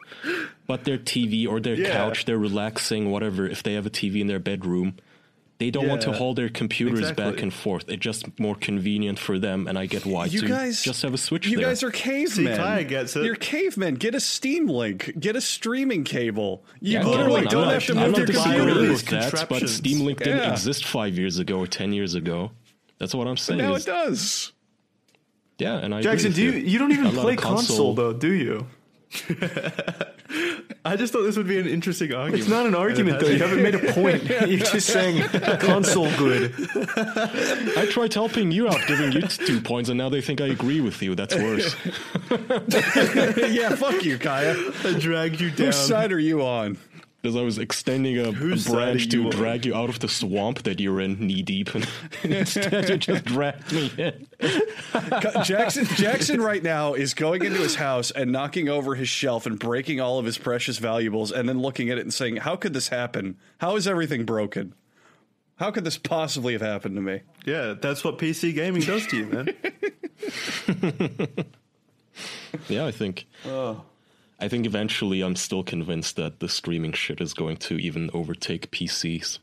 [0.67, 1.93] but their TV or their Yeah.
[1.93, 3.47] couch, they're relaxing, whatever.
[3.47, 4.95] If they have a TV in their bedroom,
[5.59, 7.89] they don't want to Yeah, hold their computers back and forth.
[7.89, 11.13] It's just more convenient for them, and I get why you to guys just have
[11.15, 11.67] a switch You there.
[11.67, 12.57] guys are cavemen.
[12.57, 13.25] Kaya gets it.
[13.25, 13.95] You're cavemen.
[13.97, 15.13] Get a Steam Link.
[15.19, 16.65] Get a streaming cable.
[16.81, 18.81] You Yeah, literally I'm don't not- have to I'm move not your computer.
[18.93, 19.69] with that, but.
[19.69, 20.53] Steam Link didn't Yeah.
[20.53, 22.53] exist five years ago or ten years ago.
[22.99, 23.59] That's what I'm saying.
[23.59, 24.53] Now is- it does.
[25.59, 27.57] Yeah, and I Jackson, with do you you don't even I'm not a play console.
[27.57, 27.95] console.
[27.95, 28.67] though, do you?
[30.85, 32.41] I just thought this would be an interesting argument.
[32.41, 33.29] It's not an argument though.
[33.29, 34.25] You haven't made a point.
[34.49, 35.23] You're just saying
[35.59, 36.55] console good.
[37.77, 40.81] I tried helping you out, giving you two points, and now they think I agree
[40.81, 41.15] with you.
[41.15, 41.75] That's worse.
[43.51, 44.57] yeah, fuck you, Kaya.
[44.85, 45.67] I dragged you down.
[45.67, 46.79] Whose side are you on?
[47.21, 49.31] Because I was extending a, a branch to you on?
[49.31, 51.89] drag you out of the swamp that you're in knee deep, and
[52.23, 54.27] instead you just dragged me in.
[55.43, 59.59] Jackson Jackson right now is going into his house and knocking over his shelf and
[59.59, 62.73] breaking all of his precious valuables and then looking at it and saying, "How could
[62.73, 63.37] this happen?
[63.59, 64.75] How is everything broken?
[65.57, 69.17] How could this possibly have happened to me?" Yeah, that's what PC gaming does to
[69.17, 69.55] you, man.
[72.69, 73.27] Yeah, I think.
[73.45, 73.77] Uh.
[74.39, 78.71] I think eventually, I'm still convinced that the streaming shit is going to even overtake
[78.71, 79.39] PCs.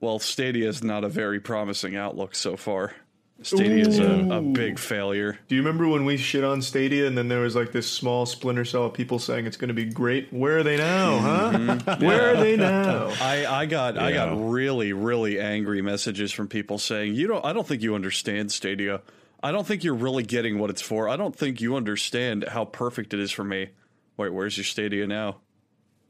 [0.00, 2.94] Well, Stadia is not a very promising outlook so far.
[3.40, 5.38] Stadia is a, a big failure.
[5.46, 8.26] Do you remember when we shit on Stadia and then there was like this small
[8.26, 10.32] splinter cell of people saying it's going to be great?
[10.32, 11.52] Where are they now, huh?
[11.52, 12.04] Mm-hmm.
[12.04, 13.12] Where are they now?
[13.20, 17.52] I, I got I got really really angry messages from people saying you don't I
[17.52, 19.02] don't think you understand Stadia.
[19.42, 21.08] I don't think you're really getting what it's for.
[21.08, 23.68] I don't think you understand how perfect it is for me.
[24.16, 25.36] Wait, where's your Stadia now?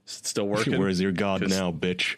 [0.07, 0.73] Is it still working?
[0.79, 2.17] Where's your god 'Cause- now, bitch?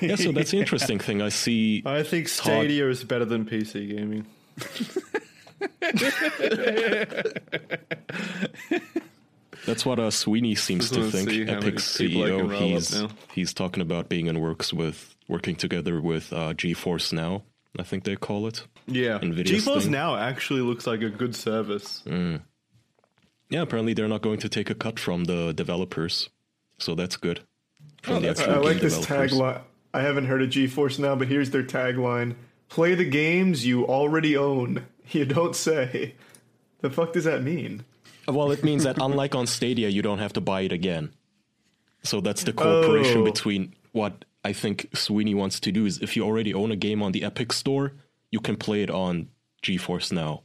[0.00, 1.20] yeah, so that's the interesting thing.
[1.20, 1.82] I see.
[1.84, 4.26] I think Stadia is better than PC gaming.
[9.66, 11.30] That's what uh, Sweeney seems Just to think.
[11.30, 12.58] see how many Epic's people I can CEO.
[12.58, 13.04] He's
[13.34, 17.42] he's talking about being in works with working together with uh, GeForce Now.
[17.78, 18.64] I think they call it.
[18.88, 19.92] Yeah, Nvidia's GeForce thing.
[19.92, 22.02] Now actually looks like a good service.
[22.06, 22.40] Mm.
[23.50, 26.28] Yeah, apparently they're not going to take a cut from the developers,
[26.78, 27.40] so that's good.
[28.02, 29.32] From oh, the I like game this developers.
[29.32, 29.60] tagline.
[29.94, 32.34] I haven't heard of GeForce now, but here's their tagline:
[32.68, 36.16] "Play the games you already own." You don't say.
[36.82, 37.86] The fuck does that mean?
[38.28, 41.12] Well, it means that unlike on Stadia, you don't have to buy it again.
[42.02, 43.24] So that's the cooperation Oh.
[43.24, 47.02] between what I think Sweeney wants to do is if you already own a game
[47.02, 47.94] on the Epic Store,
[48.30, 49.28] you can play it on
[49.62, 50.42] GeForce Now.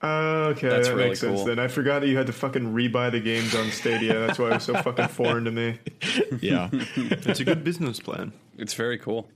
[0.00, 1.42] Uh, okay, That's that really makes sense.
[1.42, 4.14] Then I forgot that you had to fucking rebuy the games on Stadia.
[4.26, 5.78] That's why it was so fucking foreign to me.
[6.40, 8.32] Yeah, It's a good business plan.
[8.56, 9.26] It's very cool.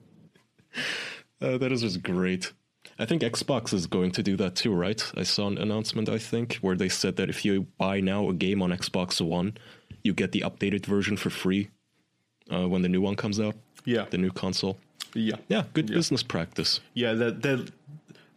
[1.41, 2.53] uh, that is just great.
[2.99, 5.03] I think Xbox is going to do that too, right?
[5.17, 8.35] I saw an announcement, I think, where they said that if you buy now a
[8.35, 9.57] game on Xbox One,
[10.05, 11.71] you get the updated version for free
[12.53, 14.79] uh, when the new one comes out, Yeah, the new console.
[15.15, 16.81] Yeah, Yeah, good business practice.
[16.95, 17.13] yeah.
[17.15, 17.65] That they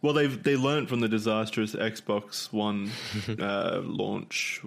[0.02, 2.90] well, they've they learned from the disastrous Xbox One
[3.40, 4.60] uh, launch.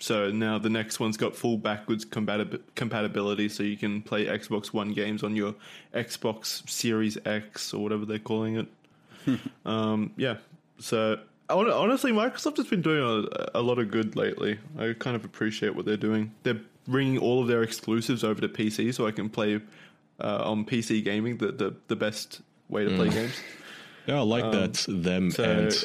[0.00, 4.72] So now the next one's got full backwards compatib- compatibility, so you can play Xbox
[4.72, 5.54] One games on your
[5.92, 9.40] Xbox Series X or whatever they're calling it.
[9.66, 10.36] um, yeah.
[10.78, 11.18] So
[11.50, 14.58] honestly, Microsoft has been doing a, a lot of good lately.
[14.78, 16.32] I kind of appreciate what they're doing.
[16.44, 19.60] They're bringing all of their exclusives over to PC, so I can play
[20.20, 23.34] uh, on PC gaming the, the the best way to play games.
[24.06, 25.84] Yeah, I like that them so- and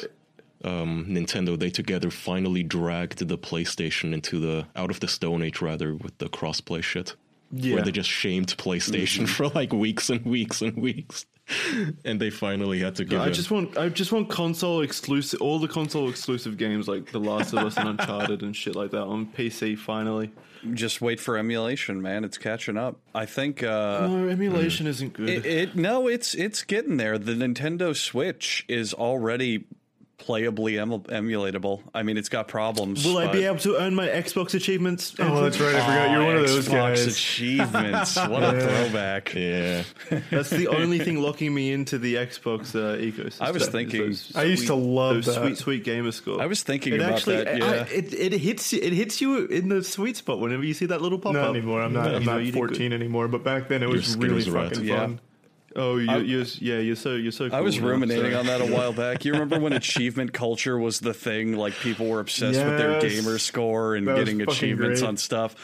[0.64, 5.60] um, Nintendo they together finally dragged the PlayStation into the out of the Stone Age
[5.60, 7.14] rather with the crossplay shit.
[7.52, 7.74] Yeah.
[7.74, 11.26] Where they just shamed PlayStation for like weeks and weeks and weeks.
[12.04, 13.32] and they finally had to give I in.
[13.34, 17.52] just want I just want console exclusive all the console exclusive games like The Last
[17.52, 20.32] of Us and Uncharted and shit like that on PC finally.
[20.72, 22.24] Just wait for emulation, man.
[22.24, 22.98] It's catching up.
[23.14, 23.62] I think.
[23.62, 25.28] Uh, No, emulation isn't good.
[25.28, 27.18] It, it no, it's it's getting there.
[27.18, 29.64] The Nintendo Switch is already
[30.26, 31.80] playably emu- emulatable.
[31.94, 33.04] I mean, it's got problems.
[33.04, 35.14] Will I be able to earn my Xbox achievements?
[35.18, 35.74] Oh, that's right.
[35.74, 37.00] I forgot you're one of those guys.
[37.00, 37.06] Xbox guys.
[37.06, 38.16] achievements.
[38.16, 39.34] What a throwback!
[39.34, 39.82] yeah.
[40.30, 43.42] That's the only thing locking me into the Xbox uh, ecosystem.
[43.42, 45.34] I was thinking- those I used to love those that.
[45.42, 46.40] sweet, sweet gamer score.
[46.40, 47.62] I was thinking it about actually, that.
[47.62, 48.80] I- it, it hits you.
[48.82, 51.50] It hits you in the sweet spot whenever you see that little pop Not up.
[51.50, 51.82] anymore.
[51.82, 52.10] I'm not.
[52.10, 52.68] You I'm not you did good.
[52.70, 53.28] 14 anymore.
[53.28, 54.70] But back then it was really is red.
[54.70, 55.10] fucking Yeah.
[55.74, 55.82] Fun.
[55.82, 56.78] Oh, you, you're yeah.
[56.78, 57.48] You're so you're so.
[57.48, 58.34] Cool I was now, ruminating sorry.
[58.34, 59.24] on that a while back.
[59.24, 61.56] You remember when achievement culture was the thing?
[61.56, 65.08] Like people were obsessed with their gamer score and That getting achievements great.
[65.08, 65.54] on stuff.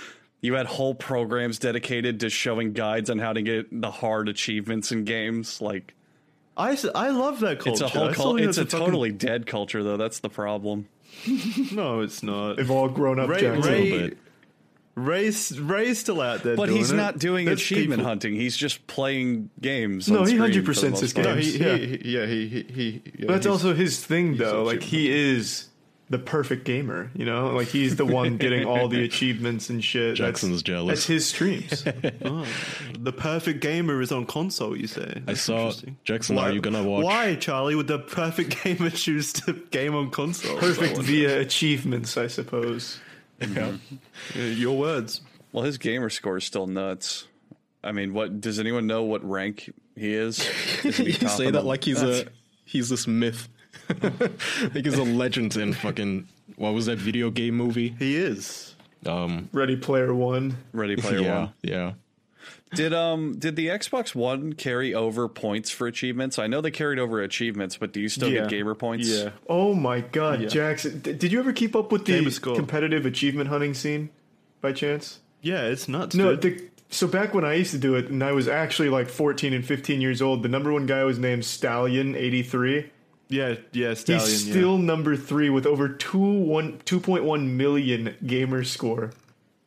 [0.42, 4.90] You had whole programs dedicated to showing guides on how to get the hard achievements
[4.90, 5.60] in games.
[5.60, 5.94] Like
[6.56, 7.70] I, I love that culture.
[7.84, 9.96] it's a whole I cul- it's a that's fucking- totally dead culture though.
[9.98, 10.88] That's the problem.
[11.72, 12.56] no, it's not.
[12.56, 13.28] They've all grown up.
[13.28, 13.60] Ray, Jackson.
[13.60, 14.18] little Ray, bit.
[14.96, 16.96] Ray's, Ray's still out there, But doing he's it.
[16.96, 18.34] not doing There's achievement people- hunting.
[18.34, 20.08] He's just playing games.
[20.08, 21.26] No, on he 100% for the most is part.
[21.26, 21.76] No, he, Yeah.
[21.76, 24.64] he, he, yeah, he, he, he yeah, But that's also his thing, though.
[24.64, 25.68] Like he is
[26.10, 27.10] the perfect gamer.
[27.14, 30.16] You know, like he's the one getting all the achievements and shit.
[30.16, 30.88] Jackson's that's, jealous.
[30.88, 31.84] That's his streams.
[32.24, 32.44] Oh,
[32.98, 34.76] the perfect gamer is on console.
[34.76, 35.22] You say?
[35.26, 35.72] I saw.
[36.04, 36.36] Jackson.
[36.36, 37.04] Why, Are you gonna watch?
[37.04, 37.74] Why, Charlie?
[37.76, 40.58] Would the perfect gamer choose to game on console?
[40.58, 42.98] perfect via achievements, I suppose.
[43.40, 43.76] Yeah,
[44.34, 45.22] Your words.
[45.52, 47.26] Well, his gamer score is still nuts.
[47.82, 50.38] I mean, what does anyone know what rank he is?
[50.84, 52.26] Isn't he you say that like he's a
[52.64, 53.48] he's this myth.
[54.02, 57.94] like he's a legend in fucking what was that video game movie?
[57.98, 58.76] He is.
[59.06, 60.56] Um, Ready Player One.
[60.72, 61.52] Ready Player yeah, One.
[61.62, 61.92] yeah.
[62.74, 66.38] Did um did the Xbox One carry over points for achievements?
[66.38, 68.42] I know they carried over achievements, but do you still Yeah.
[68.42, 69.08] get gamer points?
[69.08, 69.30] Yeah.
[69.48, 70.48] Oh my God, Yeah.
[70.48, 71.00] Jackson!
[71.00, 74.10] D- did you ever keep up with the Gamer competitive achievement hunting scene,
[74.60, 75.18] by chance?
[75.42, 76.14] Yeah, it's nuts.
[76.14, 76.58] No, dude.
[76.58, 79.52] the, so back when I used to do it, and I was actually like 14
[79.52, 82.86] and 15 years old, the number one guy was named Stallion83.
[83.28, 84.24] yeah, yeah, Stallion.
[84.26, 84.52] He's yeah.
[84.52, 89.10] still number three with over two one 2.1 million gamer score.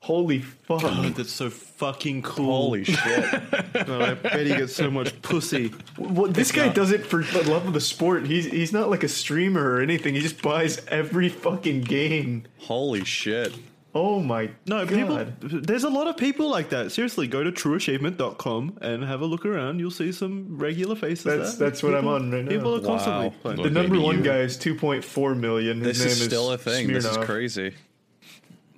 [0.04, 0.82] Holy fuck!
[0.82, 2.46] God, that's so fucking cool.
[2.46, 3.32] Holy shit.
[3.74, 5.74] God, I bet he gets so much pussy.
[5.98, 8.26] well, this guy does it for the love of the sport.
[8.28, 10.14] He's he's not like a streamer or anything.
[10.14, 12.44] He just buys every fucking game.
[12.60, 13.54] Holy shit.
[13.96, 15.40] Oh my No, god!
[15.40, 15.60] people.
[15.62, 16.92] There's a lot of people like that.
[16.92, 19.80] Seriously, go to trueachievement.com and have a look around.
[19.80, 21.24] You'll see some regular faces.
[21.24, 21.70] That's- there.
[21.70, 22.50] that's what I'm on right now.
[22.50, 22.88] People are Wow.
[22.88, 23.58] constantly playing.
[23.60, 25.80] Look, the number one you- guy is 2.4 million.
[25.80, 26.88] His This name is still a thing.
[26.92, 27.74] This is crazy.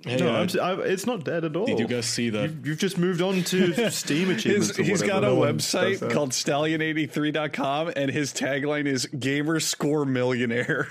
[0.06, 1.66] Hey, No, uh, I'm, s- I, it's not dead at all.
[1.66, 2.50] did you guys see that?
[2.50, 4.36] You, you've just moved on to Steam His,
[4.70, 4.78] achievements.
[4.78, 10.88] or he's got a No website called stallion83.com and his tagline is gamer score millionaire.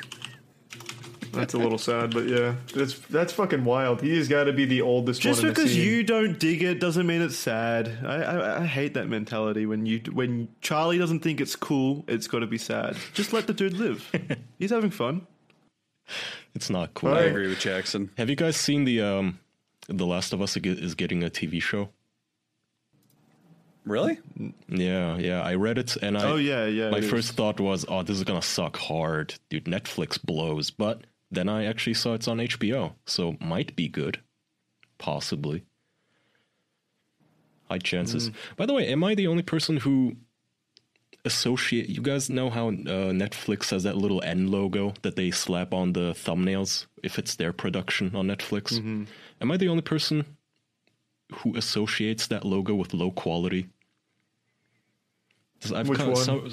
[1.31, 4.01] That's a little sad, but yeah, that's that's fucking wild.
[4.01, 6.63] He has got to be the oldest Just one in the because you don't dig
[6.63, 7.91] it doesn't mean it's sad.
[8.05, 9.65] I, I, I hate that mentality.
[9.65, 12.95] When you when Charlie doesn't think it's cool, it's got to be sad.
[13.13, 14.09] Just let the dude live.
[14.59, 15.27] He's having fun.
[16.53, 17.13] It's not cool.
[17.13, 18.11] I agree with Jackson.
[18.17, 19.39] Have you guys seen the um,
[19.87, 21.89] The Last of Us is getting a TV show?
[23.85, 24.17] Really?
[24.67, 25.41] Yeah, yeah.
[25.41, 26.23] I read it and I.
[26.23, 26.89] Oh yeah, yeah.
[26.89, 27.09] My it is.
[27.09, 29.65] first thought was, oh, this is gonna suck hard, dude.
[29.65, 34.21] Netflix blows, but then I actually saw it's on HBO, so might be good,
[34.97, 35.63] possibly.
[37.69, 38.31] High chances.
[38.57, 40.17] By the way, am I the only person who
[41.25, 41.89] associate?
[41.89, 45.93] You guys know how uh, Netflix has that little N logo that they slap on
[45.93, 48.77] the thumbnails if it's their production on Netflix.
[49.41, 50.25] Am I the only person
[51.33, 53.67] who associates that logo with low quality?
[55.73, 56.15] I've Which one?
[56.15, 56.47] so-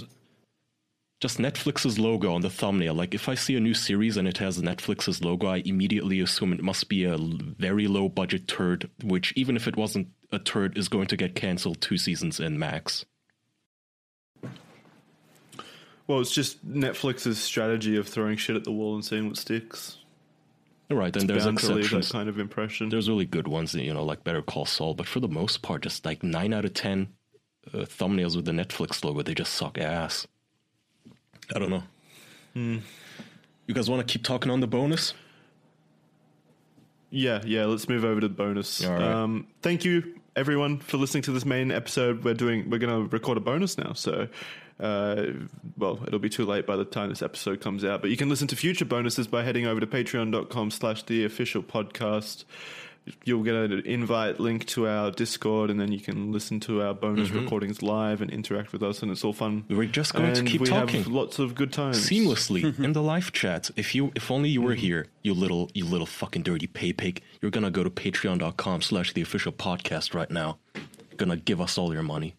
[1.21, 2.95] just Netflix's logo on the thumbnail.
[2.95, 6.53] Like if I see a new series and it has Netflix's logo, I immediately assume
[6.53, 10.77] it must be a very low budget turd, which even if it wasn't a turd,
[10.77, 13.05] is going to get canceled two seasons in max.
[16.07, 19.99] Well, it's just Netflix's strategy of throwing shit at the wall and seeing what sticks.
[20.91, 22.13] All right, then there's Bound that exceptions.
[22.13, 22.91] kind of impression.
[22.91, 25.83] There's really good ones, you know, like Better Call Saul, but for the most part,
[25.83, 27.09] just like nine out of ten
[27.73, 30.27] uh, thumbnails with the Netflix logo, they just suck ass.
[31.55, 31.83] I don't know.
[32.53, 32.79] Hmm.
[33.67, 35.15] You guys want to keep talking on the bonus?
[37.11, 37.65] Yeah, yeah.
[37.65, 38.85] Let's move over to the bonus.
[38.85, 39.01] Right.
[39.01, 42.25] Um, thank you everyone for listening to this main episode.
[42.25, 42.71] We're doing.
[42.71, 43.93] We're going to record a bonus now.
[43.93, 44.29] So,
[44.83, 45.27] uh,
[45.79, 48.03] well, it'll be too late by the time this episode comes out.
[48.03, 52.45] But you can listen to future bonuses by heading over to Patreon.com/slash The Official Podcast.
[53.25, 56.95] You'll get an invite link to our Discord, and then you can listen to our
[56.95, 57.41] bonus Mm-hmm.
[57.41, 59.65] recordings live and interact with us, and it's all fun.
[59.69, 61.03] We're just going to keep we talking.
[61.03, 63.71] have lots of good times seamlessly in the live chat.
[63.75, 67.23] If you, if only you were here, you little, you little fucking dirty pay pig.
[67.41, 70.59] You're gonna go to patreon.com slash the official podcast right now.
[70.77, 72.37] You're gonna give us all your money.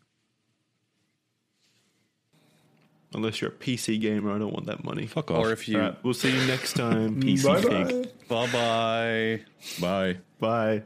[3.14, 5.06] Unless you're a PC gamer, I don't want that money.
[5.07, 5.38] Fuck off.
[5.40, 7.22] Or if you All right, we'll see you next time.
[7.22, 7.44] PC
[8.27, 8.48] Bye-bye.
[8.52, 9.41] bye bye.
[9.80, 10.19] Bye.
[10.40, 10.84] Bye.